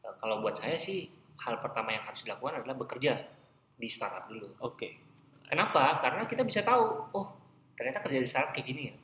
Kalau 0.00 0.40
buat 0.40 0.56
saya 0.56 0.74
sih 0.74 1.04
hal 1.38 1.54
pertama 1.62 1.94
yang 1.94 2.04
harus 2.06 2.22
dilakukan 2.26 2.62
adalah 2.62 2.76
bekerja 2.78 3.12
di 3.78 3.88
startup 3.90 4.26
dulu. 4.26 4.50
Oke. 4.66 4.98
Kenapa? 5.48 6.02
Karena 6.02 6.28
kita 6.28 6.44
bisa 6.44 6.60
tahu, 6.60 7.08
oh 7.14 7.26
ternyata 7.78 8.02
kerja 8.04 8.18
di 8.20 8.28
startup 8.28 8.52
kayak 8.52 8.66
gini 8.66 8.82
ya. 8.90 8.94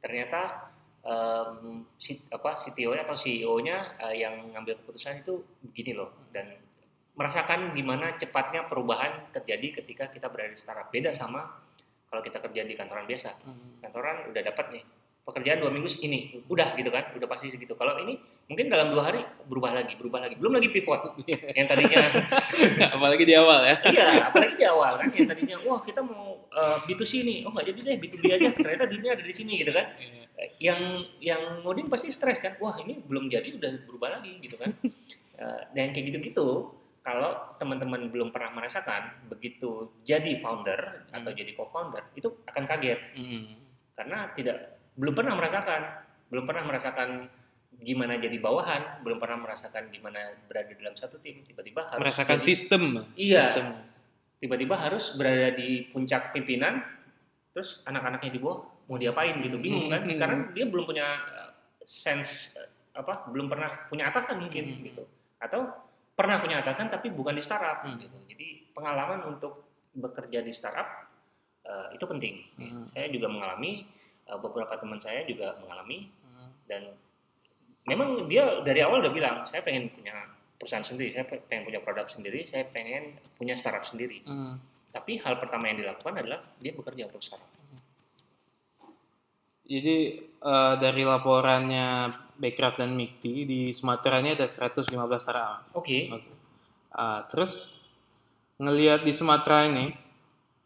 Ternyata 0.00 0.40
em, 1.02 1.82
si, 1.98 2.16
apa 2.30 2.54
CTO-nya 2.54 3.02
atau 3.04 3.18
CEO-nya 3.18 3.76
eh, 4.08 4.22
yang 4.22 4.54
ngambil 4.54 4.80
keputusan 4.80 5.26
itu 5.26 5.42
begini 5.66 5.98
loh 5.98 6.30
dan 6.30 6.54
merasakan 7.14 7.74
gimana 7.74 8.14
cepatnya 8.18 8.66
perubahan 8.66 9.30
terjadi 9.30 9.82
ketika 9.82 10.04
kita 10.14 10.30
berada 10.30 10.54
di 10.54 10.58
startup. 10.58 10.88
Beda 10.94 11.10
sama 11.10 11.42
kalau 12.06 12.22
kita 12.22 12.38
kerja 12.38 12.62
di 12.62 12.74
kantoran 12.78 13.06
biasa. 13.06 13.30
Hmm. 13.42 13.82
Kantoran 13.82 14.30
udah 14.30 14.42
dapat 14.46 14.66
nih 14.78 14.84
pekerjaan 15.24 15.56
dua 15.56 15.72
minggu 15.72 15.88
ini, 16.00 16.44
udah 16.46 16.76
gitu 16.76 16.92
kan, 16.92 17.08
udah 17.16 17.24
pasti 17.24 17.48
segitu. 17.48 17.72
Kalau 17.74 17.96
ini 17.96 18.16
mungkin 18.44 18.68
dalam 18.68 18.92
dua 18.92 19.08
hari 19.08 19.24
berubah 19.48 19.72
lagi, 19.72 19.96
berubah 19.96 20.20
lagi. 20.20 20.36
Belum 20.36 20.52
lagi 20.52 20.68
pivot 20.68 21.00
yang 21.58 21.64
tadinya 21.64 22.12
Apalagi 22.92 23.24
di 23.24 23.32
awal 23.32 23.64
ya. 23.64 23.76
iya, 23.88 24.06
apalagi 24.28 24.54
di 24.60 24.66
awal 24.68 24.92
kan 25.00 25.08
yang 25.16 25.24
tadinya 25.24 25.56
wah 25.64 25.80
kita 25.80 26.04
mau 26.04 26.44
uh, 26.52 26.76
B2C 26.84 27.24
nih, 27.24 27.38
oh 27.48 27.50
nggak 27.50 27.66
jadi 27.72 27.78
deh 27.80 27.96
B2B 27.98 28.24
aja, 28.30 28.48
ternyata 28.52 28.84
duitnya 28.84 29.10
ada 29.16 29.24
di 29.24 29.34
sini 29.34 29.52
gitu 29.58 29.72
kan. 29.72 29.86
Eh, 30.36 30.50
Yang 30.60 30.80
yang 31.24 31.42
ngoding 31.64 31.88
pasti 31.88 32.12
stres 32.12 32.38
kan, 32.38 32.60
wah 32.60 32.76
ini 32.76 33.00
belum 33.00 33.32
jadi 33.32 33.48
udah 33.56 33.70
berubah 33.88 34.20
lagi 34.20 34.38
gitu 34.44 34.60
kan. 34.60 34.76
Eh, 35.34 35.60
dan 35.72 35.90
kayak 35.90 36.04
gitu-gitu, 36.12 36.68
kalau 37.00 37.32
teman-teman 37.56 38.08
belum 38.08 38.28
pernah 38.28 38.52
merasakan 38.54 39.28
begitu 39.28 39.92
jadi 40.04 40.36
founder 40.38 41.08
atau 41.08 41.30
Hmm. 41.32 41.36
jadi 41.36 41.52
co-founder 41.52 42.12
itu 42.12 42.28
akan 42.44 42.64
kaget 42.64 43.00
Hmm. 43.12 43.56
karena 43.92 44.32
tidak 44.32 44.73
belum 44.94 45.12
pernah 45.12 45.34
merasakan, 45.34 45.80
belum 46.28 46.44
pernah 46.44 46.62
merasakan 46.64 47.08
gimana 47.76 48.16
jadi 48.16 48.38
bawahan, 48.38 49.02
belum 49.02 49.18
pernah 49.18 49.38
merasakan 49.40 49.90
gimana 49.90 50.18
berada 50.44 50.70
dalam 50.72 50.94
satu 50.94 51.18
tim, 51.18 51.42
tiba-tiba 51.42 51.84
harus 51.84 52.00
Merasakan 52.00 52.38
jadi- 52.38 52.46
sistem. 52.46 52.82
Iya. 53.14 53.42
Sistem. 53.50 53.68
tiba-tiba 54.36 54.76
harus 54.76 55.08
berada 55.14 55.56
di 55.56 55.88
puncak 55.88 56.30
pimpinan 56.30 56.84
terus 57.50 57.80
anak-anaknya 57.82 58.28
di 58.28 58.36
bawah 58.36 58.60
mau 58.84 59.00
diapain 59.00 59.40
gitu 59.40 59.56
bingung 59.56 59.88
kan 59.88 60.04
Hmm. 60.04 60.20
karena 60.20 60.36
dia 60.52 60.68
belum 60.68 60.84
punya 60.84 61.06
uh, 61.16 61.50
sense 61.80 62.52
uh, 62.52 62.68
apa 62.92 63.24
belum 63.26 63.48
pernah 63.48 63.88
punya 63.88 64.04
atasan 64.06 64.36
mungkin 64.36 64.68
Hmm. 64.68 64.84
gitu 64.84 65.02
atau 65.38 65.72
pernah 66.12 66.38
punya 66.38 66.60
atasan 66.60 66.92
tapi 66.92 67.08
bukan 67.08 67.32
di 67.32 67.40
startup 67.40 67.82
Hmm. 67.82 67.96
gitu 67.96 68.12
jadi 68.26 68.68
pengalaman 68.70 69.24
untuk 69.26 69.64
bekerja 69.94 70.38
di 70.38 70.52
startup 70.52 71.08
uh, 71.64 71.88
itu 71.90 72.04
penting 72.04 72.44
Hmm. 72.60 72.84
saya 72.90 73.08
juga 73.08 73.32
mengalami 73.32 73.88
uh, 74.26 74.38
beberapa 74.38 74.74
teman 74.74 74.98
saya 74.98 75.22
juga 75.22 75.56
mengalami 75.58 76.08
Hmm. 76.24 76.50
dan 76.66 76.82
memang 77.84 78.26
dia 78.26 78.58
dari 78.60 78.80
awal 78.80 78.98
udah 78.98 79.12
bilang 79.12 79.36
saya 79.44 79.60
pengen 79.60 79.86
punya 79.88 80.26
perusahaan 80.54 80.82
sendiri 80.82 81.12
saya 81.12 81.24
pe- 81.24 81.44
pengen 81.44 81.62
punya 81.64 81.78
produk 81.78 82.06
sendiri 82.06 82.42
saya 82.42 82.66
pengen 82.66 83.02
punya 83.34 83.54
startup 83.54 83.82
sendiri 83.82 84.18
Hmm. 84.22 84.58
tapi 84.90 85.16
hal 85.16 85.36
pertama 85.36 85.68
yang 85.68 85.78
dilakukan 85.78 86.14
adalah 86.16 86.42
dia 86.56 86.70
bekerja 86.70 87.06
untuk 87.06 87.20
startup. 87.20 87.46
Jadi 89.64 89.96
eh, 90.20 90.74
dari 90.76 91.02
laporannya 91.02 92.12
Backcraft 92.36 92.78
dan 92.78 92.92
Mikti 92.92 93.42
di 93.44 93.72
Sumatera 93.72 94.20
ini 94.20 94.34
ada 94.34 94.44
115 94.44 94.92
startup. 95.16 95.64
Oke. 95.72 96.12
Oke. 96.12 96.30
Ah, 96.90 97.24
terus 97.24 97.72
ngelihat 98.56 99.00
di 99.00 99.10
Sumatera 99.10 99.64
ini 99.64 99.88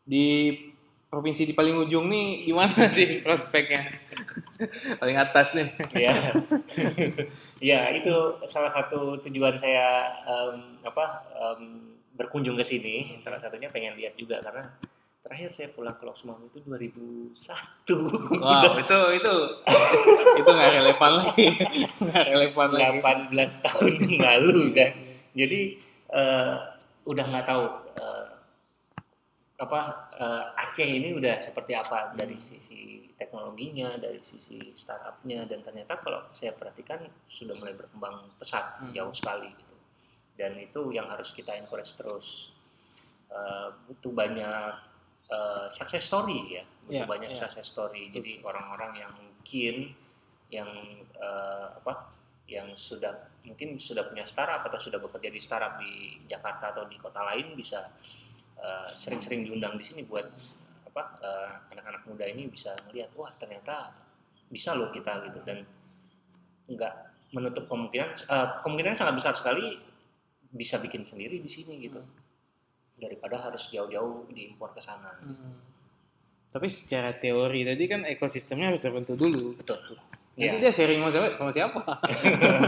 di 0.02 0.50
provinsi 1.08 1.48
di 1.48 1.56
paling 1.56 1.76
ujung 1.80 2.04
nih 2.06 2.44
gimana 2.44 2.86
sih 2.96 3.24
prospeknya? 3.24 3.88
paling 5.00 5.16
atas 5.16 5.56
nih. 5.56 5.68
Ya. 5.96 6.14
ya 7.72 7.80
itu 7.96 8.14
salah 8.44 8.72
satu 8.72 9.16
tujuan 9.24 9.56
saya 9.56 10.12
em, 10.28 10.78
apa 10.84 11.24
em, 11.34 11.60
berkunjung 12.14 12.56
ke 12.60 12.64
sini. 12.64 13.16
Salah 13.24 13.40
satunya 13.40 13.72
pengen 13.72 13.96
lihat 13.96 14.14
juga 14.20 14.44
karena 14.44 14.68
terakhir 15.24 15.52
saya 15.52 15.68
pulang 15.72 15.96
ke 15.96 16.04
Loksmawe 16.08 16.40
itu 16.44 16.60
2001. 16.64 17.36
Wow, 18.40 18.80
itu 18.80 18.98
itu 19.20 19.34
itu 20.40 20.50
nggak 20.56 20.72
relevan 20.80 21.12
lagi, 21.20 21.48
nggak 22.00 22.24
relevan 22.32 22.68
lagi. 22.72 23.00
18 23.36 23.64
tahun 23.64 23.92
yang 24.08 24.16
lalu 24.24 24.56
kan. 24.72 24.90
Jadi 25.36 25.60
eh, 26.16 26.54
udah 27.08 27.24
nggak 27.28 27.46
tahu 27.48 27.64
apa 29.58 29.80
eh, 30.14 30.62
Aceh 30.62 30.86
ini 30.86 31.10
udah 31.18 31.42
seperti 31.42 31.74
apa 31.74 32.14
dari 32.14 32.38
sisi 32.38 33.10
teknologinya, 33.18 33.98
dari 33.98 34.22
sisi 34.22 34.70
startupnya 34.78 35.50
dan 35.50 35.66
ternyata 35.66 35.98
kalau 35.98 36.22
saya 36.30 36.54
perhatikan 36.54 37.02
sudah 37.26 37.58
mulai 37.58 37.74
berkembang 37.74 38.30
pesat 38.38 38.78
Hmm. 38.78 38.94
jauh 38.94 39.10
sekali 39.10 39.50
gitu. 39.50 39.74
Dan 40.38 40.54
itu 40.62 40.94
yang 40.94 41.10
harus 41.10 41.34
kita 41.34 41.58
encourage 41.58 41.90
terus. 41.98 42.54
Eh, 43.28 43.68
butuh 43.90 44.14
banyak 44.14 44.72
eh, 45.28 45.66
success 45.68 46.06
story 46.06 46.56
ya, 46.56 46.64
butuh 46.86 47.04
Ya, 47.04 47.10
banyak 47.10 47.30
ya. 47.34 47.38
success 47.42 47.66
story. 47.68 48.08
Jadi 48.08 48.40
orang-orang 48.40 48.92
yang 48.96 49.12
mungkin 49.12 49.92
yang 50.48 50.70
eh, 51.18 51.66
apa 51.82 52.14
yang 52.48 52.72
sudah 52.78 53.12
mungkin 53.44 53.76
sudah 53.76 54.06
punya 54.08 54.24
startup 54.24 54.64
atau 54.64 54.80
sudah 54.80 54.96
bekerja 54.96 55.28
di 55.28 55.40
startup 55.42 55.76
di 55.76 56.16
Jakarta 56.24 56.72
atau 56.72 56.88
di 56.88 56.96
kota 56.96 57.20
lain 57.26 57.52
bisa 57.52 57.92
eh, 58.58 58.90
sering-sering 58.92 59.42
diundang 59.42 59.74
di 59.74 59.84
sini 59.84 60.02
buat 60.02 60.26
apa 60.84 61.02
eh, 61.18 61.50
anak-anak 61.72 62.02
muda 62.04 62.24
ini 62.24 62.46
bisa 62.46 62.74
melihat 62.84 63.10
wah 63.14 63.30
ternyata 63.32 63.94
bisa 64.48 64.72
loh 64.72 64.88
kita 64.88 65.24
gitu 65.24 65.38
dan 65.42 65.62
nggak 66.66 66.94
menutup 67.30 67.64
kemungkinan 67.66 68.08
eh, 68.18 68.48
kemungkinan 68.60 68.94
sangat 68.94 69.14
besar 69.16 69.34
sekali 69.34 69.78
bisa 70.48 70.76
bikin 70.78 71.04
sendiri 71.04 71.38
di 71.38 71.46
sini 71.46 71.76
gitu 71.78 72.00
daripada 72.96 73.38
harus 73.40 73.68
jauh-jauh 73.68 74.26
diimpor 74.28 74.72
ke 74.72 74.80
sana 74.80 75.12
Hmm. 75.18 75.54
Tapi 76.48 76.64
secara 76.66 77.12
teori 77.12 77.60
tadi 77.60 77.84
kan 77.84 78.08
ekosistemnya 78.08 78.72
harus 78.72 78.80
terbentuk 78.80 79.14
dulu. 79.14 79.52
betul 79.54 79.76
Nanti 80.32 80.56
Ya. 80.56 80.56
dia 80.56 80.72
sharing 80.72 81.04
sama 81.04 81.12
siapa? 81.12 81.28
Sama 81.30 81.50
siapa? 81.60 81.80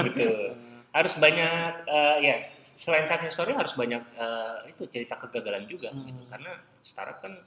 betul 0.05 0.53
harus 0.91 1.15
banyak 1.17 1.73
eh, 1.87 2.17
ya 2.21 2.35
selain 2.59 3.07
success 3.07 3.33
story 3.33 3.55
harus 3.55 3.75
banyak 3.75 4.03
eh, 4.17 4.55
itu 4.69 4.83
cerita 4.87 5.15
kegagalan 5.17 5.65
juga 5.65 5.91
Hmm. 5.91 6.03
gitu. 6.05 6.23
karena 6.27 6.53
startup 6.83 7.19
kan 7.21 7.39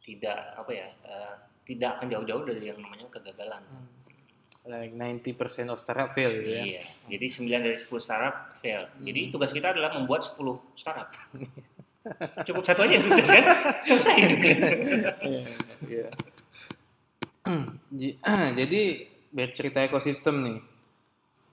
tidak 0.00 0.38
apa 0.54 0.70
ya 0.72 0.88
eh, 1.04 1.34
tidak 1.64 1.96
akan 1.96 2.06
jauh-jauh 2.08 2.44
dari 2.44 2.68
yang 2.68 2.80
namanya 2.80 3.08
kegagalan 3.08 3.60
Hmm. 3.64 3.88
like 4.64 4.96
90% 4.96 5.68
of 5.68 5.76
startup 5.76 6.08
fail 6.10 6.32
gitu 6.32 6.48
ya. 6.50 6.64
Iya. 6.64 6.82
Jadi 7.12 7.26
9 7.28 7.60
dari 7.60 7.76
10 7.76 8.00
startup 8.00 8.56
fail. 8.58 8.88
Jadi 8.96 9.20
tugas 9.28 9.52
kita 9.52 9.76
adalah 9.76 9.92
membuat 9.92 10.24
10 10.24 10.40
startup. 10.72 11.12
Cukup 12.48 12.64
satu 12.64 12.84
aja 12.84 12.96
sukses 12.96 13.28
kan? 13.28 13.44
Selesai. 13.80 14.16
Iya, 15.20 15.42
iya. 15.84 16.08
Jadi 18.60 18.80
biar 19.28 19.52
cerita 19.52 19.84
ekosistem 19.84 20.36
nih. 20.40 20.58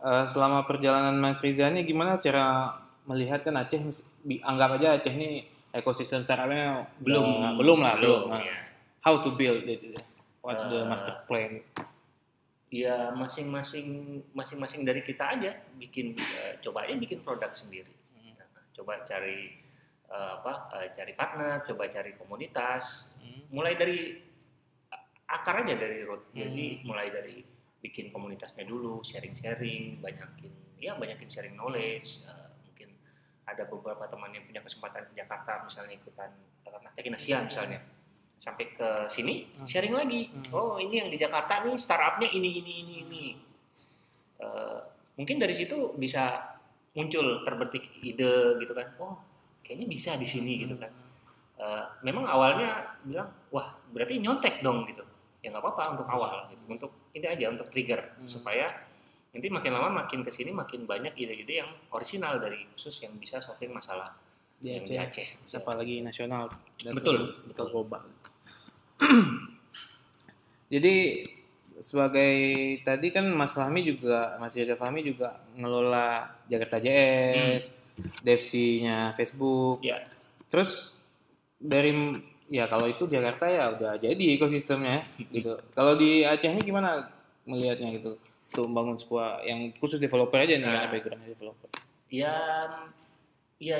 Eh, 0.01 0.25
selama 0.25 0.65
perjalanan 0.65 1.13
Mas 1.13 1.37
Riza 1.39 1.69
nih 1.69 1.85
gimana 1.85 2.17
cara 2.17 2.73
melihat 3.05 3.37
kan 3.39 3.53
Aceh 3.55 3.77
anggap 4.41 4.75
aja 4.75 4.97
Aceh 4.97 5.13
nih 5.13 5.45
ekosistem 5.71 6.25
startupnya 6.25 6.89
belum 6.97 7.21
udah- 7.23 7.53
belum 7.55 7.79
lah 7.79 7.93
belum. 7.95 8.21
Nah, 8.27 8.41
ya. 8.41 8.57
How 8.99 9.17
to 9.17 9.29
build 9.31 9.61
it? 9.63 9.81
What 10.41 10.57
the 10.67 10.79
Eh, 10.79 10.85
master 10.85 11.15
plan? 11.23 11.61
ya 12.71 13.11
masing-masing 13.11 13.87
masing-masing 14.31 14.81
dari 14.81 15.03
kita 15.03 15.27
aja 15.29 15.51
bikin 15.75 16.15
eh, 16.15 16.55
coba 16.61 16.87
aja 16.87 16.95
bikin 16.95 17.19
produk 17.19 17.51
sendiri 17.51 17.91
Nah, 18.15 18.31
coba 18.71 19.03
cari 19.03 19.59
eh, 20.07 20.31
apa 20.33 20.53
eh, 20.77 20.89
cari 20.91 21.11
partner 21.11 21.61
coba 21.63 21.85
cari 21.87 22.15
komunitas 22.15 23.11
Hmm. 23.19 23.43
mulai 23.51 23.75
dari 23.75 24.23
akar 25.25 25.61
aja 25.61 25.75
dari 25.75 25.99
root 26.01 26.31
jadi 26.31 26.65
Hmm. 26.73 26.83
mulai 26.85 27.11
dari 27.11 27.43
bikin 27.81 28.13
komunitasnya 28.13 28.63
dulu 28.63 29.01
sharing-sharing 29.01 29.99
banyakin 29.99 30.53
ya 30.77 30.93
banyakin 30.97 31.29
sharing 31.29 31.57
knowledge 31.57 32.21
eh, 32.25 32.49
mungkin 32.65 32.89
ada 33.49 33.65
beberapa 33.65 34.05
teman 34.07 34.33
yang 34.33 34.45
punya 34.45 34.61
kesempatan 34.61 35.09
ke 35.09 35.13
Jakarta 35.17 35.65
misalnya 35.65 35.97
ikutan 35.97 36.31
Tekin 36.95 37.15
Asia 37.15 37.39
misalnya. 37.39 37.79
Sampai 38.41 38.73
ke 38.73 39.05
sini 39.07 39.47
Hmm. 39.53 39.67
sharing 39.69 39.93
lagi. 39.93 40.27
Hmm. 40.27 40.43
oh 40.51 40.75
ini 40.81 40.97
yang 40.97 41.09
di 41.13 41.17
Jakarta 41.17 41.61
nih 41.61 41.77
startupnya 41.77 42.29
ini 42.33 42.59
ini 42.59 42.73
ini 42.83 42.93
ini. 43.05 43.23
Eh, 44.41 44.79
mungkin 45.15 45.37
dari 45.37 45.53
situ 45.53 45.93
bisa 45.95 46.51
muncul 46.91 47.45
terbetik 47.45 47.85
ide 48.01 48.57
gitu 48.59 48.73
kan. 48.73 48.87
Oh 48.97 49.15
kayaknya 49.61 49.87
bisa 49.87 50.11
di 50.17 50.25
sini 50.27 50.65
gitu 50.65 50.75
kan. 50.75 50.89
Eh, 51.61 51.83
memang 52.01 52.25
awalnya 52.25 52.97
bilang 53.05 53.29
wah 53.53 53.77
berarti 53.93 54.17
nyontek 54.17 54.65
dong 54.65 54.89
gitu 54.89 55.05
ya 55.41 55.49
nggak 55.49 55.59
apa-apa 55.59 55.83
untuk 55.93 56.07
awal 56.07 56.31
gitu. 56.47 56.63
untuk 56.69 56.91
ini 57.11 57.25
aja 57.25 57.45
untuk 57.49 57.67
trigger 57.67 58.13
Hmm. 58.15 58.29
supaya 58.29 58.69
nanti 59.31 59.47
makin 59.47 59.71
lama 59.71 59.89
makin 60.03 60.21
ke 60.21 60.29
sini 60.29 60.51
makin 60.51 60.83
banyak 60.83 61.15
ide-ide 61.15 61.61
yang 61.61 61.71
original 61.89 62.37
dari 62.37 62.67
khusus 62.71 63.01
yang 63.01 63.15
bisa 63.15 63.39
solving 63.39 63.71
masalah 63.71 64.13
Di 64.55 64.77
yang 64.77 64.85
di 64.85 64.93
Aceh. 64.93 65.27
Aceh 65.41 65.57
apalagi 65.57 65.99
nasional 65.99 66.53
dan 66.77 66.93
Betul, 66.93 67.41
betul. 67.43 67.65
global. 67.71 68.03
Jadi 70.69 71.25
sebagai 71.81 72.33
tadi 72.81 73.07
kan 73.09 73.25
Mas 73.27 73.51
Fahmi 73.51 73.81
juga 73.81 74.37
Mas 74.37 74.53
Jaga 74.53 74.77
Fahmi 74.77 75.01
juga 75.01 75.41
ngelola 75.57 76.29
Jakarta 76.45 76.77
JS, 76.77 77.73
Devsi-nya 78.21 79.11
Facebook. 79.13 79.81
ya 79.81 79.97
Terus 80.47 80.93
dari 81.57 81.91
ya 82.51 82.67
kalau 82.67 82.83
itu 82.85 83.07
Jakarta 83.07 83.47
ya 83.47 83.71
udah 83.71 83.95
jadi 83.95 84.25
ekosistemnya 84.35 85.07
gitu. 85.29 85.55
Kalau 85.71 85.95
di 85.95 86.21
Aceh 86.21 86.45
ini 86.45 86.59
gimana 86.59 87.07
melihatnya 87.43 87.87
gitu? 87.93 88.19
Untuk 88.51 88.67
membangun 88.67 88.95
sebuah 88.97 89.41
yang 89.41 89.71
khusus 89.73 89.95
developer 89.97 90.35
aja 90.35 90.51
nih 90.51 90.59
Nah. 90.59 90.71
karena 90.77 90.91
backgroundnya 90.91 91.29
developer. 91.29 91.69
ya 92.11 92.35
ya 93.55 93.77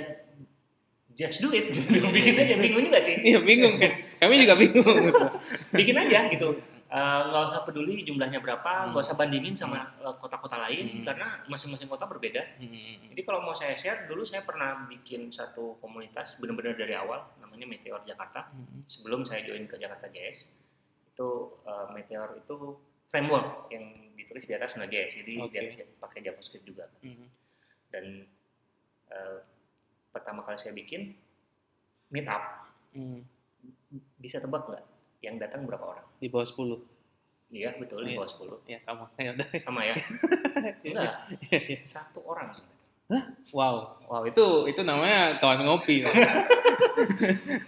just 1.12 1.44
do 1.44 1.52
it 1.52 1.68
bikin 2.16 2.34
aja 2.38 2.56
bingung 2.56 2.88
juga 2.88 2.98
sih 2.98 3.20
Iya 3.20 3.44
bingung 3.44 3.76
kan? 3.76 3.92
Kami 4.18 4.34
juga 4.40 4.56
bingung. 4.56 4.98
gitu. 5.04 5.26
bikin 5.78 5.96
aja 5.98 6.20
gitu 6.28 6.52
Eh, 6.88 7.00
nggak 7.24 7.44
usah 7.48 7.64
peduli 7.64 8.04
jumlahnya 8.04 8.40
berapa 8.40 8.68
Hmm. 8.84 8.92
nggak 8.92 9.00
usah 9.02 9.16
bandingin 9.16 9.56
sama 9.56 9.80
eh, 9.98 10.12
kota-kota 10.14 10.60
lain 10.62 10.92
Hmm. 10.92 11.04
karena 11.06 11.28
masing-masing 11.48 11.88
kota 11.88 12.04
berbeda 12.04 12.44
Hmm. 12.60 13.08
jadi 13.08 13.22
kalau 13.22 13.40
mau 13.40 13.52
saya 13.52 13.76
share 13.76 14.08
dulu 14.08 14.24
saya 14.24 14.44
pernah 14.44 14.84
bikin 14.86 15.28
satu 15.30 15.80
komunitas 15.80 16.36
benar-benar 16.36 16.76
dari 16.76 16.92
awal 16.92 17.24
namanya 17.52 17.68
Meteor 17.70 18.00
Jakarta. 18.02 18.48
Hmm. 18.48 18.88
sebelum 18.88 19.22
saya 19.22 19.44
join 19.44 19.68
ke 19.68 19.76
Jakarta 19.76 20.08
JS 20.08 20.48
itu 21.06 21.30
eh, 21.62 21.88
Meteor 21.92 22.40
itu 22.40 22.80
framework 23.06 23.68
yang 23.68 23.84
ditulis 24.16 24.48
di 24.48 24.54
atas 24.54 24.74
Node.js 24.74 25.20
jadi 25.20 25.32
di 25.44 25.58
atas 25.60 25.76
pakai 26.00 26.24
JavaScript 26.24 26.64
juga. 26.64 26.88
Hmm. 27.02 27.28
dan 27.92 28.24
eh, 29.10 29.38
pertama 30.10 30.42
kali 30.42 30.56
saya 30.56 30.72
bikin 30.72 31.12
meetup. 32.10 32.40
Hmm. 32.92 33.24
bisa 34.18 34.40
tebak 34.40 34.64
nggak? 34.66 34.84
Yang 35.22 35.36
datang 35.40 35.64
berapa 35.64 35.86
orang? 35.86 36.08
Di 36.18 36.28
bawah 36.28 36.48
10. 36.48 36.80
iya 37.52 37.76
betul 37.76 38.00
di 38.02 38.16
Iya. 38.16 38.18
bawah 38.18 38.32
10 38.32 38.64
Ya 38.66 38.80
sama. 38.82 39.06
Sama 39.60 39.82
ya? 39.84 39.96
Enggak. 40.88 41.14
Satu 41.84 42.24
orang 42.24 42.56
Wow, 43.52 43.76
wow 44.06 44.24
itu 44.24 44.42
itu 44.66 44.82
namanya 44.82 45.36
kawan 45.38 45.62
ngopi. 45.62 46.02
Mas. 46.04 46.16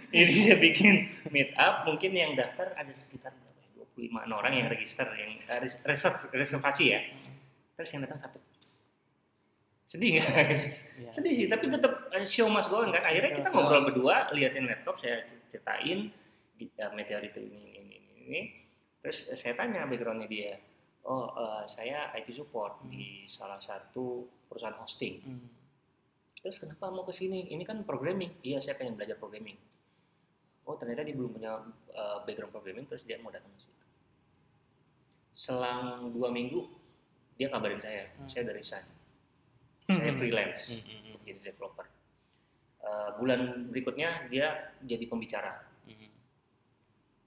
jadi 0.08 0.32
saya 0.32 0.56
bikin 0.56 0.94
meet 1.28 1.52
up 1.54 1.84
mungkin 1.84 2.10
yang 2.10 2.32
daftar 2.32 2.72
ada 2.72 2.88
sekitar 2.90 3.32
berapa 3.34 3.60
ya? 3.76 3.84
25 4.24 4.32
orang 4.32 4.52
yang 4.54 4.66
register 4.66 5.04
yang 5.12 5.36
eh, 5.42 5.58
res- 5.60 5.80
reserv, 5.82 6.16
reservasi 6.30 6.84
ya 6.88 7.00
terus 7.74 7.90
yang 7.90 8.02
datang 8.02 8.20
satu 8.20 8.38
sedih 9.84 10.16
nggak 10.16 10.26
Ya. 10.96 11.10
sedih 11.10 11.32
sih 11.34 11.46
tapi 11.46 11.68
tetap 11.68 11.92
eh, 12.10 12.24
show 12.24 12.46
must 12.46 12.68
go 12.68 12.80
on 12.80 12.90
kan 12.90 13.02
akhirnya 13.02 13.34
kita 13.34 13.48
Show. 13.48 13.56
ngobrol 13.56 13.84
berdua 13.84 14.30
liatin 14.30 14.64
laptop 14.64 14.96
saya 14.96 15.22
ceritain 15.46 16.08
di 16.54 16.64
eh, 16.66 16.90
meteor 16.92 17.22
itu 17.22 17.38
ini 17.38 17.58
ini 17.74 17.94
ini, 17.94 17.96
ini. 18.24 18.40
terus 18.98 19.28
saya 19.30 19.52
tanya 19.54 19.84
backgroundnya 19.84 20.26
dia 20.26 20.56
oh 21.04 21.28
eh, 21.36 21.64
saya 21.68 22.08
IT 22.16 22.32
support 22.32 22.80
di 22.88 23.28
salah 23.28 23.60
satu 23.60 24.24
perusahaan 24.48 24.76
hosting. 24.80 25.20
Hmm. 25.24 25.48
terus 26.44 26.60
kenapa 26.60 26.92
mau 26.92 27.08
ke 27.08 27.12
sini? 27.16 27.48
Ini 27.56 27.64
kan 27.64 27.88
programming. 27.88 28.44
Iya 28.44 28.60
saya 28.60 28.76
pengen 28.76 29.00
belajar 29.00 29.16
programming. 29.16 29.56
Oh 30.68 30.76
ternyata 30.76 31.00
dia 31.04 31.16
belum 31.16 31.40
punya 31.40 31.60
eh, 31.92 32.18
background 32.24 32.52
programming 32.52 32.86
terus 32.88 33.04
dia 33.04 33.16
mau 33.20 33.32
datang 33.32 33.48
ke 33.56 33.60
situ. 33.64 33.84
Selang 35.32 36.12
dua 36.12 36.28
minggu 36.28 36.68
dia 37.40 37.48
kabarin 37.48 37.80
saya. 37.80 38.12
Hmm. 38.16 38.28
saya 38.28 38.42
dari 38.44 38.60
resign. 38.60 38.86
Saya 39.84 40.12
freelance 40.16 40.80
Hmm, 40.80 40.80
hmm, 40.80 41.00
hmm. 41.04 41.16
jadi 41.28 41.40
developer. 41.52 41.86
Eh, 42.84 43.10
bulan 43.20 43.40
berikutnya 43.72 44.28
dia 44.28 44.72
jadi 44.84 45.04
pembicara. 45.08 45.64
Hmm. 45.88 46.08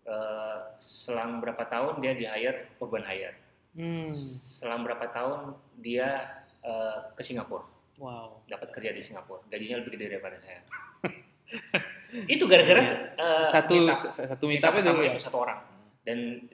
Eh, 0.06 0.60
selang 0.82 1.42
berapa 1.42 1.66
tahun 1.66 2.02
dia 2.06 2.14
di 2.14 2.26
hire 2.30 2.78
urban 2.82 3.06
hire 3.06 3.47
Hmm. 3.78 4.10
selang 4.44 4.82
berapa 4.82 5.06
tahun 5.08 5.54
dia 5.78 6.26
eh, 6.60 6.98
ke 7.14 7.22
Singapura 7.22 7.62
Wow. 7.96 8.42
dapat 8.46 8.70
kerja 8.72 8.90
di 8.90 9.02
Singapura 9.02 9.42
gajinya 9.48 9.78
lebih 9.78 9.94
gede 9.94 10.06
daripada 10.12 10.38
saya 10.38 10.62
itu 12.28 12.44
gara-gara 12.44 12.82
eh, 13.14 13.46
Satu 13.48 13.74
meetup. 13.80 14.10
satu 14.10 14.46
Meetup 14.46 14.74
itu 14.76 14.92
ya. 15.04 15.14
satu 15.18 15.38
orang 15.40 15.60
dan 16.02 16.46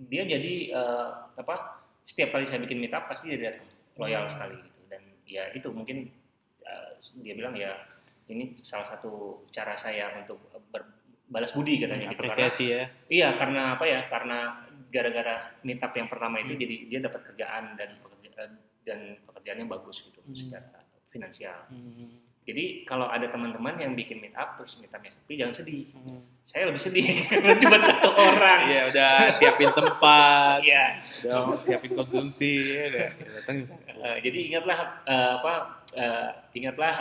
dia 0.00 0.22
jadi 0.24 0.54
eh, 0.68 1.08
apa 1.36 1.54
setiap 2.02 2.30
kali 2.32 2.44
saya 2.44 2.60
bikin 2.60 2.78
meetup 2.78 3.06
pasti 3.06 3.30
dia 3.30 3.50
datang 3.50 3.66
loyal 3.96 4.24
Hmm. 4.24 4.32
sekali 4.32 4.56
gitu 4.58 4.80
dan 4.86 5.02
ya 5.24 5.44
itu 5.50 5.68
mungkin 5.70 6.06
eh, 6.60 6.90
dia 7.18 7.34
bilang 7.34 7.54
ya 7.54 7.74
ini 8.26 8.54
salah 8.56 8.86
satu 8.86 9.42
cara 9.48 9.74
saya 9.74 10.14
untuk 10.16 10.38
berbalas 10.70 11.50
budi 11.50 11.78
katanya 11.78 12.06
gitu 12.06 12.14
karena 12.14 12.30
Apresiasi 12.30 12.64
ya. 12.68 12.82
iya 13.06 13.28
karena 13.34 13.74
apa 13.74 13.84
ya 13.84 14.06
karena 14.06 14.38
gara-gara 14.90 15.34
meetup 15.60 15.92
yang 15.92 16.06
pertama 16.06 16.38
itu 16.38 16.52
Hmm. 16.52 16.60
jadi 16.60 16.76
dia 16.86 17.00
dapat 17.00 17.20
kerjaan 17.24 17.64
dan 17.74 17.90
eh, 18.36 18.50
dan 18.82 18.98
pekerjaannya 19.24 19.66
bagus 19.66 20.02
gitu 20.02 20.20
Hmm. 20.20 20.34
secara 20.34 20.82
finansial 21.08 21.58
Hmm. 21.66 22.18
jadi 22.42 22.82
kalau 22.82 23.06
ada 23.06 23.26
teman-teman 23.26 23.76
yang 23.76 23.92
bikin 23.92 24.18
meetup 24.18 24.56
terus 24.56 24.74
meetupnya 24.76 25.10
sepi 25.10 25.34
jangan 25.34 25.54
sedih 25.54 25.84
Hmm. 25.92 26.20
saya 26.42 26.66
lebih 26.66 26.82
sedih 26.82 27.06
cuma 27.62 27.78
satu 27.80 28.10
orang 28.10 28.60
Iya 28.66 28.82
udah 28.88 29.12
siapin 29.30 29.70
tempat, 29.70 30.58
ya 30.60 30.84
udah 31.22 31.60
siapin 31.60 31.94
konsumsi, 31.94 32.52
ya 32.74 32.84
ya 32.86 33.06
datang. 33.38 33.70
Eh, 33.86 34.16
jadi 34.20 34.38
ingatlah 34.50 34.78
eh, 35.04 35.30
apa 35.36 35.52
ingatlah 36.52 36.94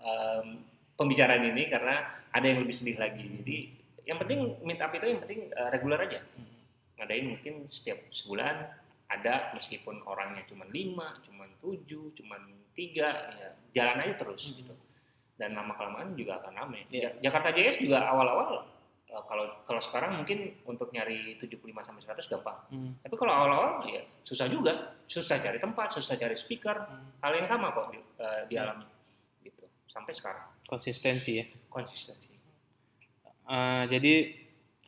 em, 0.00 0.46
pembicaraan 0.94 1.44
ini 1.46 1.68
karena 1.68 2.04
ada 2.28 2.44
yang 2.44 2.60
lebih 2.60 2.74
sedih 2.74 2.96
lagi 2.96 3.24
jadi 3.40 3.56
yang 4.04 4.18
penting 4.18 4.38
meet 4.60 4.76
up 4.76 4.90
itu 4.90 5.06
yang 5.06 5.20
penting 5.20 5.48
eh, 5.48 5.68
reguler 5.70 6.00
aja 6.02 6.20
Hmm. 6.34 6.49
Ngadain 7.00 7.26
mungkin 7.26 7.64
setiap 7.66 7.96
sebulan 8.10 8.68
ada 9.08 9.50
meskipun 9.52 10.04
orangnya 10.04 10.44
cuma 10.44 10.68
lima 10.68 11.18
cuma 11.24 11.48
tujuh 11.58 12.12
cuma 12.14 12.36
tiga 12.72 13.08
ya 13.32 13.48
jalan 13.74 13.98
aja 14.00 14.14
terus 14.16 14.44
Hmm. 14.46 14.56
gitu 14.60 14.74
dan 15.34 15.56
lama 15.56 15.72
kelamaan 15.72 16.12
juga 16.12 16.36
akan 16.38 16.52
ramai 16.54 16.84
Iya. 16.86 17.10
Ja- 17.10 17.32
Jakarta 17.32 17.48
JS 17.50 17.80
juga 17.80 18.04
awal-awal 18.04 18.68
eh, 19.08 19.22
kalau 19.24 19.44
kalau 19.64 19.80
sekarang 19.80 20.14
mungkin 20.14 20.60
untuk 20.62 20.92
nyari 20.92 21.34
75 21.34 21.58
sampai 21.80 22.04
100 22.04 22.28
gampang 22.28 22.58
Hmm. 22.68 22.92
tapi 23.00 23.14
kalau 23.16 23.32
awal-awal 23.34 23.72
ya 23.84 24.04
susah 24.22 24.46
juga, 24.46 24.72
susah 25.06 25.40
cari 25.40 25.58
tempat, 25.58 25.90
susah 25.90 26.14
cari 26.14 26.36
speaker, 26.36 26.76
Hmm. 26.78 27.16
hal 27.18 27.32
yang 27.34 27.48
sama 27.48 27.72
kok 27.72 27.90
di, 27.90 27.98
eh, 27.98 28.42
dialami 28.46 28.84
gitu 29.42 29.64
sampai 29.86 30.12
sekarang 30.12 30.46
Konsistensi 30.62 31.34
ya. 31.34 31.44
konsistensi. 31.66 32.30
Eh, 33.44 33.84
jadi 33.88 34.14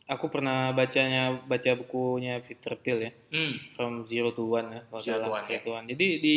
aku 0.04 0.26
pernah 0.28 0.70
bacanya 0.70 1.38
baca 1.42 1.70
bukunya 1.74 2.42
Peter 2.42 2.74
Thiel 2.76 2.98
ya 3.00 3.12
Hmm. 3.32 3.54
From 3.72 3.92
Zero 4.04 4.34
to 4.34 4.44
One 4.44 4.68
ya 4.70 4.80
kalau 4.90 5.02
Zero 5.02 5.16
to 5.18 5.24
salah 5.24 5.36
One, 5.40 5.44
Zero 5.46 5.56
ya. 5.56 5.64
to 5.64 5.70
One. 5.72 5.86
Jadi 5.88 6.06
di 6.18 6.36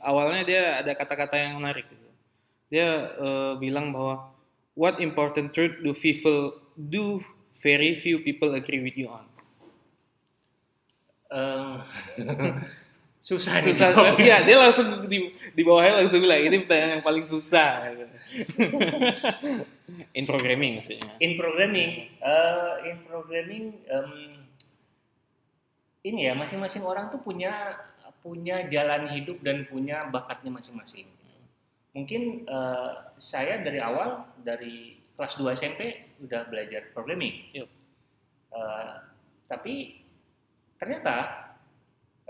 awalnya 0.00 0.42
dia 0.42 0.62
ada 0.80 0.92
kata-kata 0.92 1.36
yang 1.38 1.60
menarik 1.60 1.86
gitu. 1.86 2.08
Dia 2.68 2.88
eh, 3.14 3.52
bilang 3.56 3.94
bahwa 3.94 4.34
what 4.74 4.98
important 4.98 5.54
truth 5.54 5.78
do 5.80 5.94
people 5.94 6.58
do 6.74 7.22
very 7.62 7.94
few 7.96 8.18
people 8.20 8.50
agree 8.52 8.82
with 8.82 8.96
you 8.98 9.06
on. 9.08 9.24
Eh, 11.30 11.76
susah 13.24 13.56
Susah. 13.64 13.88
Iya, 14.20 14.44
dia 14.44 14.56
langsung 14.60 15.08
di 15.08 15.32
di 15.32 15.62
bawahnya 15.64 16.04
langsung 16.04 16.20
bilang 16.20 16.44
ini 16.44 16.60
pertanyaan 16.60 17.00
yang 17.00 17.04
paling 17.04 17.24
susah. 17.24 17.88
In 20.18 20.24
programming 20.26 20.80
maksudnya. 20.80 21.12
in 21.20 21.38
programming 21.38 22.08
eh, 22.18 22.74
in 22.88 22.96
programming 23.04 23.78
em, 23.84 24.10
ini 26.02 26.30
ya 26.30 26.32
masing-masing 26.34 26.82
orang 26.82 27.12
tuh 27.12 27.20
punya 27.22 27.78
punya 28.24 28.64
jalan 28.72 29.06
hidup 29.12 29.38
dan 29.44 29.68
punya 29.68 30.08
bakatnya 30.08 30.50
masing-masing 30.50 31.06
mungkin 31.94 32.48
eh, 32.48 32.90
saya 33.20 33.62
dari 33.62 33.78
awal 33.78 34.26
dari 34.42 34.98
kelas 35.14 35.38
2 35.38 35.54
SMP 35.54 36.10
udah 36.24 36.48
belajar 36.50 36.90
programming 36.90 37.54
Yuk. 37.54 37.70
Eh, 38.50 38.94
tapi 39.46 40.02
ternyata 40.80 41.16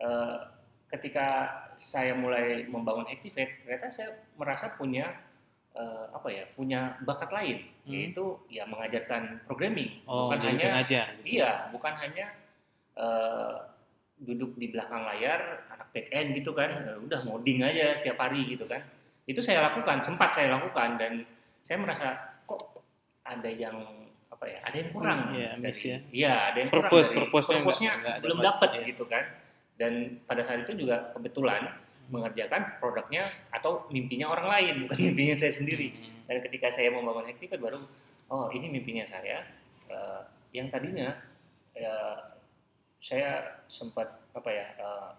eh, 0.01 0.39
ketika 0.87 1.27
saya 1.75 2.13
mulai 2.13 2.65
membangun 2.65 3.05
Activate 3.05 3.61
ternyata 3.61 3.89
saya 3.89 4.09
merasa 4.35 4.73
punya 4.73 5.11
eh, 5.73 6.07
apa 6.09 6.29
ya 6.29 6.45
punya 6.51 6.81
bakat 7.01 7.31
lain 7.31 7.59
Hmm. 7.85 7.93
yaitu 7.93 8.25
ya 8.49 8.65
mengajarkan 8.65 9.45
programming 9.45 10.01
Oh, 10.05 10.33
bukan 10.33 10.41
hanya 10.49 10.67
pengajar. 10.73 11.07
gitu. 11.19 11.37
iya 11.37 11.69
bukan 11.69 11.93
hanya 11.95 12.27
eh, 12.95 13.55
duduk 14.17 14.55
di 14.55 14.71
belakang 14.71 15.05
layar 15.05 15.41
anak 15.69 15.91
back 15.91 16.09
end 16.09 16.33
gitu 16.33 16.51
kan 16.51 16.71
eh, 16.71 16.97
udah 16.99 17.21
ngoding 17.23 17.61
aja 17.61 17.93
setiap 17.95 18.17
hari 18.19 18.47
gitu 18.47 18.65
kan 18.65 18.81
itu 19.25 19.41
saya 19.41 19.69
lakukan 19.69 20.01
sempat 20.01 20.33
saya 20.33 20.53
lakukan 20.53 20.97
dan 20.97 21.13
saya 21.61 21.77
merasa 21.77 22.07
kok 22.45 22.81
ada 23.23 23.49
yang 23.49 23.77
apa 24.31 24.45
ya 24.47 24.59
ada 24.63 24.77
yang 24.79 24.91
kurang 24.91 25.21
Hmm, 25.27 25.37
iya, 25.37 25.51
miss 25.57 25.81
ya. 25.83 25.99
iya 26.09 26.33
ada 26.49 26.59
yang 26.59 26.71
kurang 26.71 26.89
Purpose- 26.89 27.11
dari 27.11 27.21
purpose-nya 27.29 27.93
belum 28.19 28.39
dapat, 28.39 28.47
dapat 28.47 28.71
iya. 28.75 28.85
gitu 28.89 29.05
kan 29.05 29.25
dan 29.75 30.23
pada 30.27 30.47
saat 30.47 30.67
itu 30.67 30.87
juga 30.87 31.11
kebetulan 31.15 31.67
mengerjakan 32.13 32.79
produknya 32.79 33.33
atau 33.49 33.89
mimpinya 33.89 34.29
orang 34.29 34.47
lain 34.49 34.75
bukan 34.87 34.99
mimpinya 35.13 35.35
saya 35.39 35.53
sendiri. 35.55 35.89
Hmm. 35.93 36.29
dan 36.29 36.37
ketika 36.45 36.69
saya 36.73 36.93
membangun 36.93 37.29
Activate 37.29 37.61
baru 37.61 37.81
oh 38.33 38.49
ini 38.53 38.67
mimpinya 38.69 39.05
saya. 39.09 39.45
Eh, 39.89 40.21
yang 40.55 40.71
tadinya 40.71 41.13
ya, 41.75 41.95
saya 43.03 43.61
sempat 43.69 44.07
apa 44.33 44.51
ya 44.51 44.67
eh, 44.79 45.11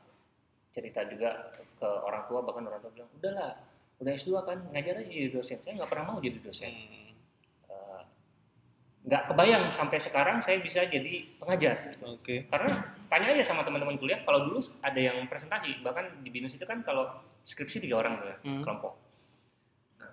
cerita 0.75 1.07
juga 1.07 1.51
ke 1.79 1.87
orang 1.87 2.27
tua 2.27 2.39
bahkan 2.43 2.67
orang 2.67 2.81
tua 2.83 2.91
bilang 2.91 3.09
udahlah 3.15 3.55
udah 3.95 4.11
S2 4.11 4.31
kan 4.43 4.57
ngajar 4.75 4.99
aja 4.99 5.07
jadi 5.07 5.29
dosen. 5.31 5.57
Saya 5.63 5.73
nggak 5.79 5.89
pernah 5.91 6.05
mau 6.11 6.19
jadi 6.19 6.39
dosen. 6.43 6.71
Hmm. 6.71 7.04
Nggak 9.05 9.23
kebayang 9.27 9.69
sampai 9.69 9.97
sekarang 9.97 10.41
saya 10.41 10.57
bisa 10.57 10.81
jadi 10.83 11.13
pengajar 11.37 11.77
gitu. 11.87 12.05
Oke. 12.11 12.35
karena 12.45 12.73
tanya 13.05 13.27
aja 13.31 13.45
sama 13.45 13.61
teman-teman 13.61 13.95
kuliah 13.95 14.17
kalau 14.19 14.43
dulu 14.43 14.57
ada 14.81 14.97
yang 14.97 15.21
presentasi 15.25 15.77
bahkan 15.79 16.09
di 16.19 16.29
binus 16.29 16.51
itu 16.51 16.63
kan 16.63 16.81
kalau 16.81 17.05
skripsi 17.41 17.79
tiga 17.79 17.99
orang 17.99 18.17
tuh 18.17 18.27
ya, 18.27 18.37
Hmm. 18.41 18.61
kelompok 18.61 18.97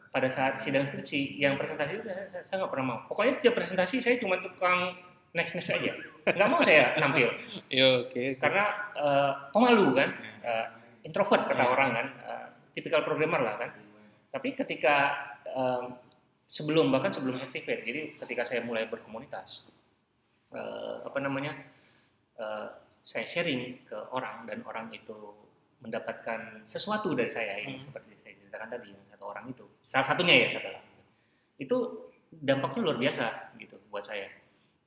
pada 0.09 0.29
saat 0.29 0.61
sidang 0.61 0.85
skripsi 0.85 1.37
yang 1.37 1.57
presentasi 1.57 1.91
itu 1.95 2.05
saya 2.05 2.29
saya- 2.29 2.45
saya 2.45 2.57
nggak 2.59 2.69
pernah 2.71 2.87
mau 2.87 2.99
pokoknya 3.07 3.41
tiap 3.41 3.55
presentasi 3.55 3.97
saya 3.99 4.21
cuma 4.21 4.37
tukang 4.39 4.93
next 5.33 5.57
next 5.57 5.73
aja 5.73 5.97
nggak 6.27 6.47
mau 6.47 6.61
saya 6.61 6.93
nampil 6.97 7.33
Ya, 7.73 7.89
oke. 7.99 8.13
oke. 8.13 8.25
karena 8.37 8.65
eh, 8.93 9.33
pemalu 9.49 9.87
kan 9.95 10.11
eh, 10.43 10.67
introvert 11.03 11.49
kata 11.49 11.65
orang 11.65 11.91
kan 11.91 12.07
eh, 12.21 12.47
tipikal 12.73 13.01
programmer 13.01 13.41
lah 13.41 13.57
kan 13.57 13.73
tapi 14.29 14.53
ketika 14.53 15.17
eh, 15.47 15.83
sebelum 16.53 16.93
bahkan 16.93 17.11
sebelum 17.17 17.41
Activate 17.41 17.83
jadi 17.83 18.01
ketika 18.21 18.45
saya 18.45 18.61
mulai 18.61 18.85
berkomunitas 18.85 19.65
eh, 20.53 20.97
apa 21.01 21.19
namanya 21.19 21.57
eh, 22.37 22.69
saya 23.03 23.27
sharing 23.27 23.83
ke 23.89 23.99
orang 24.15 24.47
dan 24.47 24.63
orang 24.69 24.93
itu 24.95 25.17
mendapatkan 25.83 26.63
sesuatu 26.71 27.11
dari 27.19 27.27
saya 27.27 27.59
yang 27.59 27.75
Hmm. 27.75 27.83
seperti 27.83 28.15
saya 28.23 28.39
ceritakan 28.39 28.69
tadi 28.71 28.95
yang 28.95 29.03
satu 29.11 29.25
orang 29.27 29.51
itu. 29.51 29.67
Salah 29.83 30.07
satunya 30.07 30.47
ya 30.47 30.49
satu 30.55 30.71
orang 30.71 30.87
itu 31.59 31.77
dampaknya 32.31 32.81
luar 32.87 32.99
biasa 33.03 33.55
gitu 33.59 33.77
buat 33.91 34.07
saya. 34.07 34.31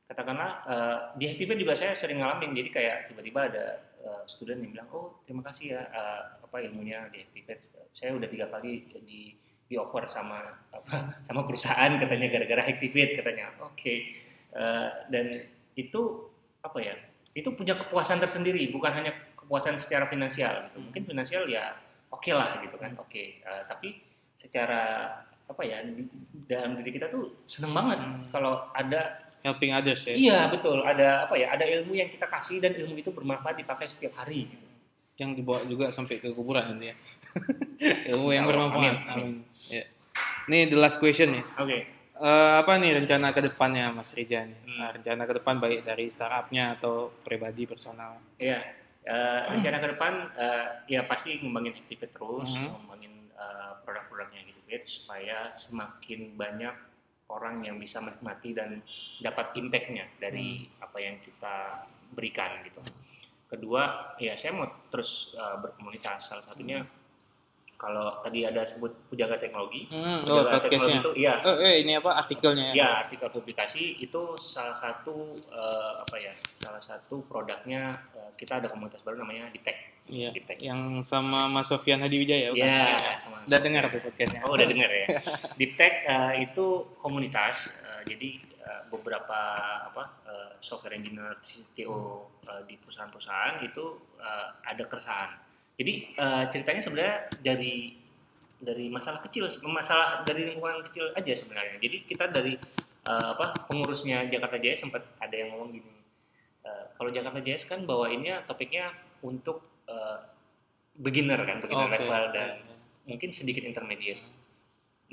Katakanlah 0.07 0.51
eh, 0.70 0.99
di 1.20 1.26
Activate 1.28 1.59
juga 1.59 1.74
saya 1.76 1.91
sering 1.97 2.24
ngalamin. 2.24 2.55
Jadi 2.55 2.70
kayak 2.72 2.97
tiba-tiba 3.11 3.39
ada 3.51 3.66
eh, 3.99 4.24
student 4.32 4.63
yang 4.63 4.72
bilang 4.72 4.89
oh 4.95 5.20
terima 5.28 5.43
kasih 5.51 5.76
ya 5.76 5.82
eh, 5.84 6.22
apa 6.39 6.55
ilmunya 6.63 7.11
di 7.11 7.26
Activate 7.28 7.91
saya 7.91 8.16
udah 8.16 8.28
tiga 8.28 8.47
kali 8.47 8.88
di 9.03 9.36
di 9.66 9.76
offer 9.76 10.05
sama 10.05 10.39
apa 10.68 10.88
sama 11.22 11.41
perusahaan 11.41 11.91
katanya 11.95 12.28
gara-gara 12.30 12.61
Activate 12.63 13.18
katanya 13.18 13.49
oke 13.59 13.95
Eh, 14.51 14.89
dan 15.09 15.43
itu 15.76 16.32
apa 16.61 16.80
ya 16.80 16.95
itu 17.34 17.51
punya 17.51 17.76
kepuasan 17.76 18.18
tersendiri 18.18 18.72
bukan 18.72 18.88
hanya 18.89 19.11
kepuasan 19.36 19.76
secara 19.76 20.07
finansial 20.07 20.63
gitu 20.66 20.80
mungkin 20.80 21.03
finansial 21.03 21.43
ya 21.45 21.76
oke 22.07 22.32
lah 22.32 22.63
gitu 22.63 22.78
kan 22.78 22.95
oke 22.95 23.20
Eh, 23.36 23.61
tapi 23.66 23.99
secara 24.39 25.11
apa 25.43 25.61
ya 25.61 25.84
di- 25.84 26.07
dalam 26.43 26.74
diri 26.74 26.95
kita 26.95 27.05
tuh 27.07 27.43
seneng 27.45 27.76
banget 27.76 27.99
Hmm. 27.99 28.24
kalau 28.32 28.53
ada 28.72 29.28
Helping 29.43 29.70
others 29.72 30.01
ya. 30.03 30.16
iya 30.16 30.39
betul 30.47 30.82
ada 30.82 31.28
apa 31.28 31.36
ya 31.36 31.51
ada 31.51 31.68
ilmu 31.68 31.93
yang 31.93 32.07
kita 32.07 32.26
kasih 32.26 32.57
dan 32.57 32.74
ilmu 32.74 32.95
itu 32.95 33.11
bermanfaat 33.11 33.59
dipakai 33.59 33.86
setiap 33.86 34.16
hari 34.16 34.47
gitu. 34.47 34.64
Yang 35.16 35.32
dibawa 35.39 35.59
juga 35.63 35.86
sampai 35.89 36.20
ke 36.20 36.32
kuburan 36.32 36.76
nanti 36.76 36.91
ya. 36.91 36.95
Ilmu 38.11 38.30
yang 38.30 38.45
bermanfaat. 38.45 38.84
Amin, 38.84 38.95
amin. 39.07 39.36
Ya. 39.68 39.84
Ini 40.45 40.68
the 40.68 40.78
last 40.78 40.99
question 40.99 41.34
ya. 41.34 41.43
oke 41.57 41.80
Eh, 42.16 42.53
apa 42.55 42.80
nih 42.80 42.95
rencana 42.95 43.36
ke 43.36 43.43
depannya 43.43 43.91
Mas 43.91 44.16
Rija 44.16 44.47
nih? 44.47 44.55
Hmm. 44.63 44.80
Nah, 44.80 44.89
rencana 44.95 45.28
ke 45.28 45.36
depan 45.36 45.59
baik 45.59 45.84
dari 45.84 46.07
startupnya 46.07 46.80
atau 46.80 47.11
pribadi 47.20 47.68
personal. 47.68 48.16
ya 48.39 48.55
eh, 49.03 49.41
rencana 49.51 49.84
ke 49.84 49.88
depan 49.91 50.13
eh, 50.32 50.68
ya 50.88 51.03
pasti 51.03 51.36
ngembangin 51.38 51.76
Activate 51.76 52.16
terus 52.16 52.55
Mhm. 52.55 52.72
ngembangin 52.72 53.13
eh, 53.36 53.72
produk-produknya 53.84 54.47
Activate 54.47 54.88
supaya 54.88 55.51
semakin 55.51 56.39
banyak 56.39 56.76
orang 57.28 57.59
yang 57.61 57.76
bisa 57.78 57.99
menikmati 57.99 58.55
dan 58.55 58.80
dapat 59.20 59.51
impact-nya 59.53 60.07
dari 60.16 60.72
apa 60.80 60.95
yang 60.95 61.20
kita 61.20 61.84
berikan 62.16 62.63
gitu. 62.63 62.80
Kedua, 63.55 63.83
ya 64.17 64.35
saya 64.35 64.51
mau 64.53 64.67
terus 64.87 65.11
eh, 65.31 65.55
berkomunitas. 65.57 66.19
Salah 66.21 66.43
satunya 66.43 66.83
kalau 67.75 68.07
tadi 68.19 68.39
ada 68.41 68.63
sebut 68.63 68.87
Pujaga 69.05 69.35
Teknologi, 69.35 69.83
Hmm, 69.89 70.23
oh, 70.23 70.43
Pujaga 70.43 70.59
podcastnya. 70.59 70.97
itu 70.97 71.11
iya 71.13 71.33
Eh, 71.39 71.57
eh, 71.61 71.75
ini 71.81 71.91
apa 71.93 72.11
artikelnya 72.17 72.71
ya? 72.71 72.73
Ya, 72.73 72.89
artikel 73.01 73.27
publikasi 73.29 73.99
itu 73.99 74.21
salah 74.37 74.71
satu 74.73 75.11
eh, 75.49 75.91
apa 75.97 76.15
ya? 76.17 76.31
Salah 76.35 76.79
satu 76.79 77.19
produknya 77.23 77.91
eh, 78.13 78.31
kita 78.33 78.59
ada 78.59 78.67
komunitas 78.67 78.99
baru 79.01 79.19
namanya 79.19 79.47
Diptek. 79.49 79.75
Iya. 80.05 80.29
Yang 80.61 81.01
sama 81.03 81.49
Mas 81.49 81.65
Sofian 81.65 81.97
Hadi 81.97 82.15
Wijaya 82.15 82.53
bukan? 82.53 82.61
Ya, 82.63 82.85
sama. 83.17 83.41
Udah 83.43 83.59
dengar 83.59 83.83
tuh 83.89 83.99
podcastnya. 83.99 84.39
Oh, 84.45 84.53
udah 84.53 84.67
dengar 84.71 84.87
ya. 84.87 85.07
Diptek 85.55 85.93
eh, 86.05 86.33
itu 86.43 86.65
komunitas. 86.97 87.75
eh, 87.75 88.01
jadi 88.07 88.29
eh, 88.66 88.82
beberapa 88.89 89.39
apa 89.86 90.03
eh, 90.26 90.51
software 90.59 90.97
engineer 90.97 91.38
CTO 91.45 92.26
eh, 92.49 92.61
di 92.66 92.76
perusahaan-perusahaan 92.82 93.61
itu 93.61 94.01
eh, 94.18 94.47
ada 94.66 94.84
keresahan. 94.89 95.32
Jadi 95.78 95.93
eh, 96.18 96.43
ceritanya 96.49 96.82
sebenarnya 96.82 97.18
dari 97.39 97.93
dari 98.55 98.89
masalah 98.89 99.22
kecil, 99.22 99.45
masalah 99.70 100.26
dari 100.26 100.49
lingkungan 100.49 100.82
kecil 100.89 101.13
aja 101.13 101.34
sebenarnya. 101.38 101.78
Jadi 101.78 101.97
kita 102.09 102.26
dari 102.34 102.57
eh, 103.05 103.28
apa 103.38 103.70
pengurusnya 103.70 104.26
Jakarta 104.28 104.57
JS 104.57 104.89
sempat 104.89 105.05
ada 105.22 105.36
yang 105.36 105.53
ngomong 105.53 105.70
gini. 105.78 105.93
eh, 106.66 106.86
kalau 106.97 107.09
Jakarta 107.13 107.39
JS 107.45 107.70
kan 107.70 107.86
bawainnya 107.86 108.41
topiknya 108.49 108.89
untuk 109.22 109.61
eh, 109.86 110.18
beginner 110.97 111.38
kan, 111.43 111.61
beginner 111.61 111.91
Oke. 111.91 112.01
level 112.01 112.24
dan 112.34 112.49
mungkin 113.05 113.30
sedikit 113.30 113.61
intermediate. 113.61 114.24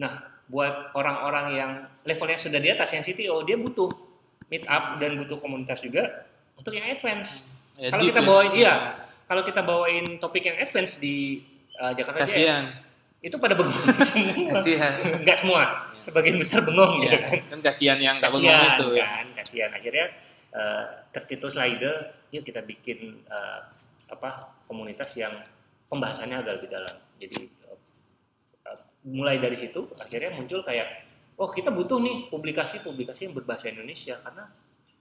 Nah, 0.01 0.32
buat 0.53 0.93
orang-orang 0.93 1.47
yang 1.57 1.71
levelnya 2.05 2.37
sudah 2.37 2.61
di 2.61 2.69
atas 2.69 2.93
yang 2.93 3.01
CTO, 3.01 3.41
dia 3.43 3.57
butuh 3.57 3.89
meet 4.47 4.69
up 4.69 5.01
dan 5.01 5.17
butuh 5.17 5.41
komunitas 5.41 5.81
juga 5.81 6.29
untuk 6.55 6.77
yang 6.77 6.85
advance. 6.87 7.41
Ya, 7.81 7.89
Kalau 7.89 8.05
kita 8.05 8.21
ya. 8.21 8.27
bawain, 8.29 8.53
iya, 8.53 8.75
kalau 9.25 9.43
kita 9.43 9.61
bawain 9.65 10.05
topik 10.21 10.45
yang 10.45 10.61
advance 10.61 11.01
di 11.01 11.41
uh, 11.81 11.97
Jakarta 11.97 12.23
JS, 12.23 12.37
Kasihan. 12.37 12.65
itu 13.25 13.37
pada 13.41 13.57
bengong 13.57 13.81
semua. 14.13 14.53
Kasihan. 14.53 14.93
Enggak 15.25 15.39
semua, 15.41 15.61
sebagian 15.97 16.37
besar 16.37 16.61
bengong 16.63 17.01
gitu 17.01 17.17
Ya, 17.17 17.21
kan. 17.25 17.41
kan 17.49 17.61
kasihan 17.65 17.99
yang 17.99 18.15
nggak 18.21 18.29
bengong 18.31 18.61
itu 18.77 18.87
ya. 18.93 19.05
kan, 19.09 19.27
kasihan. 19.41 19.71
Akhirnya 19.73 20.07
uh, 20.53 20.85
tercetus 21.17 21.57
ide, 21.57 21.93
yuk 22.29 22.45
kita 22.45 22.61
bikin 22.61 23.25
uh, 23.33 23.73
apa 24.13 24.53
komunitas 24.69 25.09
yang 25.17 25.33
pembahasannya 25.89 26.37
agak 26.37 26.61
lebih 26.61 26.77
dalam. 26.77 26.97
Jadi 27.17 27.41
mulai 29.05 29.37
dari 29.37 29.55
situ 29.55 29.91
akhirnya 29.95 30.31
muncul 30.31 30.61
kayak 30.61 30.87
oh 31.35 31.49
kita 31.49 31.69
butuh 31.69 31.99
nih 31.99 32.29
publikasi-publikasi 32.29 33.27
yang 33.27 33.35
berbahasa 33.35 33.69
Indonesia 33.69 34.15
karena 34.19 34.47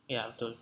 Ya 0.05 0.27
betul. 0.27 0.57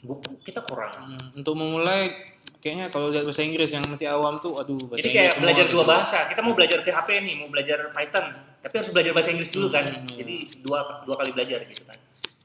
buku 0.00 0.40
kita 0.42 0.60
kurang 0.60 0.90
Hmm, 0.96 1.28
untuk 1.34 1.54
memulai 1.54 2.24
kayaknya 2.58 2.88
kalau 2.88 3.08
lihat 3.08 3.22
bahasa 3.22 3.42
Inggris 3.42 3.70
yang 3.70 3.84
masih 3.84 4.06
awam 4.06 4.36
tuh, 4.36 4.54
aduh 4.54 4.74
bahasa 4.84 4.98
jadi 4.98 5.06
Inggris 5.06 5.14
kayak 5.14 5.32
semua 5.32 5.44
belajar 5.44 5.64
gitu. 5.64 5.74
dua 5.74 5.84
bahasa 5.84 6.18
kita 6.26 6.40
mau 6.40 6.52
belajar 6.52 6.78
PHP 6.80 7.08
nih 7.20 7.34
mau 7.36 7.48
belajar 7.48 7.78
Python 7.90 8.26
tapi 8.58 8.74
harus 8.74 8.90
belajar 8.90 9.12
bahasa 9.12 9.30
Inggris 9.30 9.50
dulu 9.50 9.68
kan 9.68 9.84
Hmm, 9.84 10.02
iya. 10.04 10.16
jadi 10.18 10.36
dua 10.60 10.78
dua 11.04 11.14
kali 11.16 11.30
belajar 11.30 11.58
gitu 11.64 11.82
kan 11.84 11.98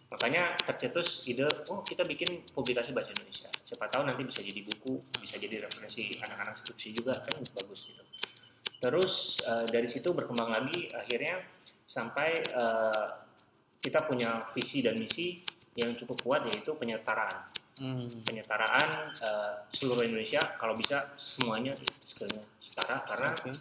makanya 0.10 0.42
tercetus 0.60 1.08
ide 1.24 1.42
oh 1.68 1.80
kita 1.82 2.02
bikin 2.04 2.28
publikasi 2.50 2.92
bahasa 2.92 3.10
Indonesia 3.12 3.46
siapa 3.62 3.86
tahu 3.88 4.04
nanti 4.04 4.22
bisa 4.24 4.42
jadi 4.42 4.60
buku 4.60 4.94
bisa 5.18 5.38
jadi 5.38 5.62
referensi 5.62 6.18
anak-anak 6.20 6.56
skripsi 6.56 6.90
juga 6.92 7.14
kan 7.16 7.34
bagus 7.38 7.88
gitu 7.88 7.99
terus 8.80 9.44
eh, 9.44 9.66
dari 9.68 9.88
situ 9.92 10.16
berkembang 10.16 10.50
lagi 10.52 10.88
akhirnya 10.96 11.44
sampai 11.86 12.44
eh, 12.44 13.06
kita 13.80 14.04
punya 14.08 14.50
visi 14.52 14.84
dan 14.84 14.96
misi 15.00 15.40
yang 15.76 15.96
cukup 15.96 16.18
kuat 16.24 16.42
yaitu 16.48 16.76
penyetaraan 16.76 17.60
Hmm. 17.80 18.12
penyetaraan 18.28 19.16
eh, 19.24 19.54
seluruh 19.72 20.04
Indonesia 20.04 20.44
kalau 20.60 20.76
bisa 20.76 21.16
semuanya 21.16 21.72
skillnya 22.04 22.44
setara 22.60 23.00
karena 23.08 23.32
Oke. 23.32 23.56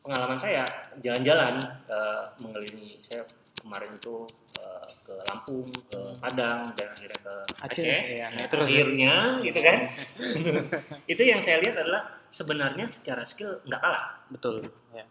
pengalaman 0.00 0.40
saya 0.40 0.64
jalan-jalan 1.04 1.60
eh, 1.84 2.24
mengelilingi 2.40 2.96
saya 3.04 3.28
kemarin 3.58 3.90
itu 3.92 4.14
eh, 4.56 4.86
ke 5.02 5.14
Lampung 5.26 5.66
ke 5.88 6.00
Padang 6.18 6.70
dan 6.72 6.88
akhirnya 6.90 7.20
ke 7.20 7.34
Aceh, 7.58 7.82
Aceh, 7.82 8.00
iya. 8.08 8.26
Nah, 8.30 8.46
Terus, 8.46 8.66
ya. 8.66 8.72
akhirnya 8.72 9.12
gitu 9.42 9.58
kan 9.60 9.78
itu 11.12 11.22
yang 11.22 11.40
saya 11.40 11.58
lihat 11.58 11.76
adalah 11.78 12.02
sebenarnya 12.28 12.86
secara 12.86 13.22
skill 13.22 13.60
nggak 13.64 13.80
kalah 13.80 14.20
Betul. 14.28 14.64
Ya. 14.92 15.04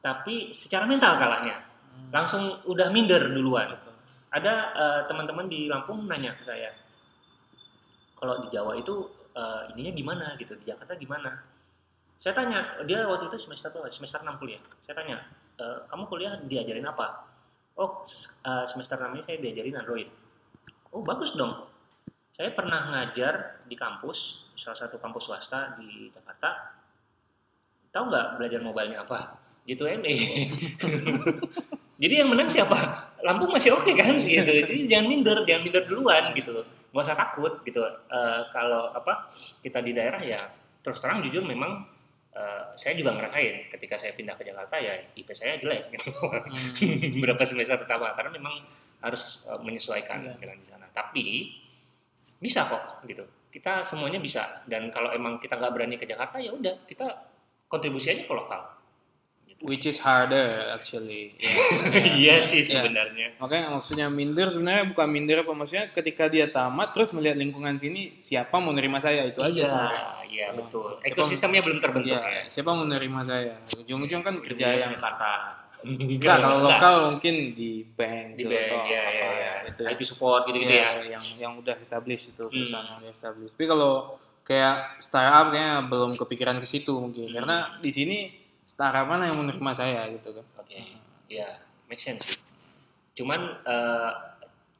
tapi 0.00 0.52
secara 0.54 0.84
mental 0.84 1.16
kalahnya 1.16 1.56
Hmm. 1.92 2.08
langsung 2.08 2.56
udah 2.64 2.88
minder 2.88 3.20
duluan 3.28 3.68
Betul. 3.68 3.92
ada 4.32 4.52
eh, 4.72 5.00
teman-teman 5.04 5.44
di 5.44 5.68
Lampung 5.68 6.08
nanya 6.08 6.32
ke 6.32 6.48
saya 6.48 6.72
kalau 8.16 8.40
di 8.40 8.48
Jawa 8.48 8.80
itu 8.80 8.94
eh, 9.32 9.62
ininya 9.76 9.92
gimana 9.92 10.26
gitu 10.40 10.56
di 10.56 10.64
Jakarta 10.64 10.96
gimana 10.96 11.36
saya 12.16 12.32
tanya 12.32 12.80
dia 12.88 13.04
waktu 13.04 13.28
itu 13.28 13.44
semester 13.44 13.68
berapa 13.68 13.92
semester 13.92 14.24
6 14.24 14.40
kuliah 14.40 14.62
saya 14.88 14.94
tanya 14.96 15.16
"Eh, 15.60 15.78
kamu 15.84 16.02
kuliah 16.08 16.32
diajarin 16.40 16.88
apa 16.88 17.28
oh 17.78 18.04
eh, 18.44 18.64
semester 18.68 18.96
6 18.98 19.12
ini 19.16 19.22
saya 19.24 19.36
diajarin 19.38 19.76
Android. 19.78 20.08
Oh 20.92 21.00
bagus 21.00 21.32
dong. 21.36 21.68
Saya 22.32 22.50
pernah 22.52 22.90
ngajar 22.92 23.64
di 23.68 23.76
kampus 23.76 24.48
salah 24.56 24.78
satu 24.78 24.96
kampus 25.00 25.28
swasta 25.28 25.76
di 25.80 26.08
Jakarta. 26.12 26.80
Tahu 27.92 28.04
nggak 28.08 28.26
belajar 28.40 28.60
mobilenya 28.64 29.04
apa? 29.04 29.36
Gitu 29.62 29.86
ME 29.86 30.14
jadi 32.02 32.24
yang 32.24 32.34
menang 32.34 32.50
siapa? 32.50 32.74
Lampung 33.22 33.54
masih 33.54 33.78
oke 33.78 33.94
kan? 33.94 34.10
Gitu. 34.26 34.42
Jadi 34.42 34.90
jangan 34.90 35.06
minder 35.06 35.38
jangan 35.46 35.62
minder 35.62 35.82
duluan 35.86 36.34
gitu 36.34 36.66
nggak 36.92 37.04
usah 37.08 37.16
takut 37.16 37.52
gitu. 37.64 37.80
Eh, 37.88 38.40
kalau 38.52 38.92
apa 38.92 39.32
kita 39.64 39.80
di 39.80 39.96
daerah 39.96 40.20
ya 40.20 40.38
terus 40.84 41.00
terang 41.00 41.24
jujur 41.24 41.40
memang 41.40 41.88
eh, 42.32 42.62
saya 42.74 42.92
juga 42.96 43.12
ngerasain 43.12 43.68
ketika 43.68 43.96
saya 43.96 44.12
pindah 44.12 44.34
ke 44.34 44.44
Jakarta 44.44 44.76
ya 44.76 44.92
IP 45.14 45.28
saya 45.32 45.56
jelek 45.56 45.92
gitu. 45.92 46.10
Hmm. 46.16 47.12
berapa 47.22 47.42
semester 47.44 47.76
pertama 47.76 48.12
karena 48.12 48.30
memang 48.32 48.54
harus 49.00 49.42
eh, 49.44 49.60
menyesuaikan 49.60 50.24
Iya. 50.24 50.34
dengan 50.38 50.56
di 50.56 50.66
sana 50.66 50.86
tapi 50.90 51.24
bisa 52.38 52.66
kok 52.66 53.06
gitu 53.06 53.22
kita 53.52 53.84
semuanya 53.84 54.16
bisa 54.18 54.64
dan 54.64 54.88
kalau 54.88 55.12
emang 55.12 55.36
kita 55.38 55.60
nggak 55.60 55.72
berani 55.76 55.96
ke 56.00 56.08
Jakarta 56.08 56.40
ya 56.40 56.50
udah 56.50 56.88
kita 56.88 57.04
kontribusi 57.68 58.10
aja 58.10 58.24
ke 58.24 58.32
lokal 58.32 58.60
Which 59.62 59.86
is 59.86 59.96
harder 59.96 60.50
actually. 60.70 61.30
Ya. 61.32 61.54
iya 62.18 62.34
sih 62.40 62.62
Iya. 62.62 62.82
sebenarnya 62.82 63.38
Makanya 63.38 63.70
maksudnya 63.70 64.06
minder 64.08 64.46
sebenarnya 64.46 64.90
bukan 64.90 65.06
minder 65.06 65.40
apa 65.40 65.52
maksudnya 65.52 65.86
ketika 65.88 66.26
dia 66.26 66.46
tamat 66.46 66.90
terus 66.90 67.10
melihat 67.10 67.34
lingkungan 67.34 67.74
sini 67.74 68.18
siapa 68.18 68.58
mau 68.58 68.70
nerima 68.70 68.98
saya 68.98 69.22
itu 69.22 69.38
aja 69.38 69.54
iya 69.54 69.90
iya 70.24 70.46
betul 70.50 70.98
Siapa- 70.98 71.14
ekosistemnya 71.14 71.60
belum 71.60 71.78
terbentuk 71.78 72.10
Iya, 72.12 72.26
ya 72.26 72.42
siapa 72.48 72.70
mau 72.70 72.82
nerima 72.82 73.22
saya? 73.22 73.54
Ujung-ujung 73.72 74.20
kan 74.20 74.34
kerja 74.36 74.50
Kerja 74.66 74.82
yang 74.82 74.92
Jakarta 74.92 75.32
enggak 75.80 76.36
kalau 76.38 76.58
Enggak. 76.60 76.78
lokal 76.78 76.94
mungkin 77.08 77.34
di 77.52 77.70
bank 77.84 78.26
di 78.34 78.42
gitu, 78.42 78.50
bank 78.50 78.66
atau 78.68 78.78
ya 78.84 79.00
apa 79.00 79.14
ya 79.14 79.30
ya 79.32 79.52
gitu. 79.66 79.82
IT 79.84 80.00
support 80.04 80.42
gitu 80.44 80.58
gitu 80.58 80.72
Iya, 80.72 80.82
ya 80.82 80.90
yang 81.12 81.24
yang 81.38 81.52
udah 81.56 81.74
established 81.76 82.26
itu 82.28 82.38
Hmm. 82.40 82.50
perusahaan 82.52 82.86
yang 82.88 82.98
udah 82.98 83.10
established. 83.10 83.54
Tapi 83.54 83.66
kalau 83.68 83.92
kayak 84.42 84.74
startup 84.98 85.50
kayaknya 85.50 85.82
belum 85.84 86.10
kepikiran 86.16 86.56
ke 86.56 86.66
situ 86.66 86.94
mungkin 86.96 87.26
Hmm. 87.26 87.34
karena 87.36 87.56
di 87.78 87.90
sini 87.90 88.18
startup 88.64 89.04
mana 89.04 89.26
yang 89.26 89.38
menerima 89.38 89.72
saya 89.72 90.06
gitu 90.10 90.32
kan. 90.32 90.46
oke 90.56 90.78
ya 91.26 91.48
make 91.86 91.98
sense 91.98 92.38
cuman 93.12 93.40
eh, 93.62 94.10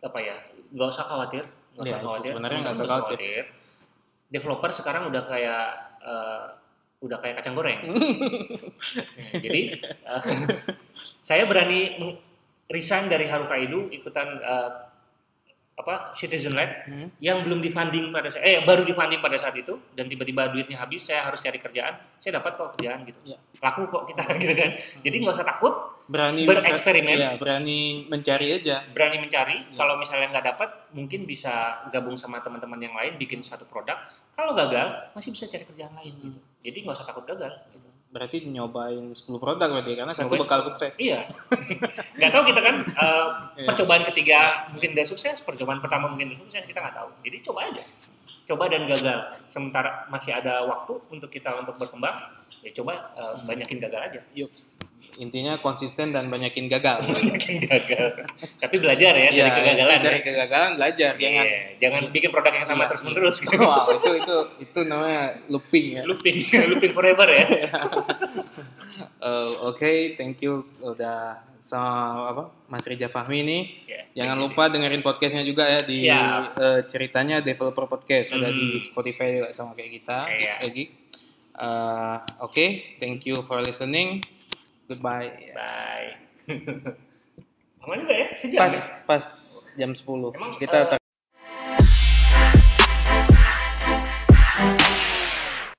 apa 0.01 0.18
ya 0.18 0.37
nggak 0.70 0.89
usah 0.89 1.05
khawatir 1.05 1.45
nggak 1.72 1.85
Ya, 1.85 1.93
usah 1.93 2.03
khawatir 2.03 2.30
sebenarnya 2.30 2.59
nggak 2.61 2.74
usah 2.74 2.85
Teman-teman 2.85 3.09
khawatir. 3.09 3.43
developer 4.28 4.70
sekarang 4.70 5.03
udah 5.07 5.22
kayak 5.24 5.64
eh, 6.01 6.45
udah 7.01 7.18
kayak 7.18 7.35
kacang 7.37 7.55
goreng 7.55 7.80
Nah, 7.87 9.41
jadi 9.41 9.62
eh, 9.85 10.22
saya 11.28 11.45
berani 11.45 11.99
resign 12.66 13.07
dari 13.07 13.26
Harukaido 13.26 13.89
ikutan 13.89 14.39
eh, 14.39 14.70
apa 15.73 16.12
Citizen 16.12 16.53
Lab 16.53 16.85
Hmm. 16.85 17.09
yang 17.18 17.41
belum 17.41 17.59
difunding 17.59 18.09
pada 18.09 18.29
saat 18.29 18.43
eh 18.43 18.61
baru 18.61 18.83
difunding 18.83 19.18
pada 19.18 19.35
saat 19.35 19.57
itu 19.57 19.73
dan 19.93 20.05
tiba-tiba 20.05 20.47
duitnya 20.47 20.77
habis 20.77 21.01
saya 21.03 21.25
harus 21.25 21.41
cari 21.41 21.57
kerjaan 21.57 21.97
saya 22.16 22.39
dapat 22.39 22.55
kok 22.55 22.77
kerjaan 22.77 23.03
gitu 23.03 23.18
Ya. 23.25 23.39
laku 23.59 23.87
kok 23.87 24.05
kita 24.05 24.20
gitu 24.39 24.53
kan 24.53 24.70
jadi 25.01 25.16
nggak 25.16 25.33
usah 25.33 25.49
takut 25.49 25.75
Berani 26.03 26.45
Bereksperimen. 26.45 27.14
Ya, 27.14 27.31
berani 27.35 28.05
mencari 28.05 28.53
aja. 28.53 28.85
berani 28.87 29.16
mencari 29.18 29.64
Ya. 29.64 29.75
kalau 29.75 29.97
misalnya 29.97 30.29
nggak 30.31 30.47
dapat 30.51 30.70
mungkin 30.93 31.25
bisa 31.25 31.53
gabung 31.89 32.14
sama 32.16 32.39
teman-teman 32.39 32.77
yang 32.79 32.93
lain 32.93 33.16
bikin 33.16 33.41
satu 33.41 33.64
produk 33.64 33.97
kalau 34.31 34.53
gagal 34.53 34.93
masih 35.12 35.31
bisa 35.31 35.47
cari 35.47 35.64
kerjaan 35.64 35.95
lain 35.95 36.12
gitu 36.20 36.39
jadi 36.61 36.79
nggak 36.79 36.95
usah 36.95 37.07
takut 37.07 37.25
gagal 37.25 37.49
gitu. 37.70 37.89
Berarti 38.12 38.44
nyobain 38.44 39.08
10 39.08 39.24
produk 39.34 39.68
berarti 39.72 39.92
karena 39.94 40.12
satu 40.12 40.28
Nyobain 40.30 40.44
bakal 40.44 40.60
sukses. 40.62 40.92
iya 40.96 41.24
nggak 42.12 42.30
tahu 42.30 42.44
kita 42.44 42.60
kan 42.60 42.76
Iya. 43.52 43.66
percobaan 43.68 44.04
ketiga 44.04 44.40
mungkin 44.68 44.92
udah 44.92 45.06
sukses 45.06 45.40
percobaan 45.40 45.80
pertama 45.80 46.06
mungkin 46.06 46.28
udah 46.28 46.38
sukses 46.38 46.60
kita 46.62 46.78
nggak 46.78 46.92
tahu 46.94 47.08
jadi 47.22 47.36
coba 47.42 47.60
aja 47.66 47.84
coba 48.42 48.64
dan 48.66 48.82
gagal 48.84 49.18
sementara 49.46 49.90
masih 50.08 50.32
ada 50.34 50.60
waktu 50.62 50.92
untuk 51.08 51.28
kita 51.28 51.52
untuk 51.54 51.72
berkembang 51.74 52.16
ya 52.60 52.70
coba 52.74 53.12
eh, 53.14 53.34
banyakin 53.42 53.78
gagal 53.80 54.00
aja 54.02 54.20
Yuk. 54.34 54.50
Intinya 55.14 55.56
konsisten 55.56 56.08
dan 56.08 56.26
banyakin 56.26 56.66
gagal. 56.66 57.04
banyakin 57.06 57.60
gagal 57.60 58.06
tapi 58.56 58.74
belajar 58.76 59.12
ya 59.12 59.28
dari 59.28 59.36
Iya, 59.38 59.52
kegagalan 59.52 59.98
dari 60.00 60.14
ya. 60.14 60.24
kegagalan 60.24 60.70
belajar 60.74 61.10
jangan 61.14 61.44
Iya, 61.44 61.60
jangan 61.78 62.02
bikin 62.08 62.30
produk 62.30 62.52
yang 62.54 62.64
sama 62.64 62.80
Iya, 62.80 62.88
terus 62.88 63.02
menerus 63.04 63.36
gitu. 63.38 63.56
wow 63.58 63.86
itu 63.90 64.10
itu 64.16 64.36
itu 64.62 64.80
namanya 64.82 65.22
looping 65.46 65.86
ya 65.92 66.02
looping 66.02 66.36
looping 66.70 66.92
forever 66.92 67.28
ya 67.28 67.44
Eh, 69.22 69.50
oke 69.62 69.90
thank 70.14 70.40
you 70.40 70.66
udah 70.80 71.38
sama 71.56 72.26
apa 72.26 72.42
Mas 72.66 72.82
Rija 72.82 73.06
Fahmi 73.06 73.40
ini 73.40 73.58
Ya, 73.86 74.02
jangan 74.16 74.36
you. 74.36 74.44
lupa 74.44 74.66
dengerin 74.66 75.00
podcastnya 75.00 75.42
juga 75.42 75.64
ya 75.64 75.80
di 75.80 76.02
Siap. 76.02 76.58
eh, 76.58 76.80
ceritanya 76.86 77.38
developer 77.38 77.86
podcast 77.86 78.32
ada 78.32 78.48
di 78.48 78.66
Hmm. 78.72 78.82
Spotify 78.82 79.26
juga 79.32 79.48
sama 79.52 79.72
kayak 79.72 79.92
kita 79.94 80.18
Iya. 80.28 80.54
lagi 80.60 80.84
Eh, 81.52 82.16
oke 82.40 82.66
thank 82.96 83.22
you 83.22 83.36
for 83.38 83.60
listening 83.60 84.18
goodbye. 84.93 85.28
Bye. 85.57 86.11
Lama 87.82 87.95
juga 87.99 88.14
ya? 88.14 88.26
Sejam 88.38 88.61
pas 88.62 88.74
ya? 88.74 88.82
pas 89.09 89.24
jam 89.74 89.90
10 89.90 90.07
Emang, 90.07 90.53
kita 90.62 90.78
eh, 90.86 91.01